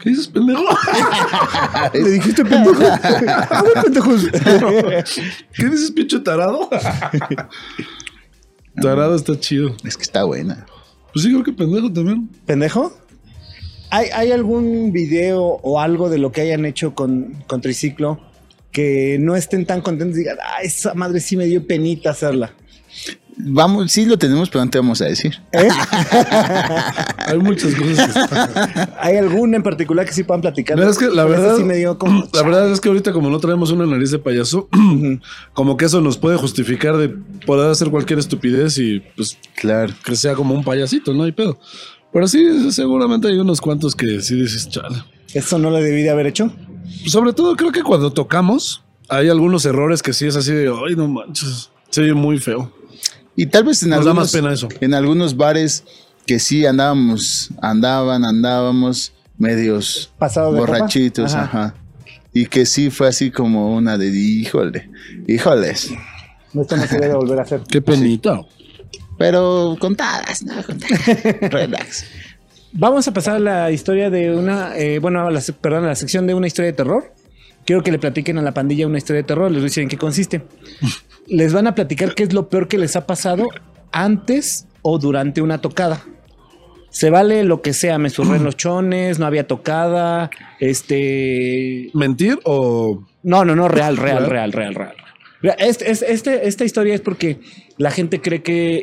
¿Qué 0.00 0.10
dices, 0.10 0.28
pendejo? 0.28 0.62
Le 1.92 2.10
dijiste 2.10 2.44
pendejo. 2.44 2.82
a 3.50 3.62
ver, 3.62 3.72
pendejos. 3.82 4.28
¿Qué 5.52 5.68
dices, 5.68 5.90
pinche 5.90 6.20
tarado? 6.20 6.70
Tarado 8.80 9.14
está 9.16 9.38
chido. 9.38 9.74
Es 9.84 9.96
que 9.96 10.02
está 10.02 10.24
buena. 10.24 10.66
Pues 11.12 11.24
sí, 11.24 11.30
creo 11.30 11.44
que 11.44 11.52
pendejo 11.52 11.92
también. 11.92 12.28
¿Pendejo? 12.46 12.92
¿Hay, 13.90 14.08
¿Hay 14.14 14.32
algún 14.32 14.92
video 14.92 15.42
o 15.62 15.80
algo 15.80 16.10
de 16.10 16.18
lo 16.18 16.32
que 16.32 16.42
hayan 16.42 16.64
hecho 16.64 16.94
con, 16.94 17.42
con 17.46 17.60
Triciclo 17.60 18.20
que 18.72 19.16
no 19.20 19.36
estén 19.36 19.64
tan 19.64 19.80
contentos 19.80 20.16
y 20.16 20.20
digan, 20.20 20.36
ah, 20.42 20.62
esa 20.62 20.92
madre 20.94 21.20
sí 21.20 21.36
me 21.36 21.46
dio 21.46 21.66
penita 21.66 22.10
hacerla? 22.10 22.52
Vamos, 23.38 23.92
sí 23.92 24.06
lo 24.06 24.18
tenemos, 24.18 24.48
pero 24.48 24.64
no 24.64 24.70
te 24.70 24.78
vamos 24.78 25.00
a 25.02 25.04
decir. 25.04 25.38
¿Eh? 25.52 25.68
Hay 27.26 27.38
muchas 27.38 27.74
cosas 27.74 28.14
que 28.14 28.80
¿Hay 29.00 29.16
alguna 29.16 29.56
en 29.58 29.62
particular 29.62 30.06
que 30.06 30.12
sí 30.12 30.22
puedan 30.24 30.40
platicar? 30.40 30.78
Es 30.80 30.98
que 30.98 31.08
la 31.08 31.24
verdad, 31.24 31.56
sí 31.56 31.64
me 31.64 31.76
dio 31.76 31.98
como... 31.98 32.26
la 32.32 32.42
verdad 32.42 32.70
es 32.70 32.80
que 32.80 32.88
ahorita 32.88 33.12
como 33.12 33.28
no 33.28 33.38
traemos 33.38 33.70
una 33.70 33.84
nariz 33.86 34.10
de 34.10 34.18
payaso, 34.18 34.68
como 35.52 35.76
que 35.76 35.84
eso 35.84 36.00
nos 36.00 36.16
puede 36.16 36.36
justificar 36.36 36.96
de 36.96 37.10
poder 37.44 37.70
hacer 37.70 37.90
cualquier 37.90 38.18
estupidez 38.18 38.78
y 38.78 39.00
pues 39.16 39.38
Claro. 39.54 39.92
que 40.04 40.16
sea 40.16 40.34
como 40.34 40.54
un 40.54 40.64
payasito, 40.64 41.12
no 41.12 41.24
hay 41.24 41.32
pedo. 41.32 41.58
Pero 42.12 42.26
sí, 42.28 42.70
seguramente 42.72 43.28
hay 43.28 43.38
unos 43.38 43.60
cuantos 43.60 43.94
que 43.94 44.20
sí 44.22 44.34
dices, 44.40 44.68
chale. 44.68 45.02
Eso 45.34 45.58
no 45.58 45.70
lo 45.70 45.76
debí 45.76 46.02
de 46.02 46.10
haber 46.10 46.26
hecho. 46.26 46.50
Sobre 47.06 47.32
todo 47.32 47.56
creo 47.56 47.72
que 47.72 47.82
cuando 47.82 48.10
tocamos 48.12 48.82
hay 49.08 49.28
algunos 49.28 49.64
errores 49.66 50.02
que 50.02 50.12
sí 50.12 50.26
es 50.26 50.36
así 50.36 50.52
de, 50.52 50.68
ay, 50.68 50.96
no 50.96 51.06
manches, 51.08 51.70
se 51.90 52.02
oye 52.02 52.14
muy 52.14 52.38
feo. 52.38 52.72
Y 53.36 53.46
tal 53.46 53.64
vez 53.64 53.82
en 53.82 53.90
Nos 53.90 54.04
da 54.04 54.10
algunos, 54.10 54.24
más 54.24 54.32
pena 54.32 54.52
eso. 54.52 54.68
en 54.80 54.94
algunos 54.94 55.36
bares 55.36 55.84
que 56.26 56.38
sí 56.38 56.64
andábamos, 56.66 57.50
andaban, 57.60 58.24
andábamos, 58.24 59.12
medios 59.38 60.10
Pasado 60.18 60.52
de 60.52 60.60
borrachitos, 60.60 61.34
Ajá. 61.34 61.44
ajá. 61.44 61.74
Y 62.32 62.46
que 62.46 62.66
sí 62.66 62.90
fue 62.90 63.08
así 63.08 63.30
como 63.30 63.74
una 63.74 63.96
de, 63.98 64.08
híjole, 64.08 64.90
híjoles. 65.26 65.90
No, 66.52 66.62
Esto 66.62 66.76
no 66.76 66.86
se 66.86 66.98
debe 66.98 67.14
volver 67.14 67.38
a 67.38 67.42
hacer. 67.42 67.60
Qué 67.70 67.80
penita. 67.80 68.40
Pero 69.18 69.76
contadas, 69.78 70.42
¿no? 70.42 70.62
Contadas. 70.62 71.00
Relax. 71.50 72.04
Vamos 72.72 73.08
a 73.08 73.12
pasar 73.14 73.36
a 73.36 73.38
la 73.38 73.70
historia 73.70 74.10
de 74.10 74.34
una, 74.34 74.76
eh, 74.76 74.98
bueno, 74.98 75.26
a 75.26 75.30
la, 75.30 75.40
perdón, 75.60 75.84
a 75.84 75.88
la 75.88 75.94
sección 75.94 76.26
de 76.26 76.34
una 76.34 76.46
historia 76.46 76.70
de 76.72 76.76
terror. 76.76 77.14
Quiero 77.64 77.82
que 77.82 77.90
le 77.90 77.98
platiquen 77.98 78.36
a 78.38 78.42
la 78.42 78.52
pandilla 78.52 78.86
una 78.86 78.98
historia 78.98 79.22
de 79.22 79.26
terror. 79.26 79.50
Les 79.50 79.60
voy 79.60 79.66
a 79.66 79.70
decir 79.70 79.82
en 79.82 79.88
qué 79.88 79.96
consiste. 79.96 80.42
Les 81.26 81.52
van 81.52 81.66
a 81.66 81.74
platicar 81.74 82.14
qué 82.14 82.22
es 82.22 82.32
lo 82.32 82.48
peor 82.48 82.68
que 82.68 82.78
les 82.78 82.96
ha 82.96 83.06
pasado 83.06 83.48
antes 83.92 84.66
o 84.82 84.98
durante 84.98 85.42
una 85.42 85.58
tocada. 85.60 86.00
Se 86.90 87.10
vale 87.10 87.44
lo 87.44 87.60
que 87.62 87.72
sea, 87.74 87.98
me 87.98 88.08
surré 88.10 88.36
en 88.36 88.44
los 88.44 88.56
chones, 88.56 89.18
no 89.18 89.26
había 89.26 89.46
tocada, 89.46 90.30
este... 90.60 91.90
¿Mentir 91.94 92.38
o.? 92.44 93.04
No, 93.22 93.44
no, 93.44 93.54
no, 93.56 93.68
real, 93.68 93.96
real, 93.96 94.26
¿Real? 94.26 94.52
real, 94.52 94.74
real, 94.74 94.94
Este, 95.58 95.90
es- 95.90 96.02
este- 96.02 96.46
esta 96.48 96.64
historia 96.64 96.94
es 96.94 97.00
porque 97.00 97.40
la 97.76 97.90
gente 97.90 98.20
cree 98.22 98.42
que 98.42 98.76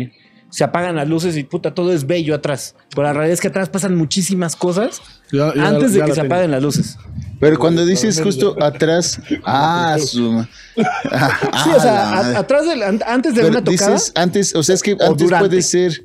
eh, 0.00 0.12
se 0.48 0.64
apagan 0.64 0.96
las 0.96 1.08
luces 1.08 1.36
y 1.36 1.44
puta, 1.44 1.72
todo 1.74 1.92
es 1.92 2.06
bello 2.06 2.34
atrás. 2.34 2.74
Pero 2.90 3.02
la 3.04 3.12
realidad 3.12 3.34
es 3.34 3.40
que 3.40 3.48
atrás 3.48 3.68
pasan 3.68 3.94
muchísimas 3.94 4.56
cosas 4.56 5.00
Ya- 5.30 5.54
ya- 5.54 5.68
antes 5.68 5.92
de 5.92 5.98
ya 6.00 6.06
que 6.06 6.14
se 6.14 6.22
apaguen 6.22 6.50
las 6.50 6.62
luces. 6.62 6.98
Pero 7.40 7.58
cuando 7.58 7.84
dices 7.86 8.20
justo 8.22 8.54
atrás, 8.62 9.18
ah, 9.44 9.96
su. 9.98 10.44
Ah, 11.10 11.38
Sí, 11.64 11.70
o 11.76 11.80
sea, 11.80 12.10
a- 12.10 12.38
atrás 12.38 12.66
de 12.66 12.76
la- 12.76 12.88
an- 12.88 13.00
antes 13.06 13.34
de 13.34 13.40
Pero 13.42 13.52
una 13.52 13.64
tocada. 13.64 13.92
dices 13.94 14.12
antes, 14.14 14.54
o 14.54 14.62
sea, 14.62 14.74
es 14.76 14.82
que 14.82 14.92
antes 14.92 15.16
durante. 15.18 15.48
puede 15.48 15.62
ser 15.62 16.04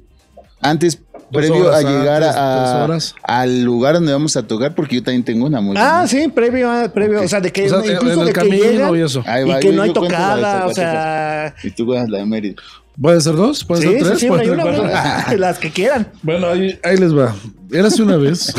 antes 0.61 0.99
Dos 1.31 1.41
previo 1.41 1.67
horas 1.67 1.83
a 1.83 1.89
llegar 1.89 2.23
antes, 2.23 3.13
a- 3.23 3.39
al 3.41 3.61
lugar 3.63 3.95
donde 3.95 4.11
vamos 4.13 4.35
a 4.37 4.43
tocar, 4.43 4.73
porque 4.75 4.95
yo 4.95 5.03
también 5.03 5.23
tengo 5.23 5.45
una 5.45 5.59
muy 5.61 5.75
Ah, 5.77 6.05
sí, 6.07 6.27
previo, 6.27 6.69
a- 6.71 6.87
previo, 6.89 7.21
o 7.21 7.27
sea, 7.27 7.41
de 7.41 7.51
que 7.51 7.65
O 7.71 7.81
sea, 7.83 7.93
incluso 7.93 8.25
de 8.25 8.33
que 8.33 8.43
llegan 8.49 8.95
y 8.95 9.01
eso. 9.01 9.23
Ahí 9.25 9.43
y 9.45 9.49
va, 9.51 9.59
que 9.59 9.67
yo- 9.67 9.73
no 9.73 9.81
hay 9.83 9.93
tocada, 9.93 10.65
o 10.67 10.73
sea, 10.73 11.53
Y 11.63 11.71
tú 11.71 11.85
cuentas 11.85 12.09
la 12.09 12.17
de 12.19 12.25
Mérida. 12.25 12.55
¿Pueden 13.01 13.21
ser 13.21 13.35
dos? 13.35 13.63
¿Pueden 13.65 13.83
sí, 13.83 13.89
ser 13.89 13.99
sí, 13.99 14.05
tres? 14.07 14.19
sí, 14.19 14.25
una 14.29 14.37
¿Pueden 14.37 14.53
una, 14.53 14.63
ser 14.63 14.81
una, 14.81 14.91
cuatro? 14.91 15.37
las 15.37 15.59
que 15.59 15.71
quieran. 15.71 16.07
Bueno, 16.23 16.47
ahí, 16.47 16.79
ahí 16.83 16.97
les 16.97 17.15
va. 17.15 17.35
Érase 17.71 18.01
una 18.03 18.15
vez 18.17 18.53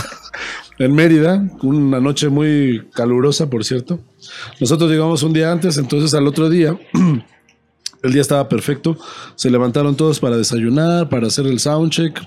en 0.79 0.95
Mérida, 0.95 1.49
una 1.63 2.01
noche 2.01 2.29
muy 2.29 2.87
calurosa, 2.93 3.49
por 3.49 3.65
cierto. 3.65 3.99
Nosotros 4.61 4.91
llegamos 4.91 5.23
un 5.23 5.33
día 5.33 5.51
antes, 5.51 5.79
entonces 5.79 6.13
al 6.15 6.27
otro 6.27 6.51
día, 6.51 6.79
el 8.03 8.13
día 8.13 8.21
estaba 8.21 8.49
perfecto. 8.49 8.97
Se 9.37 9.51
levantaron 9.51 9.97
todos 9.97 10.21
para 10.21 10.37
desayunar, 10.37 11.09
para 11.09 11.29
hacer 11.29 11.47
el 11.47 11.61
soundcheck. 11.61 12.21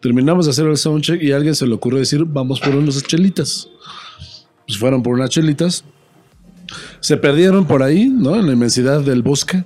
Terminamos 0.00 0.46
de 0.46 0.52
hacer 0.52 0.66
el 0.66 0.76
soundcheck 0.76 1.22
y 1.22 1.32
a 1.32 1.36
alguien 1.36 1.54
se 1.54 1.66
le 1.66 1.74
ocurrió 1.74 1.98
decir, 1.98 2.24
vamos 2.24 2.60
por 2.60 2.74
unas 2.74 3.02
chelitas. 3.02 3.68
Pues 4.66 4.78
fueron 4.78 5.02
por 5.02 5.14
unas 5.14 5.30
chelitas. 5.30 5.84
Se 7.00 7.16
perdieron 7.16 7.66
por 7.66 7.82
ahí, 7.82 8.08
¿no? 8.08 8.36
En 8.36 8.46
la 8.46 8.52
inmensidad 8.52 9.00
del 9.00 9.22
bosque. 9.22 9.64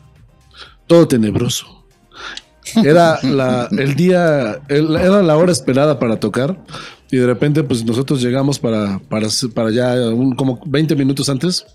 Todo 0.87 1.09
tenebroso. 1.09 1.85
Era 2.85 3.18
la, 3.22 3.68
el 3.70 3.94
día, 3.94 4.61
era 4.68 5.22
la 5.22 5.37
hora 5.37 5.53
esperada 5.53 5.98
para 5.98 6.20
tocar. 6.20 6.57
Y 7.12 7.16
de 7.16 7.27
repente, 7.27 7.62
pues 7.64 7.85
nosotros 7.85 8.23
llegamos 8.23 8.59
para, 8.59 9.01
para, 9.09 9.27
para 9.55 9.70
ya 9.70 9.94
un- 10.11 10.35
como 10.37 10.61
20 10.64 10.94
minutos 10.94 11.29
antes. 11.29 11.66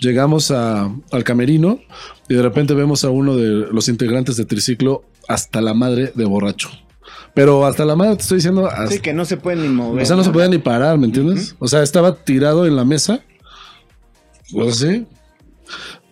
Llegamos 0.00 0.50
a- 0.50 0.94
al 1.10 1.24
camerino 1.24 1.80
y 2.28 2.34
de 2.34 2.42
repente 2.42 2.74
vemos 2.74 3.04
a 3.04 3.10
uno 3.10 3.34
de 3.36 3.66
los 3.72 3.88
integrantes 3.88 4.36
de 4.36 4.44
Triciclo 4.44 5.04
hasta 5.26 5.60
la 5.62 5.72
madre 5.72 6.12
de 6.14 6.24
borracho. 6.26 6.68
Pero 7.32 7.64
hasta 7.66 7.84
la 7.84 7.96
madre, 7.96 8.16
te 8.16 8.22
estoy 8.22 8.36
diciendo, 8.38 8.66
hasta- 8.66 8.88
Sí, 8.88 9.00
que 9.00 9.12
no 9.14 9.24
se 9.24 9.36
pueden 9.38 9.62
ni 9.62 9.68
mover. 9.68 10.02
o 10.02 10.06
sea, 10.06 10.16
no 10.16 10.22
se 10.24 10.30
podía 10.30 10.48
ni 10.48 10.58
parar, 10.58 10.98
¿me 10.98 11.06
entiendes? 11.06 11.56
O 11.58 11.66
sea, 11.66 11.82
estaba 11.82 12.14
tirado 12.22 12.66
en 12.66 12.76
la 12.76 12.84
mesa. 12.84 13.20
O 14.52 14.68
así. 14.68 15.06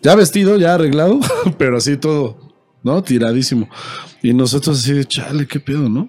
Ya 0.03 0.15
vestido, 0.17 0.57
ya 0.57 0.75
arreglado, 0.75 1.21
pero 1.59 1.77
así 1.77 1.97
todo, 1.97 2.39
¿no? 2.83 3.03
Tiradísimo. 3.03 3.69
Y 4.23 4.33
nosotros 4.33 4.81
así 4.81 4.95
de 4.95 5.05
chale, 5.05 5.47
qué 5.47 5.61
pedo, 5.61 5.89
¿no? 5.89 6.09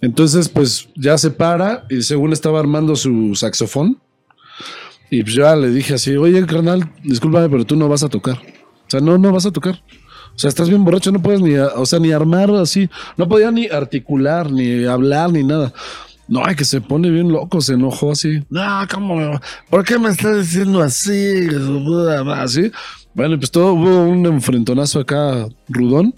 Entonces, 0.00 0.48
pues 0.48 0.88
ya 0.94 1.16
se 1.18 1.30
para 1.30 1.86
y 1.88 2.02
según 2.02 2.32
estaba 2.32 2.60
armando 2.60 2.96
su 2.96 3.34
saxofón. 3.34 4.00
Y 5.10 5.22
pues 5.22 5.34
ya 5.34 5.54
le 5.54 5.70
dije 5.70 5.94
así, 5.94 6.16
oye, 6.16 6.44
carnal, 6.46 6.92
discúlpame, 7.02 7.48
pero 7.48 7.64
tú 7.64 7.76
no 7.76 7.88
vas 7.88 8.02
a 8.02 8.08
tocar. 8.08 8.36
O 8.36 8.90
sea, 8.90 9.00
no, 9.00 9.18
no 9.18 9.32
vas 9.32 9.46
a 9.46 9.52
tocar. 9.52 9.82
O 10.34 10.38
sea, 10.38 10.48
estás 10.48 10.68
bien 10.68 10.84
borracho, 10.84 11.10
no 11.12 11.22
puedes 11.22 11.40
ni, 11.40 11.54
o 11.56 11.86
sea, 11.86 11.98
ni 11.98 12.12
armar 12.12 12.50
así. 12.50 12.90
No 13.16 13.26
podía 13.26 13.50
ni 13.50 13.68
articular, 13.68 14.50
ni 14.50 14.84
hablar, 14.84 15.32
ni 15.32 15.42
nada. 15.42 15.72
No, 16.28 16.42
que 16.56 16.64
se 16.64 16.80
pone 16.80 17.08
bien 17.08 17.30
loco, 17.30 17.60
se 17.60 17.74
enojó 17.74 18.12
así. 18.12 18.42
No, 18.50 18.62
¿cómo? 18.92 19.40
¿Por 19.70 19.84
qué 19.84 19.98
me 19.98 20.10
estás 20.10 20.38
diciendo 20.38 20.82
así? 20.82 21.48
Así. 22.34 22.70
Bueno, 23.14 23.38
pues 23.38 23.50
todo 23.50 23.72
hubo 23.72 24.04
un 24.04 24.26
enfrentonazo 24.26 25.00
acá, 25.00 25.46
rudón. 25.68 26.14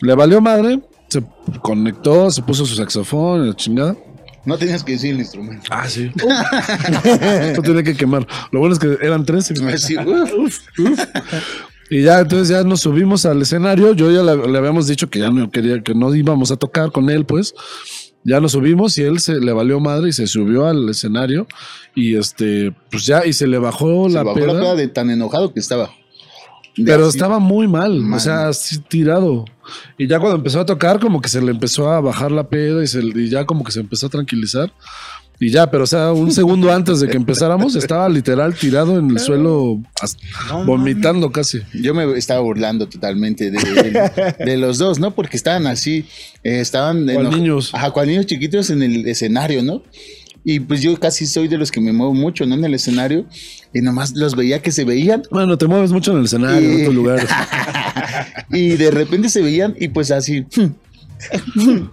Le 0.00 0.14
valió 0.14 0.40
madre, 0.40 0.80
se 1.12 1.22
conectó, 1.62 2.30
se 2.30 2.42
puso 2.42 2.64
su 2.66 2.74
saxofón, 2.74 3.48
la 3.48 3.54
chingada. 3.56 3.96
No 4.44 4.58
tenías 4.58 4.82
que 4.82 4.92
decir 4.92 5.14
el 5.14 5.20
instrumento. 5.20 5.68
Ah, 5.70 5.88
sí. 5.88 6.10
no 7.56 7.62
tenía 7.62 7.82
que 7.82 7.94
quemar. 7.94 8.26
Lo 8.50 8.58
bueno 8.60 8.74
es 8.74 8.78
que 8.80 8.98
eran 9.00 9.24
tres. 9.24 9.50
y- 9.50 9.64
Así, 9.66 9.96
uf. 10.38 10.58
Y 11.90 12.02
ya, 12.02 12.20
entonces 12.20 12.48
ya 12.48 12.64
nos 12.64 12.80
subimos 12.80 13.26
al 13.26 13.42
escenario. 13.42 13.92
Yo 13.92 14.10
ya 14.10 14.22
le, 14.22 14.48
le 14.48 14.58
habíamos 14.58 14.86
dicho 14.88 15.08
que 15.10 15.18
ya 15.20 15.30
no 15.30 15.50
quería, 15.50 15.82
que 15.82 15.94
no 15.94 16.14
íbamos 16.14 16.50
a 16.50 16.56
tocar 16.56 16.90
con 16.90 17.10
él, 17.10 17.24
pues. 17.24 17.54
Ya 18.24 18.40
nos 18.40 18.52
subimos 18.52 18.96
y 18.98 19.02
él 19.02 19.18
se 19.20 19.40
le 19.40 19.52
valió 19.52 19.80
madre 19.80 20.08
y 20.08 20.12
se 20.12 20.26
subió 20.26 20.66
al 20.66 20.88
escenario. 20.88 21.46
Y 21.94 22.16
este, 22.16 22.72
pues 22.90 23.04
ya, 23.04 23.26
y 23.26 23.32
se 23.32 23.46
le 23.46 23.58
bajó 23.58 24.08
Se 24.08 24.14
la 24.14 24.22
bajó 24.22 24.36
peda. 24.40 24.52
la 24.54 24.60
peda 24.60 24.74
de 24.76 24.88
tan 24.88 25.10
enojado 25.10 25.52
que 25.52 25.60
estaba. 25.60 25.90
Pero 26.76 27.06
así. 27.06 27.16
estaba 27.18 27.38
muy 27.38 27.68
mal, 27.68 28.00
Mal. 28.00 28.16
o 28.16 28.20
sea, 28.20 28.48
así 28.48 28.78
tirado. 28.78 29.44
Y 29.98 30.06
ya 30.06 30.18
cuando 30.18 30.36
empezó 30.36 30.60
a 30.60 30.66
tocar, 30.66 30.98
como 31.00 31.20
que 31.20 31.28
se 31.28 31.42
le 31.42 31.50
empezó 31.50 31.90
a 31.90 32.00
bajar 32.00 32.32
la 32.32 32.48
peda 32.48 32.82
y, 32.82 32.86
se, 32.86 33.00
y 33.02 33.28
ya 33.28 33.44
como 33.44 33.62
que 33.64 33.72
se 33.72 33.80
empezó 33.80 34.06
a 34.06 34.10
tranquilizar. 34.10 34.72
Y 35.40 35.50
ya, 35.50 35.68
pero 35.72 35.82
o 35.84 35.86
sea, 35.88 36.12
un 36.12 36.30
segundo 36.30 36.72
antes 36.72 37.00
de 37.00 37.08
que 37.08 37.16
empezáramos, 37.16 37.74
estaba 37.74 38.08
literal 38.08 38.54
tirado 38.54 38.96
en 38.98 39.10
el 39.10 39.18
suelo, 39.18 39.80
as- 40.00 40.16
vomitando 40.64 41.32
casi. 41.32 41.62
Yo 41.74 41.94
me 41.94 42.16
estaba 42.16 42.40
burlando 42.40 42.88
totalmente 42.88 43.50
de, 43.50 43.58
de- 43.58 44.34
de 44.44 44.56
los 44.56 44.78
dos, 44.78 45.00
¿no? 45.00 45.10
Porque 45.16 45.36
estaban 45.36 45.66
así, 45.66 46.06
eh, 46.44 46.60
estaban 46.60 47.06
Cual 47.06 47.30
niños. 47.30 47.74
Ajá, 47.74 47.90
cual 47.90 48.06
niños 48.06 48.26
chiquitos 48.26 48.70
en 48.70 48.82
el 48.82 49.06
escenario, 49.08 49.64
¿no? 49.64 49.82
Y 50.44 50.58
pues 50.60 50.82
yo 50.82 50.98
casi 50.98 51.26
soy 51.26 51.46
de 51.48 51.56
los 51.56 51.70
que 51.70 51.80
me 51.80 51.92
muevo 51.92 52.14
mucho, 52.14 52.44
¿no? 52.46 52.54
En 52.56 52.64
el 52.64 52.74
escenario. 52.74 53.26
Y 53.72 53.80
nomás 53.80 54.12
los 54.16 54.34
veía 54.34 54.60
que 54.60 54.72
se 54.72 54.84
veían. 54.84 55.22
Bueno, 55.30 55.56
te 55.56 55.66
mueves 55.66 55.92
mucho 55.92 56.12
en 56.12 56.18
el 56.18 56.24
escenario, 56.24 56.68
en 56.70 56.80
otros 56.82 56.94
lugares. 56.94 57.28
Y 58.50 58.70
de 58.76 58.90
repente 58.90 59.30
se 59.30 59.40
veían 59.40 59.74
y 59.80 59.88
pues 59.88 60.10
así. 60.10 60.44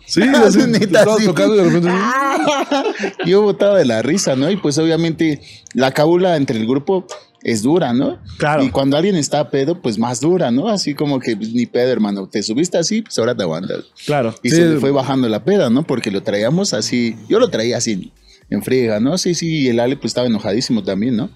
Sí, 0.06 0.22
así, 0.36 0.60
Neta, 0.68 1.06
sí. 1.18 1.26
tocando 1.26 1.56
y 1.56 1.58
de 1.60 1.64
repente. 1.64 1.90
Yo 3.26 3.42
botaba 3.42 3.78
de 3.78 3.86
la 3.86 4.02
risa, 4.02 4.36
¿no? 4.36 4.50
Y 4.52 4.58
pues 4.58 4.78
obviamente 4.78 5.42
la 5.74 5.92
cábula 5.92 6.36
entre 6.36 6.60
el 6.60 6.68
grupo 6.68 7.08
es 7.44 7.62
dura, 7.62 7.94
¿no? 7.94 8.20
Claro. 8.38 8.64
Y 8.64 8.70
cuando 8.72 8.98
alguien 8.98 9.16
está 9.16 9.50
pedo, 9.50 9.82
pues 9.82 9.98
más 9.98 10.20
dura, 10.20 10.52
¿no? 10.52 10.68
Así 10.68 10.94
como 10.94 11.20
que 11.20 11.38
pues, 11.38 11.54
ni 11.54 11.66
pedo, 11.66 11.90
hermano. 11.92 12.28
Te 12.28 12.44
subiste 12.44 12.78
así, 12.78 13.02
pues 13.04 13.18
ahora 13.20 13.36
te 13.36 13.44
aguantas. 13.44 13.86
Claro. 14.06 14.36
Y 14.44 14.50
Sí. 14.50 14.58
se 14.58 14.66
le 14.66 14.80
fue 14.80 14.92
bajando 14.92 15.30
la 15.30 15.46
peda, 15.46 15.70
¿no? 15.70 15.84
Porque 15.84 16.12
lo 16.12 16.22
traíamos 16.24 16.74
así. 16.74 17.16
Yo 17.30 17.40
lo 17.40 17.50
traía 17.50 17.78
así 17.78 18.12
en 18.50 18.64
friega, 18.64 19.00
¿no? 19.00 19.18
Sí, 19.18 19.34
sí. 19.36 19.62
Y 19.64 19.68
el 19.70 19.80
Ale 19.80 19.96
pues 19.96 20.12
estaba 20.12 20.28
enojadísimo 20.28 20.84
también, 20.84 21.16
¿no? 21.18 21.30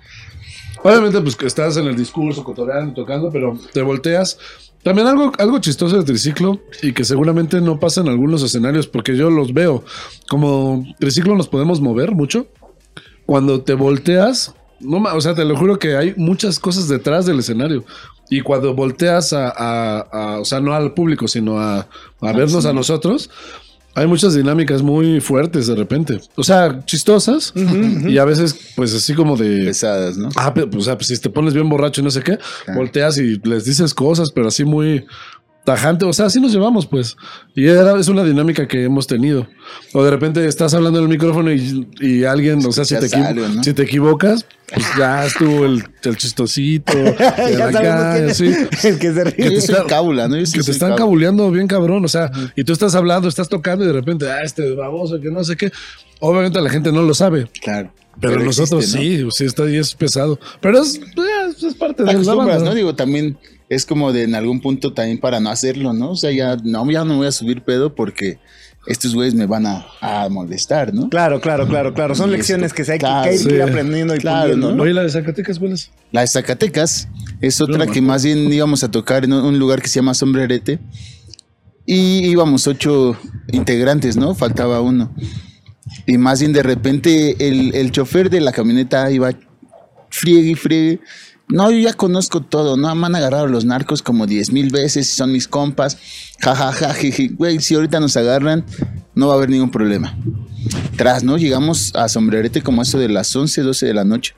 Obviamente, 0.84 1.22
pues 1.22 1.36
que 1.36 1.46
estás 1.46 1.78
en 1.78 1.86
el 1.88 1.96
discurso, 1.96 2.44
cotoreando, 2.44 2.94
tocando, 2.94 3.32
pero 3.32 3.58
te 3.74 3.82
volteas. 3.82 4.38
También 4.84 5.08
algo, 5.08 5.32
algo 5.38 5.60
chistoso 5.60 5.98
de 5.98 6.04
triciclo 6.04 6.60
y 6.82 6.92
que 6.92 7.06
seguramente 7.06 7.62
no 7.62 7.80
pasa 7.80 8.02
en 8.02 8.10
algunos 8.10 8.44
escenarios 8.44 8.86
porque 8.86 9.16
yo 9.16 9.30
los 9.30 9.54
veo. 9.54 9.86
Como 10.28 10.84
triciclo 11.00 11.36
nos 11.38 11.48
podemos 11.48 11.80
mover 11.80 12.12
mucho. 12.12 12.48
Cuando 13.26 13.62
te 13.62 13.76
volteas, 13.76 14.54
no, 14.82 14.98
o 15.02 15.22
sea, 15.22 15.34
te 15.36 15.46
lo 15.46 15.56
juro 15.56 15.80
que 15.80 15.96
hay 15.96 16.14
muchas 16.18 16.60
cosas 16.60 16.90
detrás 16.90 17.26
del 17.26 17.40
escenario. 17.40 17.86
Y 18.30 18.42
cuando 18.42 18.74
volteas 18.74 19.32
a, 19.32 19.48
a- 19.56 20.00
a- 20.02 20.40
o 20.40 20.46
sea, 20.46 20.60
no 20.60 20.74
al 20.74 20.94
público, 20.94 21.30
sino 21.30 21.60
a, 21.62 21.88
a 22.20 22.32
vernos 22.34 22.66
a 22.66 22.74
nosotros, 22.74 23.30
hay 23.96 24.08
muchas 24.08 24.34
dinámicas 24.34 24.82
muy 24.82 25.20
fuertes 25.22 25.68
de 25.68 25.76
repente. 25.76 26.20
O 26.36 26.44
sea, 26.44 26.84
chistosas 26.86 27.54
y 27.56 28.18
a 28.18 28.26
veces, 28.26 28.56
pues 28.76 28.94
así 28.94 29.14
como 29.14 29.38
de. 29.38 29.66
Pesadas, 29.66 30.18
¿no? 30.18 30.30
Ah, 30.36 30.54
pero, 30.54 30.70
pues, 30.70 30.84
o 30.84 30.86
sea, 30.86 30.98
pues, 30.98 31.08
si 31.08 31.18
te 31.20 31.30
pones 31.30 31.54
bien 31.54 31.70
borracho 31.70 32.02
y 32.02 32.04
no 32.04 32.12
sé 32.12 32.22
qué, 32.22 32.38
volteas 32.74 33.18
y 33.18 33.40
les 33.44 33.66
dices 33.66 33.94
cosas, 33.94 34.32
pero 34.32 34.48
así 34.48 34.66
muy, 34.66 35.06
tajante, 35.66 36.06
o 36.06 36.14
sea, 36.14 36.26
así 36.26 36.40
nos 36.42 36.52
llevamos, 36.52 36.86
pues. 36.86 37.16
Y 37.56 37.68
era, 37.68 37.98
es 38.00 38.08
una 38.08 38.24
dinámica 38.24 38.68
que 38.68 38.84
hemos 38.84 39.08
tenido. 39.08 39.48
O 39.94 40.04
de 40.04 40.12
repente 40.12 40.46
estás 40.48 40.74
hablando 40.74 41.00
en 41.00 41.06
el 41.06 41.10
micrófono 41.10 41.52
y, 41.54 41.88
y 42.02 42.24
alguien, 42.26 42.66
o 42.66 42.72
sea, 42.72 42.84
si 42.86 42.96
te, 43.00 43.08
si 43.10 43.74
te 43.74 43.84
equivocas, 43.84 44.46
pues 44.74 44.86
ya 44.98 45.26
estuvo 45.26 45.66
el, 45.66 45.84
el 46.04 46.18
chistosito. 46.18 46.94
el 46.98 47.58
ya 47.58 47.68
acá, 47.68 48.14
quién 48.16 48.30
es 48.30 48.42
el 48.86 49.00
que 49.00 49.14
se 49.14 49.24
ríe. 49.24 49.46
Yo 49.46 49.50
te 49.52 49.58
está- 49.58 49.86
Que 49.88 50.64
te 50.64 50.72
están 50.72 50.90
cábula. 50.90 50.96
cabuleando 50.98 51.52
bien 51.52 51.68
cabrón, 51.68 52.04
o 52.04 52.08
sea, 52.08 52.30
y 52.56 52.64
tú 52.64 52.74
estás 52.74 52.96
hablando, 52.96 53.28
estás 53.28 53.48
tocando 53.50 53.84
y 53.84 53.88
de 53.88 53.94
repente, 53.94 54.30
ah, 54.30 54.42
este 54.44 54.74
baboso, 54.76 55.20
que 55.22 55.30
no 55.32 55.44
sé 55.44 55.56
qué. 55.56 55.72
Obviamente 56.20 56.60
la 56.62 56.70
gente 56.70 56.92
no 56.92 57.02
lo 57.04 57.14
sabe, 57.14 57.48
Claro. 57.62 57.92
pero, 58.22 58.40
nosotros 58.40 58.84
existe, 58.84 59.24
¿no? 59.24 59.32
sí, 59.32 59.38
sí 59.40 59.46
está 59.46 59.70
y 59.70 59.78
es 59.78 59.94
pesado. 59.96 60.40
Pero 60.62 60.82
es, 60.82 60.96
es, 61.56 61.64
es 61.64 61.74
parte 61.76 62.04
Te 62.04 62.14
de 62.16 62.24
la 62.24 62.34
banda. 62.34 62.60
¿no? 62.60 62.74
Digo, 62.74 62.96
también 62.96 63.38
es 63.70 63.86
como 63.86 64.12
de 64.14 64.24
en 64.24 64.36
algún 64.36 64.60
punto 64.62 64.94
también 64.94 65.20
para 65.20 65.40
no 65.40 65.50
hacerlo, 65.50 65.94
¿no? 65.94 66.12
O 66.12 66.16
sea, 66.16 66.32
ya 66.32 66.56
no, 66.64 66.90
ya 66.92 67.04
no 67.06 67.18
voy 67.18 67.28
a 67.28 67.32
subir 67.32 67.62
pedo 67.62 67.96
porque 67.96 68.40
estos 68.86 69.16
güeyes 69.16 69.34
me 69.34 69.46
van 69.46 69.66
a, 69.66 69.86
a 70.02 70.28
molestar, 70.30 70.94
¿no? 70.94 71.10
Claro, 71.10 71.40
claro, 71.40 71.68
claro, 71.68 71.94
claro. 71.94 72.16
Son 72.16 72.30
Y 72.30 72.34
lecciones 72.34 72.68
esto, 72.68 72.76
que 72.76 72.86
se 72.86 72.92
hay 72.94 72.98
que- 73.00 73.06
claro, 73.06 73.24
que 73.24 73.30
hay 73.30 73.38
que 73.38 73.44
ir 73.44 73.56
sí. 73.56 73.62
aprendiendo 73.62 74.14
y 74.16 74.20
Claro, 74.20 74.58
¿no? 74.58 74.72
¿no? 74.74 74.84
Oye, 74.84 74.94
la 74.94 75.04
de 75.04 75.10
Zacatecas, 75.10 75.58
¿cuál 75.60 75.72
es? 75.72 75.90
La 76.12 76.22
de 76.22 76.28
Zacatecas 76.28 77.08
es 77.40 77.62
otra 77.62 77.88
que 77.88 78.02
más 78.02 78.24
bien 78.26 78.52
íbamos 78.52 78.84
a 78.84 78.92
tocar 78.92 79.24
en 79.24 79.32
un- 79.34 79.46
un 79.46 79.58
lugar 79.60 79.82
que 79.82 79.88
se 79.88 79.96
llama 79.96 80.14
Sombrerete. 80.14 80.80
Y 81.86 82.28
íbamos 82.28 82.66
ocho 82.68 83.18
integrantes, 83.52 84.16
¿no? 84.16 84.36
Faltaba 84.36 84.80
uno. 84.82 85.14
Y 86.06 86.18
más 86.18 86.40
bien 86.40 86.54
de 86.54 86.64
repente 86.64 87.36
el, 87.48 87.76
el 87.76 87.92
chofer 87.92 88.30
de 88.30 88.40
la 88.42 88.52
camioneta 88.54 89.12
iba 89.12 89.32
friegue 90.10 90.52
y 90.52 90.56
friegue. 90.56 91.00
No, 91.54 91.70
yo 91.70 91.78
ya 91.78 91.94
conozco 91.94 92.42
todo, 92.42 92.78
¿no? 92.78 92.96
Me 92.96 93.06
han 93.06 93.14
agarrado 93.14 93.46
los 93.46 93.64
narcos 93.64 94.02
como 94.02 94.26
diez 94.26 94.52
mil 94.52 94.72
veces 94.72 95.08
son 95.08 95.32
mis 95.32 95.48
compas. 95.48 96.00
Ja, 96.40 96.56
ja, 96.56 96.72
ja, 96.72 96.96
jiji. 96.96 97.28
Güey, 97.28 97.62
si 97.62 97.76
ahorita 97.76 98.00
nos 98.00 98.18
agarran, 98.18 98.66
no 99.14 99.28
va 99.28 99.36
a 99.36 99.38
haber 99.38 99.52
ningún 99.52 99.70
problema. 99.70 100.18
Tras, 100.98 101.24
¿no? 101.24 101.38
Llegamos 101.38 101.92
a 101.94 102.10
Sombrerete 102.10 102.64
como 102.64 102.82
eso 102.82 102.98
de 102.98 103.08
las 103.08 103.36
11, 103.36 103.62
12 103.62 103.86
de 103.86 103.94
la 103.94 104.04
noche. 104.04 104.34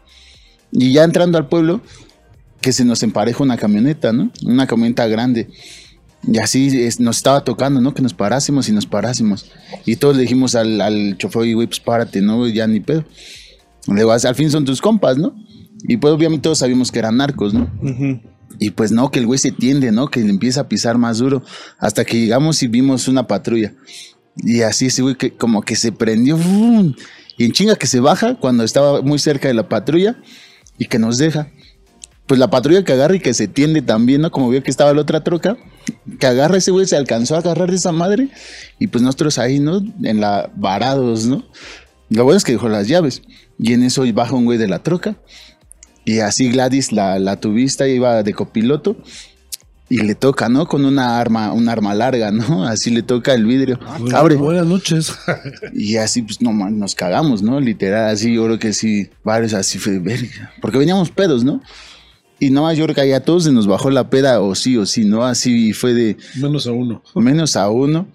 Y 0.74 0.92
ya 0.92 1.06
entrando 1.06 1.38
al 1.38 1.48
pueblo, 1.48 1.80
que 2.60 2.74
se 2.74 2.84
nos 2.84 3.02
empareja 3.02 3.42
una 3.42 3.56
camioneta, 3.56 4.12
¿no? 4.12 4.30
Una 4.44 4.68
camioneta 4.68 5.08
grande. 5.08 5.48
Y 6.30 6.38
así 6.40 6.68
nos 7.00 7.16
estaba 7.16 7.46
tocando, 7.46 7.80
¿no? 7.80 7.94
Que 7.94 8.02
nos 8.02 8.14
parásemos 8.14 8.68
y 8.68 8.74
nos 8.74 8.88
parásemos. 8.88 9.50
Y 9.86 9.96
todos 9.96 10.18
le 10.18 10.24
dijimos 10.24 10.54
al, 10.56 10.82
al 10.82 11.18
chofer, 11.18 11.44
"Oye, 11.44 11.54
güey, 11.54 11.68
pues 11.68 11.80
párate, 11.80 12.20
¿no? 12.20 12.46
Ya 12.50 12.68
ni 12.68 12.82
pedo. 12.82 13.06
Le 13.88 13.96
digo, 13.96 14.12
al 14.12 14.36
fin 14.36 14.52
son 14.52 14.66
tus 14.66 14.82
compas, 14.82 15.18
¿no? 15.18 15.34
Y 15.88 15.98
pues 15.98 16.14
obviamente 16.14 16.44
todos 16.44 16.60
sabíamos 16.60 16.92
que 16.92 17.00
eran 17.00 17.18
narcos, 17.18 17.54
¿no? 17.54 17.70
Ujú. 17.82 18.22
Y 18.60 18.72
pues 18.72 18.92
no, 18.92 19.12
que 19.12 19.20
el 19.20 19.28
güey 19.28 19.40
se 19.40 19.52
tiende, 19.52 19.92
¿no? 19.92 20.08
Que 20.08 20.22
le 20.22 20.30
empieza 20.30 20.62
a 20.62 20.68
pisar 20.70 20.98
más 20.98 21.18
duro. 21.18 21.44
Hasta 21.78 22.06
que 22.06 22.20
llegamos 22.20 22.62
y 22.64 22.68
vimos 22.68 23.08
una 23.08 23.28
patrulla. 23.28 23.74
Y 24.38 24.62
así 24.62 24.88
ese 24.88 25.02
güey 25.02 25.16
que 25.16 25.32
como 25.32 25.62
que 25.62 25.76
se 25.76 25.92
prendió. 25.92 26.38
¡fum! 26.38 26.94
Y 27.38 27.46
en 27.46 27.52
chinga 27.52 27.76
que 27.76 27.88
se 27.88 28.00
baja 28.00 28.36
cuando 28.36 28.64
estaba 28.64 29.02
muy 29.02 29.20
cerca 29.20 29.48
de 29.48 29.54
la 29.54 29.68
patrulla 29.68 30.18
y 30.78 30.86
que 30.86 31.00
nos 31.00 31.18
deja. 31.18 31.50
Pues 32.28 32.40
la 32.40 32.50
patrulla 32.50 32.84
que 32.84 32.94
agarra 32.94 33.16
y 33.16 33.20
que 33.20 33.34
se 33.34 33.48
tiende 33.48 33.82
también, 33.82 34.22
¿no? 34.22 34.32
Como 34.32 34.50
vio 34.50 34.64
que 34.64 34.72
estaba 34.72 34.94
la 34.94 35.02
otra 35.02 35.24
troca, 35.24 35.58
que 36.20 36.26
agarra 36.26 36.58
ese 36.58 36.72
güey, 36.72 36.88
se 36.88 36.96
alcanzó 36.96 37.36
a 37.36 37.40
agarrar 37.40 37.70
de 37.70 37.76
esa 37.76 37.92
madre. 37.92 38.30
Y 38.80 38.88
pues 38.88 39.04
nosotros 39.04 39.38
ahí, 39.38 39.60
¿no? 39.60 39.82
En 40.02 40.22
la 40.22 40.50
varados, 40.56 41.28
¿no? 41.28 41.46
Lo 42.10 42.24
bueno 42.24 42.38
es 42.38 42.44
que 42.44 42.54
dejó 42.54 42.70
las 42.70 42.88
llaves. 42.88 43.22
Y 43.60 43.74
en 43.74 43.84
eso 43.84 44.04
baja 44.14 44.34
un 44.34 44.46
güey 44.46 44.58
de 44.58 44.68
la 44.68 44.82
troca. 44.82 45.18
Y 46.06 46.20
así 46.20 46.52
Gladys, 46.52 46.92
la, 46.92 47.20
la 47.20 47.40
tubista, 47.40 47.88
iba 47.88 48.24
de 48.24 48.34
copiloto. 48.34 48.96
Y 49.88 50.00
le 50.00 50.16
toca, 50.16 50.50
¿no? 50.50 50.68
Con 50.68 50.84
una 50.84 51.20
arma, 51.20 51.54
un 51.54 51.70
arma 51.70 51.94
larga, 51.94 52.32
¿no? 52.32 52.66
Así 52.68 52.90
le 52.90 53.04
toca 53.04 53.36
el 53.36 53.46
vidrio. 53.46 53.80
Bueno, 54.00 54.18
Abre. 54.18 54.36
Buenas 54.36 54.66
noches. 54.66 55.14
Y 55.74 55.98
así, 55.98 56.24
pues, 56.24 56.42
no, 56.42 56.52
man, 56.54 56.80
nos 56.80 56.96
cagamos, 56.96 57.44
¿no? 57.44 57.60
Literal, 57.60 58.10
así, 58.10 58.34
yo 58.34 58.46
creo 58.46 58.60
que 58.60 58.74
sí, 58.74 59.10
varios 59.24 59.54
así 59.54 59.78
fue, 59.78 60.00
verga. 60.00 60.54
Porque 60.62 60.78
veníamos 60.78 61.12
pedos, 61.12 61.44
¿no? 61.44 61.62
Y 62.40 62.50
no, 62.50 62.72
yo 62.74 62.86
creo 62.86 62.96
que 62.96 63.14
a 63.14 63.20
todos 63.20 63.44
se 63.44 63.52
nos 63.52 63.68
bajó 63.68 63.90
la 63.90 64.10
peda, 64.10 64.42
o 64.42 64.56
sí, 64.56 64.78
o 64.78 64.86
sí, 64.86 65.06
¿no? 65.06 65.24
Así 65.24 65.74
fue 65.74 65.94
de 65.94 66.18
Menos 66.36 66.66
a 66.66 66.72
uno. 66.72 67.04
menos 67.16 67.56
a 67.56 67.70
uno. 67.70 68.08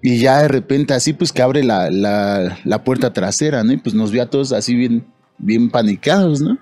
Y 0.00 0.18
ya 0.18 0.42
de 0.42 0.48
repente, 0.48 0.94
así, 0.94 1.12
pues, 1.12 1.32
que 1.32 1.42
abre 1.42 1.62
la, 1.62 1.90
la, 1.90 2.58
la 2.64 2.84
puerta 2.84 3.12
trasera, 3.12 3.64
¿no? 3.64 3.72
Y 3.72 3.76
pues 3.76 3.94
nos 3.94 4.12
vio 4.12 4.22
a 4.22 4.30
todos 4.30 4.52
así 4.52 4.74
bien, 4.74 5.04
bien 5.38 5.68
panicados, 5.68 6.40
¿no? 6.40 6.58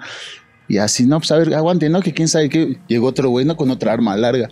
Y 0.68 0.78
así, 0.78 1.06
no, 1.06 1.18
pues, 1.18 1.30
a 1.32 1.36
ver, 1.36 1.54
aguante, 1.54 1.88
¿no? 1.88 2.00
Que 2.00 2.12
quién 2.12 2.28
sabe 2.28 2.48
qué. 2.48 2.78
Llegó 2.88 3.08
otro 3.08 3.28
güey, 3.28 3.44
¿no? 3.44 3.56
Con 3.56 3.70
otra 3.70 3.92
arma 3.92 4.16
larga. 4.16 4.48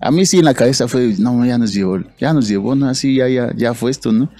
A 0.00 0.10
mí 0.10 0.26
sí 0.26 0.38
en 0.38 0.44
la 0.44 0.54
cabeza 0.54 0.88
fue, 0.88 1.14
no, 1.18 1.44
ya 1.46 1.56
nos 1.56 1.72
llevó, 1.72 1.98
ya 2.18 2.32
nos 2.32 2.48
llevó, 2.48 2.74
¿no? 2.74 2.88
Así, 2.88 3.16
ya, 3.16 3.28
ya, 3.28 3.52
ya 3.56 3.72
fue 3.72 3.90
esto, 3.90 4.12
¿no? 4.12 4.30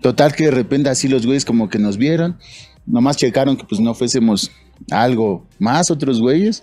Total 0.00 0.34
que 0.34 0.44
de 0.44 0.50
repente 0.50 0.88
así 0.88 1.08
los 1.08 1.26
güeyes 1.26 1.44
como 1.44 1.68
que 1.68 1.78
nos 1.78 1.98
vieron, 1.98 2.38
nomás 2.86 3.18
checaron 3.18 3.56
que 3.56 3.64
pues 3.64 3.80
no 3.80 3.92
fuésemos 3.92 4.50
algo 4.90 5.46
más, 5.58 5.90
otros 5.90 6.20
güeyes, 6.20 6.62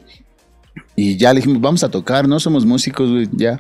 y 0.96 1.18
ya 1.18 1.32
le 1.32 1.42
dijimos, 1.42 1.62
vamos 1.62 1.84
a 1.84 1.90
tocar, 1.90 2.28
no 2.28 2.40
somos 2.40 2.66
músicos, 2.66 3.12
güey, 3.12 3.30
ya. 3.34 3.60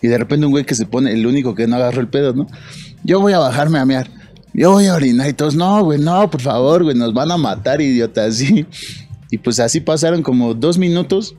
Y 0.00 0.08
de 0.08 0.16
repente 0.16 0.46
un 0.46 0.52
güey 0.52 0.64
que 0.64 0.74
se 0.74 0.86
pone, 0.86 1.12
el 1.12 1.26
único 1.26 1.54
que 1.54 1.66
no 1.66 1.76
agarró 1.76 2.00
el 2.00 2.08
pedo, 2.08 2.32
¿no? 2.32 2.46
Yo 3.04 3.20
voy 3.20 3.34
a 3.34 3.38
bajarme 3.38 3.78
a 3.78 3.84
mear, 3.84 4.10
yo 4.54 4.72
voy 4.72 4.86
a 4.86 4.94
orinar 4.94 5.28
y 5.28 5.34
todos, 5.34 5.54
no, 5.54 5.84
güey, 5.84 5.98
no, 5.98 6.30
por 6.30 6.40
favor, 6.40 6.82
güey, 6.82 6.96
nos 6.96 7.12
van 7.12 7.30
a 7.30 7.36
matar, 7.36 7.82
idiotas, 7.82 8.36
sí. 8.36 8.66
Y 9.30 9.38
pues 9.38 9.58
así 9.60 9.80
pasaron 9.80 10.22
como 10.22 10.54
dos 10.54 10.78
minutos. 10.78 11.34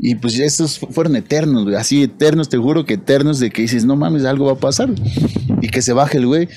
Y 0.00 0.16
pues 0.16 0.38
estos 0.38 0.78
fu- 0.78 0.88
fueron 0.88 1.14
eternos, 1.16 1.64
güey. 1.64 1.76
Así 1.76 2.02
eternos, 2.02 2.48
te 2.48 2.56
juro 2.56 2.84
que 2.84 2.94
eternos 2.94 3.38
de 3.38 3.50
que 3.50 3.62
dices, 3.62 3.84
no 3.84 3.94
mames, 3.96 4.24
algo 4.24 4.46
va 4.46 4.52
a 4.52 4.56
pasar. 4.56 4.90
Y 5.62 5.68
que 5.68 5.80
se 5.82 5.92
baje 5.92 6.18
el 6.18 6.26
güey. 6.26 6.48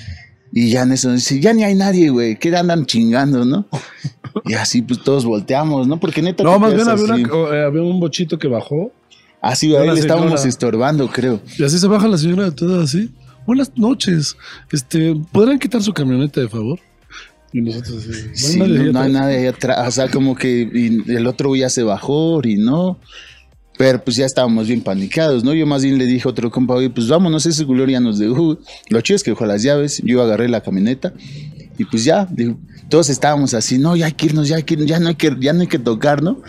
Y 0.51 0.71
ya 0.71 0.81
en 0.81 0.93
eso 0.93 1.11
dice, 1.11 1.39
ya 1.39 1.53
ni 1.53 1.63
hay 1.63 1.75
nadie, 1.75 2.09
güey. 2.09 2.37
¿Qué 2.39 2.55
andan 2.57 2.85
chingando, 2.87 3.45
no? 3.45 3.67
Y 4.45 4.53
así 4.55 4.81
pues 4.81 5.03
todos 5.03 5.25
volteamos, 5.25 5.87
¿no? 5.87 5.99
Porque 5.99 6.21
neta. 6.23 6.43
No, 6.43 6.57
más 6.57 6.73
bien 6.73 6.87
había, 6.89 7.03
una- 7.05 7.55
eh, 7.55 7.65
había 7.65 7.81
un 7.83 7.99
bochito 7.99 8.39
que 8.39 8.47
bajó 8.47 8.91
Así, 9.41 9.67
güey, 9.67 9.77
ahí 9.79 9.83
una 9.85 9.93
le 9.93 9.99
estábamos 10.01 10.45
estorbando, 10.49 11.07
creo. 11.09 11.39
y 11.57 11.63
así 11.63 11.77
se 11.79 11.87
baja 11.87 12.07
la 12.07 12.17
señora 12.17 12.51
toda 12.51 12.83
así. 12.83 13.09
Buenas 13.45 13.71
noches. 13.77 14.35
Este, 14.71 15.15
¿podrán 15.31 15.59
quitar 15.59 15.81
su 15.81 15.93
camioneta 15.93 16.41
de 16.41 16.49
favor? 16.49 16.79
Y 17.51 17.61
nosotros 17.61 18.05
así, 18.07 18.57
no 18.59 18.65
hay 18.65 18.71
Sí, 18.71 18.83
no, 18.85 18.91
no 18.93 18.99
hay 19.01 19.11
nadie 19.11 19.47
atrás. 19.47 19.87
O 19.87 19.91
sea, 19.91 20.07
como 20.09 20.35
que 20.35 20.69
y 20.73 21.11
el 21.11 21.25
otro 21.27 21.55
ya 21.55 21.69
se 21.69 21.83
bajó, 21.83 22.33
orinó. 22.33 22.99
Pero 23.77 24.03
pues 24.03 24.17
ya 24.17 24.25
estábamos 24.25 24.67
bien 24.67 24.81
panicados, 24.81 25.45
¿no? 25.45 25.53
Yo 25.53 25.65
más 25.65 25.83
bien 25.83 25.97
le 25.97 26.05
dije 26.05 26.27
a 26.27 26.31
otro 26.31 26.51
compa, 26.51 26.73
oye, 26.73 26.89
pues 26.89 27.07
vámonos, 27.07 27.45
ese 27.45 27.65
culero 27.65 27.89
ya 27.89 28.01
nos 28.01 28.19
dejó. 28.19 28.59
Lo 28.89 28.99
chido 28.99 29.15
es 29.15 29.23
que 29.23 29.31
dejó 29.31 29.45
las 29.45 29.63
llaves, 29.63 30.01
yo 30.03 30.21
agarré 30.21 30.49
la 30.49 30.59
camioneta 30.61 31.13
y 31.77 31.85
pues 31.85 32.03
ya, 32.03 32.27
digo, 32.29 32.59
todos 32.89 33.09
estábamos 33.09 33.53
así, 33.53 33.77
no, 33.77 33.95
ya 33.95 34.07
hay 34.07 34.11
que 34.11 34.25
irnos, 34.25 34.49
ya 34.49 34.57
hay 34.57 34.63
que 34.63 34.75
ya 34.85 34.99
no 34.99 35.07
hay 35.07 35.15
que, 35.15 35.33
ya 35.39 35.53
no 35.53 35.61
hay 35.61 35.67
que 35.67 35.79
tocar, 35.79 36.21
¿no? 36.21 36.41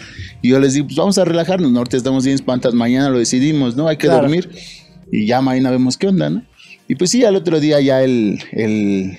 Y 0.42 0.48
yo 0.48 0.58
les 0.58 0.74
digo, 0.74 0.88
pues 0.88 0.96
vamos 0.96 1.18
a 1.18 1.24
relajarnos, 1.24 1.70
¿no? 1.70 1.78
Ahorita 1.78 1.96
estamos 1.98 2.24
bien 2.24 2.34
espantados, 2.34 2.74
mañana 2.74 3.08
lo 3.10 3.20
decidimos, 3.20 3.76
¿no? 3.76 3.86
Hay 3.86 3.96
que 3.96 4.08
Claro. 4.08 4.22
dormir 4.22 4.50
y 5.12 5.26
ya 5.26 5.40
mañana 5.40 5.70
vemos 5.70 5.96
qué 5.96 6.08
onda, 6.08 6.30
¿no? 6.30 6.42
Y 6.88 6.96
pues 6.96 7.10
sí, 7.12 7.24
al 7.24 7.36
otro 7.36 7.60
día 7.60 7.80
ya 7.80 8.02
el, 8.02 8.40
el 8.50 9.16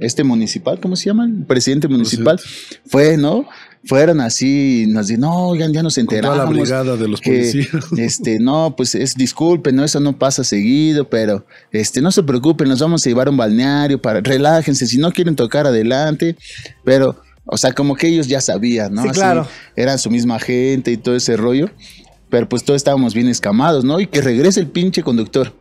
este 0.00 0.24
municipal, 0.24 0.80
¿cómo 0.80 0.96
se 0.96 1.06
llama? 1.06 1.24
El 1.24 1.44
presidente 1.44 1.88
municipal 1.88 2.40
fue, 2.86 3.16
¿no? 3.16 3.46
Fueron 3.86 4.20
así, 4.20 4.86
nos 4.88 5.08
dijeron, 5.08 5.30
no, 5.30 5.48
oigan, 5.48 5.72
ya 5.72 5.82
nos 5.82 5.94
toda 5.94 6.02
enteramos. 6.02 6.38
la 6.38 6.44
brigada 6.46 6.96
de 6.96 7.06
los 7.06 7.20
que, 7.20 7.30
policías. 7.30 7.84
este, 7.98 8.38
no, 8.38 8.74
pues 8.76 8.94
es 8.94 9.14
disculpen, 9.14 9.76
no, 9.76 9.84
eso 9.84 10.00
no 10.00 10.18
pasa 10.18 10.42
seguido, 10.42 11.08
pero 11.08 11.46
este, 11.70 12.00
no 12.00 12.10
se 12.10 12.22
preocupen, 12.22 12.68
nos 12.68 12.80
vamos 12.80 13.04
a 13.04 13.10
llevar 13.10 13.28
a 13.28 13.30
un 13.30 13.36
balneario 13.36 14.00
para, 14.00 14.20
relájense, 14.20 14.86
si 14.86 14.96
no 14.96 15.12
quieren 15.12 15.36
tocar 15.36 15.66
adelante, 15.66 16.36
pero, 16.82 17.20
o 17.44 17.58
sea, 17.58 17.72
como 17.72 17.94
que 17.94 18.08
ellos 18.08 18.26
ya 18.26 18.40
sabían, 18.40 18.94
¿no? 18.94 19.02
Sí, 19.02 19.08
Así, 19.08 19.20
claro. 19.20 19.46
Eran 19.76 19.98
su 19.98 20.10
misma 20.10 20.38
gente 20.38 20.90
y 20.90 20.96
todo 20.96 21.14
ese 21.14 21.36
rollo, 21.36 21.70
pero 22.30 22.48
pues 22.48 22.64
todos 22.64 22.78
estábamos 22.78 23.12
bien 23.12 23.28
escamados, 23.28 23.84
¿no? 23.84 24.00
Y 24.00 24.06
que 24.06 24.22
regrese 24.22 24.60
el 24.60 24.66
pinche 24.66 25.02
conductor. 25.02 25.52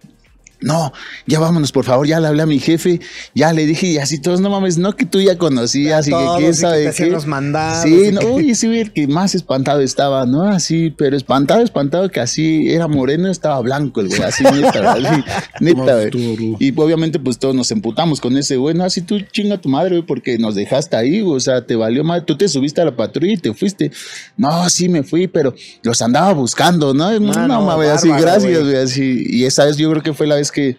No, 0.64 0.91
ya 1.28 1.39
vámonos, 1.39 1.72
por 1.72 1.86
favor, 1.86 2.07
ya 2.07 2.20
le 2.20 2.28
hablé 2.28 2.41
a 2.41 2.45
mi 2.45 2.57
jefe, 2.59 3.01
ya 3.36 3.51
le 3.53 3.66
dije, 3.66 3.88
y 3.88 3.97
así 3.97 4.20
todos, 4.20 4.39
no 4.41 4.49
mames, 4.49 4.78
no 4.78 4.95
que 4.95 5.05
tú 5.05 5.20
ya 5.22 5.38
conocías, 5.38 6.07
y 6.07 6.11
que 6.11 6.16
todos, 6.16 6.38
y 6.38 6.41
quién 6.41 6.51
que 6.51 6.57
sabe 6.57 6.89
te 6.91 7.03
qué. 7.03 7.09
los 7.11 7.26
mandados, 7.28 7.84
Sí, 7.84 8.11
no, 8.11 8.20
que- 8.22 8.26
uy, 8.28 8.55
sí, 8.55 8.68
el 8.80 8.91
que 8.93 9.07
más 9.07 9.36
espantado 9.36 9.82
estaba, 9.82 10.26
¿no? 10.26 10.43
Así, 10.43 10.89
pero 10.97 11.16
espantado, 11.18 11.61
espantado, 11.61 12.09
que 12.09 12.20
así 12.20 12.70
era 12.72 12.88
moreno, 12.88 13.30
estaba 13.30 13.59
blanco 13.61 14.01
el 14.01 14.07
güey, 14.07 14.22
así, 14.24 14.43
neta, 14.53 14.93
así, 14.93 15.24
neta, 15.59 15.80
No, 15.80 15.84
güey. 15.84 16.55
Y 16.59 16.74
obviamente, 16.80 17.20
pues 17.20 17.38
todos 17.38 17.53
nos 17.53 17.70
emputamos 17.72 18.22
con 18.22 18.38
ese 18.38 18.55
güey, 18.57 18.74
no, 18.74 18.84
así 18.86 19.01
tú 19.01 19.20
chinga 19.32 19.57
tu 19.59 19.70
madre, 19.70 19.89
güey, 19.97 20.05
porque 20.05 20.38
nos 20.38 20.55
dejaste 20.55 20.95
ahí, 20.95 21.22
güey, 21.22 21.38
o 21.38 21.39
sea, 21.39 21.66
te 21.66 21.76
valió 21.76 22.03
madre, 22.03 22.24
tú 22.26 22.38
te 22.38 22.47
subiste 22.47 22.82
a 22.82 22.86
la 22.86 22.95
patrulla 22.95 23.34
y 23.34 23.38
te 23.38 23.53
fuiste. 23.53 23.91
No, 24.38 24.70
sí 24.70 24.88
me 24.89 25.03
fui, 25.03 25.28
pero 25.28 25.53
los 25.84 26.01
andaba 26.01 26.34
buscando, 26.34 26.93
¿no? 26.93 27.11
No, 27.20 27.34
Ah, 27.36 27.47
no, 27.47 27.61
mames, 27.66 27.89
así, 27.89 28.09
gracias, 28.09 28.64
güey, 28.64 28.76
así. 28.78 29.24
Y 29.28 29.45
esa 29.45 29.66
vez 29.66 29.76
yo 29.78 29.89
creo 29.91 30.01
que 30.03 30.14
fue 30.14 30.28
la 30.28 30.36
vez 30.36 30.51
que, 30.54 30.78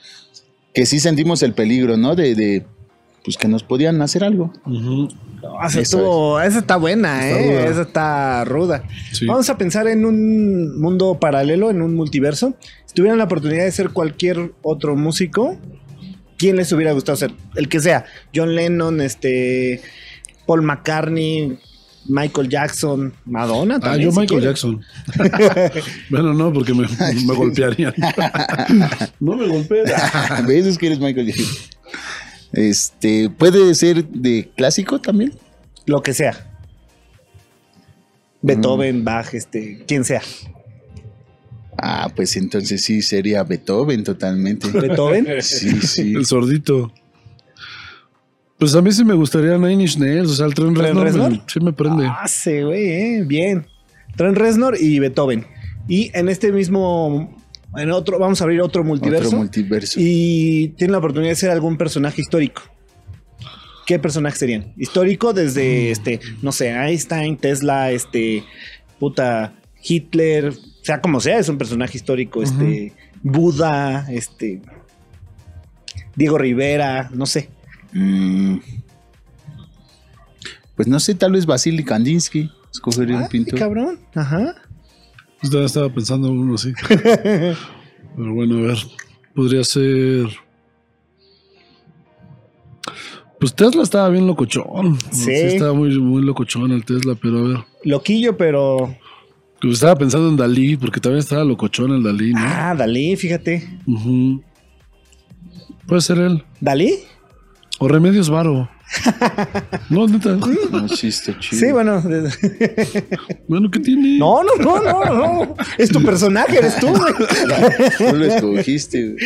que 0.72 0.86
sí 0.86 0.98
sentimos 1.00 1.42
el 1.42 1.52
peligro, 1.52 1.96
¿no? 1.98 2.14
De, 2.16 2.34
de, 2.34 2.64
pues 3.24 3.36
que 3.36 3.48
nos 3.48 3.62
podían 3.62 4.00
hacer 4.00 4.24
algo. 4.24 4.52
Ah, 5.58 5.66
esa, 5.66 5.80
Eso 5.80 5.98
estuvo- 5.98 6.40
esa 6.40 6.58
está 6.60 6.76
buena, 6.76 7.28
Está 7.28 7.40
¿eh? 7.40 7.68
Esa 7.70 7.82
está 7.82 8.44
ruda. 8.46 8.82
Sí. 9.12 9.26
Vamos 9.26 9.48
a 9.50 9.58
pensar 9.58 9.86
en 9.88 10.06
un 10.06 10.80
mundo 10.80 11.18
paralelo, 11.20 11.70
en 11.70 11.82
un 11.82 11.94
multiverso. 11.94 12.54
Si 12.86 12.94
tuvieran 12.94 13.18
la 13.18 13.24
oportunidad 13.24 13.64
de 13.64 13.72
ser 13.72 13.90
cualquier 13.90 14.52
otro 14.62 14.96
músico, 14.96 15.56
¿quién 16.38 16.56
les 16.56 16.72
hubiera 16.72 16.92
gustado 16.92 17.16
ser? 17.16 17.32
El 17.56 17.68
que 17.68 17.80
sea. 17.80 18.04
John 18.34 18.54
Lennon, 18.54 19.00
este, 19.00 19.82
Paul 20.46 20.62
McCartney, 20.62 21.58
Michael 22.06 22.48
Jackson, 22.48 23.12
Madonna. 23.24 23.76
Ah, 23.76 23.80
también, 23.80 24.10
yo 24.10 24.12
si 24.12 24.20
Michael. 24.20 24.42
Jackson. 24.42 24.84
bueno, 26.10 26.34
no, 26.34 26.52
porque 26.52 26.74
me, 26.74 26.86
me 27.26 27.34
golpearían. 27.34 27.94
no 29.20 29.36
me 29.36 29.48
golpees. 29.48 29.90
¿Ves? 30.46 30.66
Es 30.66 30.78
que 30.78 30.86
eres 30.86 31.00
Michael 31.00 31.26
Jackson. 31.26 31.46
Este, 32.52 33.30
¿puede 33.30 33.74
ser 33.74 34.06
de 34.06 34.50
clásico 34.56 35.00
también? 35.00 35.32
Lo 35.86 36.02
que 36.02 36.14
sea. 36.14 36.50
Beethoven, 38.42 39.04
Bach, 39.04 39.32
este, 39.32 39.84
quien 39.86 40.04
sea. 40.04 40.22
Ah, 41.78 42.10
pues 42.14 42.36
entonces 42.36 42.82
sí 42.84 43.02
sería 43.02 43.42
Beethoven 43.42 44.04
totalmente. 44.04 44.68
Beethoven. 44.68 45.26
Sí, 45.42 45.80
sí. 45.80 46.14
El 46.14 46.26
sordito. 46.26 46.92
Pues 48.58 48.74
a 48.74 48.82
mí 48.82 48.92
sí 48.92 49.04
me 49.04 49.14
gustaría 49.14 49.58
Nine 49.58 49.82
Inch 49.82 49.96
Nails, 49.98 50.30
o 50.30 50.34
sea, 50.34 50.46
el 50.46 50.54
tren 50.54 50.74
¿Tren 50.74 50.84
Reznor, 50.96 51.04
Reznor? 51.04 51.30
me- 51.32 51.42
sí 51.46 51.60
me 51.60 51.72
prende. 51.72 52.06
Ah, 52.06 52.26
sí, 52.28 52.62
güey, 52.62 52.88
eh, 52.88 53.22
bien. 53.26 53.66
Trent 54.16 54.36
Reznor 54.38 54.76
y 54.80 54.98
Beethoven. 55.00 55.46
Y 55.88 56.10
en 56.14 56.28
este 56.28 56.52
mismo, 56.52 57.36
en 57.76 57.90
otro, 57.90 58.18
vamos 58.18 58.40
a 58.40 58.44
abrir 58.44 58.60
otro 58.62 58.84
multiverso. 58.84 59.26
Otro 59.28 59.38
multiverso. 59.38 59.98
y 60.00 60.68
tienen 60.78 60.92
la 60.92 60.98
oportunidad 60.98 61.32
de 61.32 61.36
ser 61.36 61.50
algún 61.50 61.76
personaje 61.76 62.20
histórico. 62.20 62.62
¿Qué 63.86 63.98
personaje 63.98 64.38
serían? 64.38 64.72
Histórico 64.78 65.32
Mm. 65.32 65.34
desde, 65.34 65.90
este, 65.90 66.20
no 66.40 66.52
sé, 66.52 66.70
Einstein, 66.70 67.36
Tesla, 67.36 67.90
este, 67.90 68.44
puta, 68.98 69.52
Hitler, 69.82 70.54
sea 70.82 71.00
como 71.02 71.20
sea, 71.20 71.38
es 71.38 71.48
un 71.50 71.58
personaje 71.58 71.98
histórico, 71.98 72.42
este, 72.42 72.92
Buda, 73.22 74.06
este, 74.10 74.62
Diego 76.16 76.38
Rivera, 76.38 77.10
no 77.12 77.26
sé. 77.26 77.50
Mm. 77.94 78.58
Pues 80.76 80.88
no 80.88 80.98
sé, 81.00 81.14
tal 81.14 81.32
vez 81.32 81.46
Vasily 81.46 81.84
Kandinsky. 81.84 82.50
Escogería 82.72 83.16
un 83.16 83.22
Ay, 83.22 83.28
pintor. 83.30 83.58
cabrón, 83.58 84.00
ajá. 84.14 84.56
Estaba, 85.40 85.64
estaba 85.64 85.88
pensando 85.90 86.30
uno 86.30 86.54
así. 86.56 86.72
Pero 86.88 88.34
bueno, 88.34 88.58
a 88.58 88.62
ver. 88.62 88.78
Podría 89.34 89.62
ser. 89.64 90.26
Pues 93.40 93.54
Tesla 93.54 93.82
estaba 93.82 94.08
bien 94.08 94.26
locochón. 94.26 94.98
Sí. 95.10 95.30
estaba 95.32 95.74
muy, 95.74 95.98
muy 95.98 96.22
locochón 96.22 96.70
el 96.72 96.84
Tesla, 96.84 97.14
pero 97.20 97.38
a 97.38 97.48
ver. 97.48 97.58
Loquillo, 97.82 98.36
pero. 98.36 98.94
Pues 99.60 99.74
estaba 99.74 99.96
pensando 99.96 100.28
en 100.28 100.36
Dalí, 100.36 100.76
porque 100.76 101.00
también 101.00 101.18
estaba 101.18 101.44
locochón 101.44 101.90
el 101.92 102.02
Dalí, 102.02 102.32
¿no? 102.32 102.40
Ah, 102.40 102.74
Dalí, 102.76 103.16
fíjate. 103.16 103.68
Ujú. 103.86 104.42
Puede 105.86 106.00
ser 106.00 106.18
él. 106.18 106.44
¿Dalí? 106.60 106.94
O 107.80 107.88
Remedios 107.88 108.30
Varo. 108.30 108.68
no, 109.90 110.06
neta. 110.06 110.36
No, 110.36 110.88
sí, 110.88 111.08
está 111.08 111.38
chido. 111.40 111.60
Sí, 111.60 111.72
bueno. 111.72 112.02
Bueno, 113.48 113.70
¿qué 113.70 113.80
tiene? 113.80 114.18
No, 114.18 114.42
no, 114.44 114.54
no, 114.56 114.80
no, 114.80 115.04
no. 115.04 115.56
Es 115.76 115.90
tu 115.90 116.02
personaje, 116.02 116.58
eres 116.58 116.78
tú, 116.78 116.88
güey. 116.88 117.14
Tú 117.98 118.16
lo 118.16 118.24
escogiste. 118.24 119.16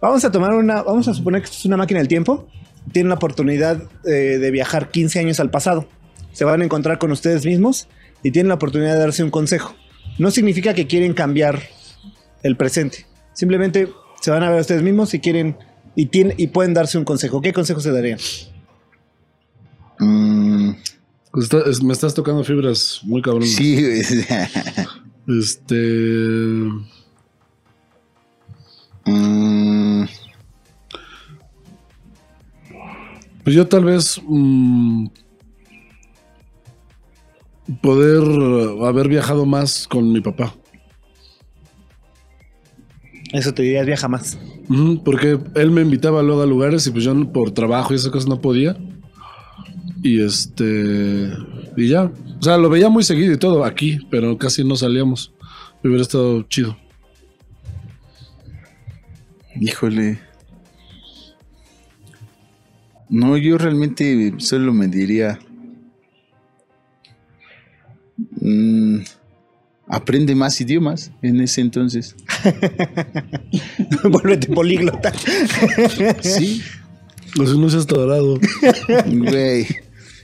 Vamos 0.00 0.24
a 0.24 0.32
tomar 0.32 0.54
una. 0.54 0.82
Vamos 0.82 1.08
a 1.08 1.14
suponer 1.14 1.42
que 1.42 1.46
esto 1.46 1.58
es 1.58 1.64
una 1.66 1.76
máquina 1.76 1.98
del 2.00 2.08
tiempo. 2.08 2.48
Tienen 2.92 3.10
la 3.10 3.16
oportunidad 3.16 3.82
eh, 4.04 4.38
de 4.38 4.50
viajar 4.50 4.90
15 4.90 5.20
años 5.20 5.40
al 5.40 5.50
pasado. 5.50 5.86
Se 6.32 6.44
van 6.44 6.62
a 6.62 6.64
encontrar 6.64 6.98
con 6.98 7.12
ustedes 7.12 7.44
mismos 7.44 7.88
y 8.22 8.30
tienen 8.30 8.48
la 8.48 8.54
oportunidad 8.54 8.94
de 8.94 9.00
darse 9.00 9.22
un 9.22 9.30
consejo. 9.30 9.74
No 10.18 10.30
significa 10.30 10.74
que 10.74 10.86
quieren 10.86 11.12
cambiar 11.14 11.62
el 12.42 12.56
presente. 12.56 13.06
Simplemente 13.34 13.88
se 14.20 14.30
van 14.30 14.42
a 14.42 14.48
ver 14.48 14.58
a 14.58 14.60
ustedes 14.62 14.82
mismos 14.82 15.10
si 15.10 15.20
quieren 15.20 15.56
y, 15.96 16.06
tienen, 16.06 16.34
y 16.38 16.46
pueden 16.48 16.74
darse 16.74 16.98
un 16.98 17.04
consejo. 17.04 17.40
¿Qué 17.40 17.52
consejo 17.52 17.80
se 17.80 17.92
darían? 17.92 18.18
Mm, 19.98 20.72
Pues 21.32 21.44
está- 21.44 21.68
es- 21.68 21.82
me 21.82 21.92
estás 21.92 22.14
tocando 22.14 22.42
fibras 22.44 23.00
muy 23.04 23.20
cabronas. 23.22 23.50
sí. 23.50 23.76
Este. 25.26 26.68
Mm, 29.06 30.04
Pues 33.42 33.54
yo 33.56 33.66
tal 33.68 33.84
vez. 33.84 34.20
mm, 34.26 35.06
poder 37.82 38.22
haber 38.86 39.08
viajado 39.08 39.46
más 39.46 39.86
con 39.88 40.12
mi 40.12 40.20
papá. 40.20 40.54
Eso 43.34 43.52
te 43.52 43.64
dirías 43.64 43.84
viaja 43.84 44.06
más. 44.06 44.38
Porque 45.04 45.40
él 45.56 45.72
me 45.72 45.82
invitaba 45.82 46.22
luego 46.22 46.42
a 46.42 46.46
lugares 46.46 46.86
y 46.86 46.92
pues 46.92 47.02
yo 47.02 47.32
por 47.32 47.50
trabajo 47.50 47.92
y 47.92 47.96
esas 47.96 48.12
cosas 48.12 48.28
no 48.28 48.40
podía. 48.40 48.76
Y 50.04 50.20
este. 50.22 51.32
Y 51.76 51.88
ya. 51.88 52.04
O 52.38 52.42
sea, 52.42 52.56
lo 52.58 52.70
veía 52.70 52.88
muy 52.88 53.02
seguido 53.02 53.34
y 53.34 53.36
todo 53.36 53.64
aquí, 53.64 53.98
pero 54.08 54.38
casi 54.38 54.62
no 54.62 54.76
salíamos. 54.76 55.34
Hubiera 55.82 56.02
estado 56.02 56.42
chido. 56.44 56.76
híjole. 59.60 60.20
No, 63.08 63.36
yo 63.36 63.58
realmente 63.58 64.32
solo 64.38 64.72
me 64.72 64.86
diría. 64.86 65.40
mm, 68.40 68.98
aprende 69.88 70.36
más 70.36 70.60
idiomas 70.60 71.10
en 71.20 71.40
ese 71.40 71.60
entonces. 71.60 72.14
Vuélvete 74.04 74.48
políglota. 74.48 75.12
Sí, 76.20 76.62
O 77.40 77.46
sea, 77.46 77.54
no 77.56 77.68
seas 77.70 77.86
dorado. 77.86 78.38
güey. 79.06 79.66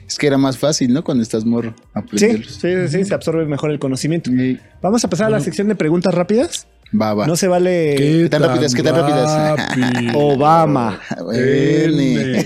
Es 0.06 0.18
que 0.18 0.26
era 0.26 0.38
más 0.38 0.58
fácil, 0.58 0.92
¿no? 0.92 1.04
Cuando 1.04 1.22
estás 1.22 1.44
morro, 1.44 1.72
Sí, 1.76 1.84
aprenderlos. 1.94 2.46
sí, 2.54 2.68
sí, 2.88 2.88
sí, 2.88 3.04
se 3.04 3.14
absorbe 3.14 3.46
mejor 3.46 3.70
el 3.70 3.78
conocimiento. 3.78 4.30
Sí. 4.30 4.58
Vamos 4.82 5.04
a 5.04 5.08
pasar 5.08 5.28
a 5.28 5.30
la 5.30 5.40
sección 5.40 5.68
de 5.68 5.76
preguntas 5.76 6.12
rápidas. 6.12 6.66
Va, 7.00 7.14
va. 7.14 7.26
No 7.28 7.36
se 7.36 7.46
vale 7.46 7.94
¿Qué 7.96 8.28
tan 8.28 8.42
rápidas? 8.42 8.74
¿Qué 8.74 8.82
tan 8.82 8.96
rápidas? 8.96 10.12
Obama. 10.16 11.00
N. 11.32 12.44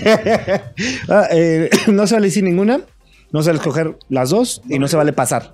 Ah, 1.09 1.27
eh, 1.31 1.69
no 1.87 2.05
se 2.05 2.13
vale 2.13 2.27
decir 2.27 2.43
ninguna. 2.43 2.81
No 3.31 3.41
se 3.41 3.49
vale 3.49 3.57
escoger 3.57 3.97
las 4.09 4.29
dos 4.29 4.61
y 4.69 4.77
no 4.77 4.87
se 4.87 4.95
vale 4.97 5.13
pasar. 5.13 5.51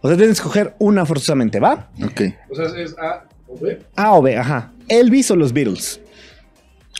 O 0.00 0.06
sea, 0.08 0.16
tienes 0.16 0.36
que 0.40 0.42
escoger 0.46 0.76
una 0.78 1.04
forzosamente, 1.04 1.58
¿va? 1.58 1.90
Ok. 2.04 2.20
O 2.50 2.54
sea, 2.54 2.66
es 2.80 2.96
A 2.98 3.27
B. 3.56 3.78
A 3.96 4.14
o 4.14 4.22
B, 4.22 4.36
ajá. 4.36 4.72
Elvis 4.88 5.30
o 5.30 5.36
los 5.36 5.52
Beatles. 5.52 6.00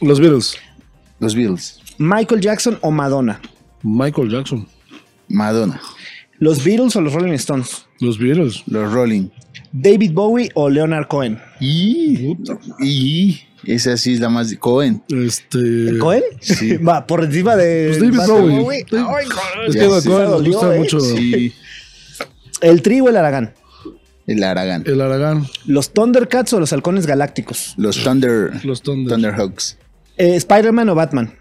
Los 0.00 0.20
Beatles. 0.20 0.56
Los 1.20 1.34
Beatles. 1.34 1.80
Michael 1.98 2.40
Jackson 2.40 2.78
o 2.80 2.90
Madonna. 2.90 3.40
Michael 3.82 4.30
Jackson. 4.30 4.66
Madonna. 5.28 5.80
Los 6.38 6.64
Beatles 6.64 6.94
o 6.96 7.00
los 7.00 7.12
Rolling 7.12 7.32
Stones. 7.32 7.86
Los 8.00 8.18
Beatles. 8.18 8.62
Los 8.66 8.92
Rolling. 8.92 9.28
David 9.72 10.12
Bowie 10.12 10.50
o 10.54 10.70
Leonard 10.70 11.08
Cohen. 11.08 11.40
Y. 11.60 12.36
Y. 12.80 13.40
Esa 13.64 13.96
sí 13.96 14.14
es 14.14 14.20
la 14.20 14.28
más. 14.28 14.54
Cohen. 14.56 15.02
Este. 15.08 15.98
¿Cohen? 15.98 16.22
Sí. 16.40 16.76
Va 16.88 17.06
por 17.06 17.24
encima 17.24 17.56
de 17.56 17.88
Pues 17.88 18.00
David 18.00 18.18
Bad 18.18 18.28
Bowie. 18.28 18.86
Ay, 18.92 19.26
Es 19.66 19.76
que. 19.76 20.08
Cohen 20.08 20.30
nos 20.30 20.44
gusta 20.44 20.74
eh. 20.74 20.78
mucho 20.78 21.00
Sí. 21.00 21.52
El 22.60 22.82
Tri 22.82 23.00
o 23.00 23.08
el 23.08 23.16
Aragán. 23.16 23.54
El 24.28 24.44
Aragán. 24.44 24.84
el 24.86 25.00
Aragán. 25.00 25.46
Los 25.64 25.90
Thundercats 25.94 26.52
o 26.52 26.60
los 26.60 26.70
Halcones 26.74 27.06
Galácticos. 27.06 27.72
Los 27.78 28.04
Thunder. 28.04 28.62
Los 28.62 28.82
Thunder. 28.82 29.14
Thunderhawks. 29.14 29.78
Eh, 30.18 30.36
Spider-Man 30.36 30.90
o 30.90 30.94
Batman. 30.94 31.32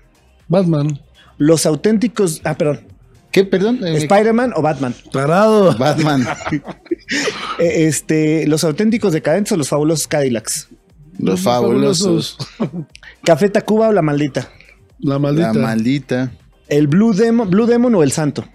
Batman. 0.48 0.98
Los 1.38 1.66
auténticos. 1.66 2.40
Ah, 2.46 2.56
perdón. 2.58 2.88
¿Qué? 3.32 3.44
Perdón. 3.44 3.86
Eh, 3.86 3.98
Spider-Man 3.98 4.54
o 4.56 4.62
Batman. 4.62 4.96
Tarado. 5.12 5.78
Batman. 5.78 6.26
Eh, 7.60 7.88
este, 7.88 8.46
los 8.48 8.66
auténticos 8.66 9.14
decadentes 9.14 9.54
o 9.54 9.58
los 9.58 9.70
fabulosos 9.70 10.08
Cadillacs. 10.08 10.68
Los 11.18 11.40
fabulosos. 11.40 12.38
Café 13.24 13.48
Tacuba 13.48 13.88
o 13.88 13.94
la 13.94 14.02
maldita. 14.02 14.50
La 15.00 15.18
maldita. 15.18 15.54
La 15.54 15.62
maldita. 15.62 16.32
El 16.68 16.88
Blue 16.88 17.14
Demon, 17.14 17.50
Blue 17.50 17.66
Demon 17.66 17.96
o 17.96 18.04
el 18.04 18.12
Santo. 18.12 18.46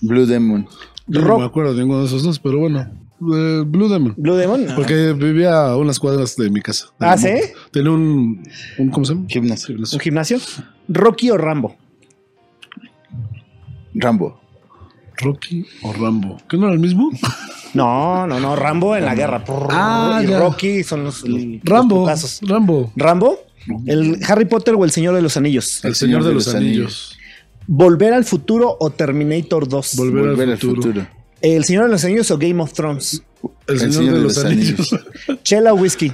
Blue 0.00 0.26
Demon. 0.26 0.66
Yo 1.06 1.20
no 1.20 1.38
me 1.38 1.44
acuerdo 1.44 1.72
de 1.72 1.82
ninguno 1.82 2.00
de 2.00 2.06
esos 2.06 2.24
dos, 2.24 2.40
pero 2.40 2.58
bueno. 2.58 2.90
Eh, 3.34 3.62
Blue 3.66 3.88
Demon. 3.88 4.14
Blue 4.16 4.34
Demon. 4.36 4.66
Porque 4.74 5.12
vivía 5.12 5.66
a 5.68 5.76
unas 5.76 5.98
cuadras 5.98 6.36
de 6.36 6.50
mi 6.50 6.60
casa. 6.60 6.86
Ah, 6.98 7.16
¿sí? 7.16 7.28
Tenía 7.70 7.90
un, 7.92 8.42
un 8.78 8.88
¿cómo 8.90 9.04
se 9.04 9.14
llama? 9.14 9.26
Gimnasio. 9.28 9.76
Un 9.76 10.00
gimnasio. 10.00 10.38
Rocky 10.88 11.30
o 11.30 11.36
Rambo. 11.38 11.76
Rambo. 13.94 14.40
Rocky 15.18 15.66
o 15.82 15.92
Rambo. 15.92 16.38
¿Qué 16.48 16.56
no 16.56 16.64
era 16.64 16.74
el 16.74 16.80
mismo? 16.80 17.10
No, 17.74 18.26
no, 18.26 18.38
no. 18.38 18.54
Rambo 18.54 18.94
en 18.96 19.06
la 19.06 19.14
guerra. 19.14 19.42
Ah, 19.70 20.20
y 20.22 20.26
ya. 20.26 20.40
Rocky 20.40 20.82
son 20.82 21.04
los, 21.04 21.26
los 21.26 21.40
Rambo. 21.64 22.06
Rambo. 22.42 22.92
Rambo. 22.96 23.38
El 23.86 24.18
Harry 24.28 24.44
Potter 24.44 24.74
o 24.74 24.84
el 24.84 24.90
Señor 24.90 25.14
de 25.14 25.22
los 25.22 25.38
Anillos. 25.38 25.82
El 25.82 25.94
Señor 25.94 26.22
de 26.22 26.34
los 26.34 26.54
Anillos. 26.54 27.18
Volver 27.66 28.12
al 28.12 28.26
futuro 28.26 28.76
o 28.78 28.90
Terminator 28.90 29.66
2. 29.66 29.96
Volver, 29.96 30.22
Volver 30.26 30.50
al 30.50 30.58
futuro. 30.58 31.06
El 31.42 31.64
Señor 31.64 31.84
de 31.86 31.90
los 31.90 32.04
Anillos 32.04 32.30
o 32.30 32.38
Game 32.38 32.62
of 32.62 32.72
Thrones. 32.72 33.22
El 33.66 33.78
Señor, 33.92 34.14
de, 34.14 34.20
los, 34.20 34.38
Anillos. 34.44 34.94
Chela 35.42 35.72
o 35.72 35.76
whisky. 35.76 36.12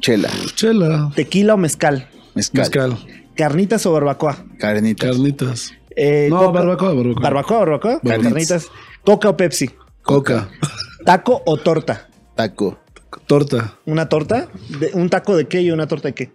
Chela, 0.00 0.28
Chela. 0.54 1.10
Tequila 1.14 1.54
o 1.54 1.56
mezcal. 1.56 2.08
mezcal, 2.34 2.60
Mezcal. 2.60 2.98
Carnitas 3.34 3.86
o 3.86 3.92
barbacoa. 3.92 4.44
carnitas, 4.58 5.10
Carnitas. 5.10 5.72
Eh, 5.96 6.28
No, 6.30 6.38
coca- 6.38 6.50
barbacoa, 6.52 6.94
barbacoa. 6.94 7.22
Barbacoa, 7.22 7.58
barbacoa. 7.58 8.00
Carnitas. 8.00 8.22
Carnitas. 8.32 8.66
Coca 9.04 9.28
o 9.30 9.36
Pepsi. 9.36 9.70
Coca. 10.02 10.48
Taco 11.04 11.42
o 11.46 11.56
torta. 11.56 12.08
taco, 12.34 12.78
Torta. 13.26 13.78
¿Una 13.86 14.08
torta? 14.08 14.48
¿Un 14.92 15.08
taco 15.08 15.36
de 15.36 15.46
qué 15.48 15.62
y 15.62 15.70
una 15.70 15.86
torta 15.86 16.08
de 16.08 16.14
qué? 16.14 16.32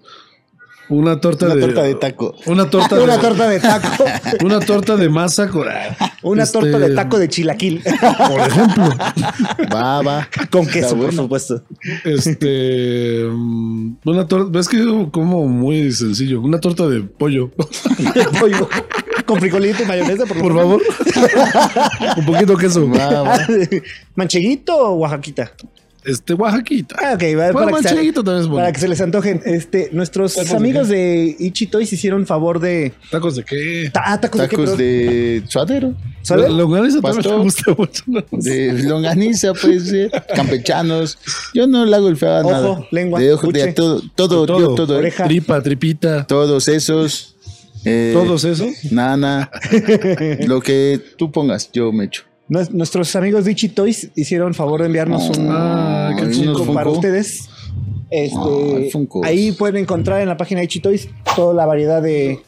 Una 0.90 1.20
torta 1.20 1.46
una 1.46 1.56
de. 1.56 1.62
torta 1.62 1.84
de 1.84 1.96
taco. 1.96 2.36
Una 2.46 2.70
torta 2.70 2.96
Una 3.02 3.16
de. 3.16 3.22
torta 3.22 3.48
de 3.50 3.60
taco. 3.60 4.04
Una 4.44 4.60
torta 4.60 4.96
de 4.98 5.10
masa 5.10 5.48
con. 5.50 5.66
Una 6.24 6.44
Este, 6.44 6.60
torta 6.60 6.78
de 6.80 6.94
taco 6.94 7.18
de 7.20 7.30
chilaquil. 7.30 7.82
Por 7.84 8.40
ejemplo. 8.42 8.90
Va, 9.74 10.02
va. 10.02 10.28
Con 10.52 10.62
Está 10.62 10.74
queso, 10.74 10.90
por 10.90 11.06
bueno. 11.06 11.24
supuesto. 11.24 11.64
Este. 12.04 13.26
mm, 13.32 13.96
Una 14.06 14.28
torta. 14.28 14.60
Es 14.60 14.68
que 14.68 14.78
es 14.78 14.86
como 15.12 15.48
muy 15.48 15.92
sencillo. 15.92 16.42
Una 16.42 16.60
torta 16.60 16.88
de 16.88 17.02
pollo. 17.02 17.52
Pollo. 18.40 18.68
Con 19.26 19.40
frijolito 19.40 19.84
y 19.84 19.86
mayonesa, 19.86 20.26
por, 20.26 20.38
Por 20.40 20.54
favor. 20.56 20.82
Un 22.18 22.26
poquito 22.26 22.58
queso. 22.58 22.90
Va, 22.90 23.22
va. 23.22 23.40
¿Mancheguito 24.16 24.76
o 24.76 24.94
oaxaquita? 24.96 25.52
Este, 26.06 26.34
Oaxaquita. 26.34 26.95
Ah, 27.01 27.14
ok, 27.16 27.24
va, 27.38 27.51
Bueno, 27.51 27.72
para, 27.72 27.78
que 27.78 27.84
se, 27.89 27.95
también 27.95 28.10
es 28.14 28.47
bueno. 28.47 28.56
para 28.56 28.72
que 28.74 28.80
se 28.80 28.88
les 28.88 28.99
antojen. 29.01 29.41
Este, 29.45 29.89
nuestros 29.93 30.36
¿Tacos 30.36 30.51
de 30.51 30.58
amigos 30.58 30.88
de 30.89 31.36
Ichi 31.39 31.68
Toys 31.68 31.91
hicieron 31.93 32.26
favor 32.26 32.60
de. 32.60 32.93
¿Tacos 33.10 33.36
de 33.38 33.43
qué? 33.43 33.89
Ta- 33.93 34.04
ah, 34.06 34.20
tacos, 34.20 34.41
de 34.41 34.47
qué, 34.49 34.58
de 34.84 35.43
suadero, 35.47 35.93
longaniza 36.49 36.99
también 37.01 37.16
Pastor. 37.24 37.38
me 37.38 37.43
gusta 37.43 37.76
mucho. 37.78 38.04
¿no? 38.08 38.24
de 38.32 38.74
longaniza, 38.84 39.54
pues, 39.54 39.91
de 39.91 40.12
campechanos. 40.36 41.18
Yo 41.54 41.68
no 41.68 41.86
le 41.86 41.95
hago 41.95 42.08
el 42.10 42.18
feo 42.18 42.32
a 42.32 42.39
Ojo, 42.41 42.51
nada. 42.51 42.88
lengua, 42.91 43.20
de 43.20 43.34
ojo, 43.34 43.51
de 43.51 43.74
todo, 43.74 44.01
todo, 44.16 44.45
Todo. 44.45 44.60
yo 44.60 44.76
todo. 44.76 44.97
Oreja. 44.97 45.24
Tripa, 45.26 45.62
tripita. 45.62 46.26
Todos 46.28 46.68
esos. 46.68 47.36
eh, 47.86 48.12
Todos 48.14 48.43
esos. 48.43 48.70
Nana. 48.91 49.49
lo 50.47 50.62
que 50.62 50.99
tú 51.18 51.32
pongas, 51.32 51.70
yo 51.72 51.91
me 51.91 52.06
echo. 52.06 52.24
Nues- 52.50 52.72
Nuestros 52.72 53.16
amigos 53.16 53.46
de 53.46 53.52
Ichi 53.52 53.70
Toys 53.70 54.10
hicieron 54.16 54.54
favor 54.54 54.82
de 54.82 54.88
enviarnos 54.88 55.30
un, 55.38 55.48
Ah, 55.50 56.12
un 56.22 56.34
Funko 56.34 56.74
para 56.74 56.89
ustedes. 56.89 57.50
Este, 58.12 58.91
Ah, 59.24 59.28
ahí 59.28 59.52
pueden 59.54 59.78
encontrar 59.78 60.22
en 60.22 60.28
la 60.28 60.38
página 60.38 60.60
de 60.60 60.66
Ichi 60.66 60.80
Toys 60.82 61.08
toda 61.36 61.54
la 61.54 61.66
variedad 61.66 62.02
de, 62.02 62.39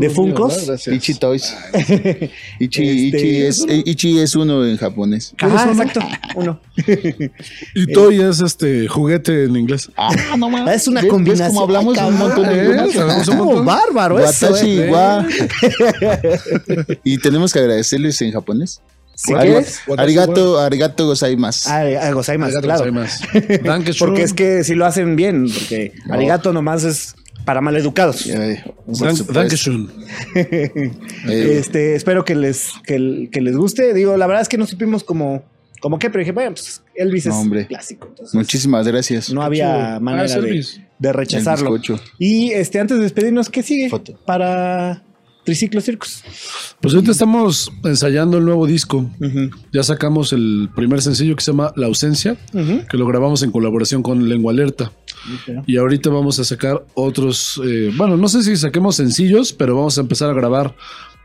de 0.00 0.10
Funkos. 0.10 0.68
Ichi 0.88 1.14
Toys. 1.14 1.54
Ichi, 2.58 2.82
Este, 3.06 3.18
Ichi, 3.18 3.42
es, 3.42 3.64
eh, 3.68 3.82
Ichi 3.86 4.18
es 4.18 4.34
uno 4.34 4.66
en 4.66 4.76
japonés. 4.76 5.34
Ajá, 5.38 5.70
exacto. 5.70 6.00
Uno. 6.34 6.60
Y 7.74 7.92
Toy 7.92 8.20
es 8.20 8.40
este 8.40 8.86
juguete 8.88 9.44
en 9.44 9.56
inglés. 9.56 9.88
Ah, 9.96 10.10
no 10.36 10.50
mames. 10.50 10.74
Es 10.82 10.88
una 10.88 11.00
¿Ves- 11.00 11.04
ves 11.04 11.10
combinación. 11.12 11.48
cómo 11.48 11.60
hablamos 11.62 11.96
Ay, 11.98 12.08
un 12.10 12.18
montón 12.18 12.42
de 12.42 12.56
cabrón. 12.56 12.66
idiomas? 12.66 12.88
Eh, 12.88 12.92
sabemos 12.98 13.28
un 13.28 13.32
Estuvo 13.34 13.44
montón. 13.46 13.66
bárbaro 13.66 14.18
eso. 14.18 14.46
Watashi 14.46 14.78
eh. 14.80 14.90
wa. 14.90 15.26
y 17.04 17.18
tenemos 17.18 17.52
que 17.52 17.58
agradecerles 17.60 18.20
en 18.20 18.32
japonés. 18.32 18.82
Si 19.20 19.34
quieres. 19.34 19.80
Arigato, 19.96 20.60
arigato 20.60 21.06
gozaimasu. 21.06 21.68
Ah, 21.68 21.82
ah, 22.02 22.12
gozaimasu, 22.12 22.58
Arigato 22.58 22.84
claro. 22.84 23.92
Porque 23.98 24.22
es 24.22 24.32
que 24.32 24.62
si 24.62 24.74
lo 24.76 24.86
hacen 24.86 25.16
bien, 25.16 25.46
porque 25.52 25.92
arigato 26.08 26.52
nomás 26.52 26.84
es 26.84 27.16
para 27.44 27.60
maleducados. 27.60 28.28
Dankeschön. 29.32 29.90
Eh, 30.36 31.58
Este, 31.58 31.96
espero 31.96 32.24
que 32.24 32.36
les, 32.36 32.72
que, 32.84 33.28
que 33.32 33.40
les 33.40 33.56
guste. 33.56 33.92
Digo, 33.92 34.16
la 34.16 34.26
verdad 34.28 34.42
es 34.42 34.48
que 34.48 34.56
no 34.56 34.66
supimos 34.66 35.02
como, 35.02 35.42
como 35.80 35.98
qué, 35.98 36.10
pero 36.10 36.20
dije, 36.20 36.30
bueno, 36.32 36.52
pues 36.52 36.82
Elvis 36.94 37.26
es 37.26 37.32
No, 37.32 37.40
hombre. 37.40 37.66
clásico. 37.66 38.06
entonces 38.08 38.34
muchísimas 38.36 38.86
gracias. 38.86 39.32
no 39.32 39.42
había 39.42 39.98
manera 40.00 40.40
de, 40.98 41.12
rechazarlo. 41.12 41.76
Y 42.18 42.52
este, 42.52 42.78
antes 42.78 42.96
de 42.98 43.02
despedirnos, 43.02 43.50
¿qué 43.50 43.64
sigue 43.64 43.88
Foto. 43.90 44.16
para 44.24 45.02
Triciclo 45.48 45.80
Circus? 45.80 46.22
Pues 46.78 46.92
ahorita 46.92 47.10
estamos 47.12 47.72
ensayando 47.82 48.36
el 48.36 48.44
nuevo 48.44 48.66
disco. 48.66 49.08
Ya 49.72 49.82
sacamos 49.82 50.34
el 50.34 50.68
primer 50.76 51.00
sencillo 51.00 51.34
que 51.36 51.42
se 51.42 51.52
llama 51.52 51.72
La 51.74 51.86
Ausencia, 51.86 52.36
que 52.90 52.98
lo 52.98 53.06
grabamos 53.06 53.42
en 53.42 53.50
colaboración 53.50 54.02
con 54.02 54.28
Lengua 54.28 54.52
Alerta. 54.52 54.92
Y 55.66 55.78
ahorita 55.78 56.10
vamos 56.10 56.38
a 56.38 56.44
sacar 56.44 56.84
otros, 56.92 57.58
eh, 57.64 57.90
bueno, 57.96 58.18
no 58.18 58.28
sé 58.28 58.42
si 58.42 58.58
saquemos 58.58 58.96
sencillos, 58.96 59.54
pero 59.54 59.74
vamos 59.74 59.96
a 59.96 60.02
empezar 60.02 60.28
a 60.28 60.34
grabar 60.34 60.76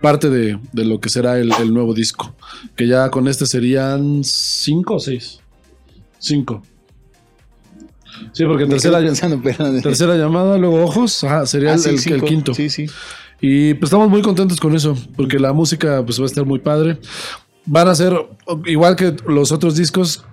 parte 0.01 0.29
de, 0.29 0.57
de 0.71 0.85
lo 0.85 1.01
que 1.01 1.09
será 1.09 1.37
el, 1.37 1.51
el 1.59 1.73
nuevo 1.73 1.93
disco. 1.93 2.33
Que 2.77 2.87
ya 2.87 3.09
con 3.09 3.27
este 3.27 3.45
serían 3.45 4.23
cinco 4.23 4.95
o 4.95 4.99
seis. 5.01 5.41
Cinco. 6.17 6.63
Sí, 8.31 8.45
porque 8.45 8.65
tercera, 8.67 8.99
pensando, 9.01 9.41
tercera 9.81 10.15
llamada, 10.15 10.57
luego 10.57 10.81
ojos, 10.81 11.23
ajá, 11.25 11.45
sería 11.45 11.71
Ah, 11.71 11.73
el, 11.73 11.99
sí, 11.99 12.09
el- 12.13 12.23
quinto. 12.23 12.53
Sí, 12.53 12.69
sí. 12.69 12.85
Y 13.45 13.73
pues 13.73 13.87
estamos 13.89 14.09
muy 14.09 14.21
contentos 14.21 14.57
con 14.57 14.73
eso, 14.73 14.97
porque 15.17 15.37
la 15.37 15.51
música 15.51 16.01
pues 16.05 16.17
va 16.17 16.23
a 16.23 16.27
estar 16.27 16.45
muy 16.45 16.59
padre. 16.59 16.97
Van 17.65 17.89
a 17.89 17.93
ser, 17.93 18.13
igual 18.65 18.95
que 18.95 19.17
los 19.27 19.51
otros 19.51 19.75
discos, 19.75 20.23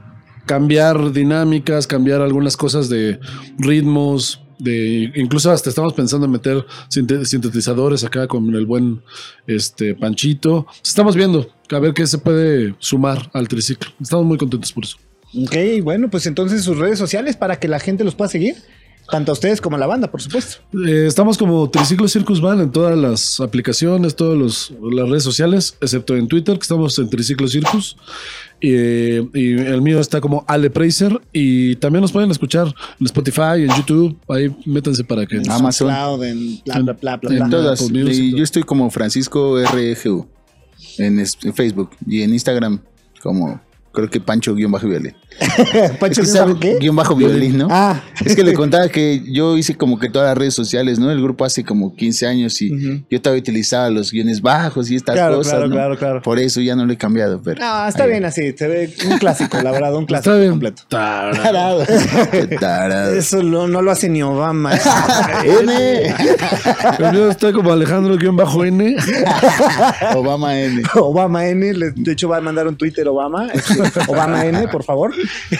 cambiar 0.46 1.10
dinámicas, 1.12 1.88
cambiar 1.88 2.20
algunas 2.20 2.56
cosas 2.56 2.88
de 2.88 3.18
ritmos, 3.58 4.40
de 4.60 5.10
incluso 5.16 5.50
hasta 5.50 5.70
estamos 5.70 5.92
pensando 5.92 6.26
en 6.26 6.30
meter 6.32 6.64
sinte- 6.88 7.24
sintetizadores 7.24 8.04
acá 8.04 8.28
con 8.28 8.54
el 8.54 8.64
buen 8.64 9.02
este 9.48 9.96
Panchito. 9.96 10.68
Estamos 10.84 11.16
viendo 11.16 11.50
a 11.68 11.78
ver 11.80 11.94
qué 11.94 12.06
se 12.06 12.18
puede 12.18 12.76
sumar 12.78 13.28
al 13.32 13.48
triciclo. 13.48 13.90
Estamos 14.00 14.24
muy 14.24 14.38
contentos 14.38 14.72
por 14.72 14.84
eso. 14.84 14.98
Ok, 15.34 15.56
bueno, 15.82 16.10
pues 16.10 16.26
entonces 16.26 16.62
sus 16.62 16.78
redes 16.78 16.98
sociales 17.00 17.36
para 17.36 17.58
que 17.58 17.66
la 17.66 17.80
gente 17.80 18.04
los 18.04 18.14
pueda 18.14 18.28
seguir. 18.28 18.54
Tanto 19.10 19.32
a 19.32 19.34
ustedes 19.34 19.60
como 19.60 19.76
a 19.76 19.78
la 19.78 19.86
banda, 19.86 20.10
por 20.10 20.22
supuesto. 20.22 20.58
Eh, 20.86 21.06
estamos 21.06 21.36
como 21.36 21.68
Triciclo 21.68 22.06
Circus 22.08 22.40
Van 22.40 22.60
en 22.60 22.70
todas 22.70 22.96
las 22.96 23.40
aplicaciones, 23.40 24.14
todas 24.14 24.38
los- 24.38 24.72
las 24.92 25.08
redes 25.08 25.22
sociales, 25.24 25.76
excepto 25.80 26.16
en 26.16 26.28
Twitter, 26.28 26.56
que 26.56 26.62
estamos 26.62 26.98
en 26.98 27.10
Triciclo 27.10 27.48
Circus. 27.48 27.96
Eh, 28.60 29.26
y 29.34 29.52
el 29.58 29.80
mío 29.82 29.98
está 30.00 30.20
como 30.20 30.44
Ale 30.46 30.70
Preiser. 30.70 31.20
Y 31.32 31.76
también 31.76 32.02
nos 32.02 32.12
pueden 32.12 32.30
escuchar 32.30 32.66
en 33.00 33.06
Spotify, 33.06 33.62
en 33.68 33.68
YouTube. 33.76 34.16
Ahí 34.28 34.54
métanse 34.66 35.02
para 35.04 35.26
que. 35.26 35.40
Amazon. 35.48 35.88
En 36.22 36.60
bla, 36.64 36.80
bla, 36.80 36.92
bla, 36.92 37.16
bla, 37.16 37.30
En 37.30 37.36
bla. 37.36 37.44
En 37.46 37.50
todas. 37.50 37.80
Y 37.82 37.88
todo. 37.92 38.36
yo 38.38 38.44
estoy 38.44 38.62
como 38.62 38.90
Francisco 38.90 39.58
RGU 39.60 40.28
en, 40.98 41.18
es- 41.20 41.36
en 41.42 41.54
Facebook 41.54 41.90
y 42.06 42.22
en 42.22 42.32
Instagram 42.32 42.80
como 43.22 43.60
creo 43.92 44.08
que 44.08 44.20
Pancho 44.20 44.54
guion 44.54 44.70
bajo 44.72 44.86
violín. 44.88 45.14
Pancho, 46.00 46.22
Es 46.22 46.28
que 46.32 46.38
sabe- 46.38 46.56
¿qué? 46.60 46.78
guion 46.78 46.94
bajo 46.96 47.14
violín, 47.16 47.58
¿no? 47.58 47.68
Ah, 47.70 48.02
Es 48.24 48.34
que 48.36 48.44
le 48.44 48.52
contaba 48.54 48.88
que 48.88 49.22
yo 49.32 49.56
hice 49.56 49.76
como 49.76 49.98
que 49.98 50.08
todas 50.08 50.28
las 50.28 50.36
redes 50.38 50.54
sociales, 50.54 50.98
¿no? 50.98 51.10
El 51.10 51.22
grupo 51.22 51.44
hace 51.44 51.64
como 51.64 51.94
15 51.94 52.26
años 52.26 52.60
y 52.62 53.04
yo 53.10 53.20
todavía 53.20 53.40
utilizaba 53.40 53.90
los 53.90 54.10
guiones 54.12 54.40
bajos 54.42 54.90
y 54.90 54.96
estas 54.96 55.14
Claro, 55.16 55.36
cosas, 55.38 55.52
claro, 55.54 55.68
¿no? 55.68 55.74
claro, 55.74 55.98
claro. 55.98 56.22
Por 56.22 56.38
eso 56.38 56.60
ya 56.60 56.76
no 56.76 56.84
lo 56.86 56.92
he 56.92 56.96
cambiado, 56.96 57.40
pero... 57.42 57.60
no, 57.60 57.86
está 57.88 58.06
bien 58.06 58.24
así. 58.24 58.52
Se 58.56 58.66
ve 58.68 58.92
un 59.10 59.18
clásico, 59.18 59.60
la 59.62 59.70
verdad, 59.72 59.94
un 59.96 60.06
clásico 60.06 60.30
Está 60.30 60.38
bien. 60.40 60.50
completo. 60.52 60.82
Tarado. 60.88 61.84
Qué 62.30 62.46
tarado. 62.58 63.14
Eso 63.14 63.42
lo- 63.42 63.66
no 63.68 63.82
lo 63.82 63.90
hace 63.90 64.08
ni 64.08 64.22
Obama. 64.22 64.72
N. 65.44 66.14
El 66.98 67.12
mío 67.12 67.30
está 67.30 67.52
como 67.52 67.72
Alejandro-N. 67.72 68.96
Obama 70.14 70.58
N. 70.58 70.82
Obama 70.94 71.46
N, 71.46 71.72
le- 71.74 71.90
de 71.92 72.12
hecho 72.12 72.28
va 72.28 72.38
a 72.38 72.40
mandar 72.40 72.66
un 72.68 72.76
Twitter 72.76 73.06
Obama, 73.08 73.48
este, 73.52 73.79
Obama 74.08 74.44
N, 74.46 74.68
por 74.68 74.84
favor. 74.84 75.12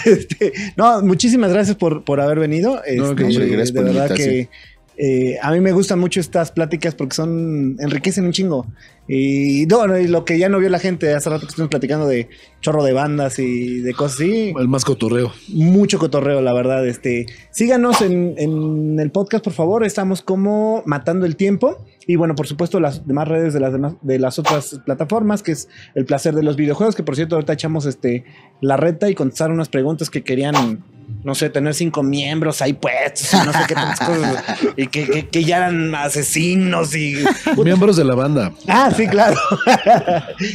Este, 0.05 0.53
no, 0.75 1.01
muchísimas 1.01 1.51
gracias 1.51 1.77
por, 1.77 2.03
por 2.03 2.19
haber 2.21 2.39
venido. 2.39 2.83
Este, 2.83 3.15
que 3.15 3.47
gracias 3.47 3.73
de 3.73 3.83
verdad 3.83 4.13
que 4.13 4.49
eh, 4.97 5.37
a 5.41 5.51
mí 5.51 5.59
me 5.61 5.71
gustan 5.71 5.99
mucho 5.99 6.19
estas 6.19 6.51
pláticas 6.51 6.93
porque 6.93 7.15
son 7.15 7.75
enriquecen 7.79 8.25
un 8.25 8.31
chingo. 8.31 8.67
Y, 9.07 9.65
no, 9.65 9.87
no, 9.87 9.97
y 9.97 10.07
lo 10.07 10.25
que 10.25 10.37
ya 10.37 10.47
no 10.47 10.59
vio 10.59 10.69
la 10.69 10.79
gente 10.79 11.13
hace 11.13 11.29
rato 11.29 11.41
que 11.41 11.47
estuvimos 11.47 11.71
platicando 11.71 12.07
de 12.07 12.29
chorro 12.61 12.83
de 12.83 12.93
bandas 12.93 13.39
y 13.39 13.79
de 13.79 13.93
cosas 13.93 14.19
así, 14.21 14.53
El 14.57 14.67
más 14.67 14.85
cotorreo. 14.85 15.33
mucho 15.49 15.97
cotorreo, 15.97 16.41
la 16.41 16.53
verdad. 16.53 16.87
Este, 16.87 17.25
síganos 17.49 18.01
en, 18.01 18.35
en 18.37 18.99
el 18.99 19.11
podcast, 19.11 19.43
por 19.43 19.53
favor. 19.53 19.83
Estamos 19.83 20.21
como 20.21 20.83
Matando 20.85 21.25
el 21.25 21.35
Tiempo. 21.35 21.83
Y 22.07 22.15
bueno, 22.15 22.35
por 22.35 22.47
supuesto, 22.47 22.79
las 22.79 23.05
demás 23.07 23.27
redes 23.27 23.53
de 23.53 23.59
las 23.59 23.71
demás, 23.73 23.93
de 24.01 24.17
las 24.19 24.39
otras 24.39 24.79
plataformas, 24.85 25.43
que 25.43 25.51
es 25.51 25.69
el 25.95 26.05
placer 26.05 26.33
de 26.33 26.43
los 26.43 26.55
videojuegos, 26.55 26.95
que 26.95 27.03
por 27.03 27.15
cierto, 27.15 27.35
ahorita 27.35 27.53
echamos 27.53 27.85
este 27.85 28.25
la 28.59 28.75
reta 28.77 29.09
y 29.09 29.15
contestaron 29.15 29.55
unas 29.55 29.69
preguntas 29.69 30.09
que 30.09 30.23
querían 30.23 30.83
no 31.25 31.35
sé, 31.35 31.49
tener 31.49 31.73
cinco 31.73 32.03
miembros 32.03 32.61
ahí 32.61 32.71
puestos 32.71 33.33
y 33.33 33.45
no 33.45 33.51
sé 33.51 33.59
qué 33.67 33.73
tantas 33.75 33.99
cosas. 33.99 34.43
Y 34.77 34.87
que, 34.87 35.05
que- 35.05 35.27
que 35.27 35.43
ya 35.43 35.57
eran 35.57 35.93
asesinos 35.93 36.95
y. 36.95 37.15
Miembros 37.63 37.97
de 37.97 38.05
la 38.05 38.15
banda. 38.15 38.53
Ah, 38.67 38.91
sí, 38.95 39.07
claro. 39.07 39.35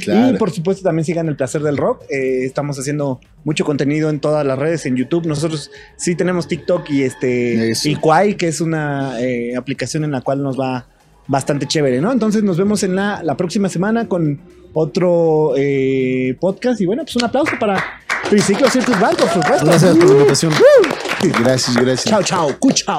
Claro. 0.04 0.34
Y 0.34 0.38
por 0.38 0.50
supuesto 0.50 0.82
también 0.82 1.04
sigan 1.04 1.28
el 1.28 1.36
placer 1.36 1.62
del 1.62 1.76
rock. 1.76 2.02
Eh, 2.10 2.44
estamos 2.44 2.78
haciendo 2.78 3.20
mucho 3.44 3.64
contenido 3.64 4.08
en 4.10 4.18
todas 4.20 4.44
las 4.46 4.58
redes, 4.58 4.86
en 4.86 4.96
YouTube. 4.96 5.26
Nosotros 5.26 5.70
sí 5.96 6.14
tenemos 6.16 6.48
TikTok 6.48 6.88
y 6.90 7.02
este 7.02 7.70
Eso. 7.72 7.88
y 7.88 7.96
Kwai, 7.96 8.36
que 8.36 8.48
es 8.48 8.60
una 8.60 9.20
eh, 9.20 9.54
aplicación 9.56 10.04
en 10.04 10.10
la 10.12 10.20
cual 10.22 10.42
nos 10.42 10.58
va 10.58 10.86
bastante 11.26 11.66
chévere, 11.66 12.00
¿no? 12.00 12.12
Entonces 12.12 12.42
nos 12.42 12.56
vemos 12.56 12.82
en 12.82 12.94
la, 12.94 13.22
la 13.22 13.36
próxima 13.36 13.68
semana 13.68 14.08
con 14.08 14.40
otro 14.72 15.54
eh, 15.56 16.36
podcast. 16.40 16.80
Y 16.80 16.86
bueno, 16.86 17.02
pues 17.04 17.16
un 17.16 17.24
aplauso 17.24 17.52
para 17.58 17.82
Triciclo 18.28 18.68
Circus 18.68 18.98
Band, 19.00 19.16
por 19.16 19.28
supuesto. 19.28 19.66
Gracias 19.66 19.96
por 19.96 20.06
la 20.06 20.12
invitación. 20.12 20.52
Gracias, 21.40 21.76
gracias. 21.76 22.04
Chao, 22.04 22.22
chao, 22.22 22.58
cuchao. 22.58 22.94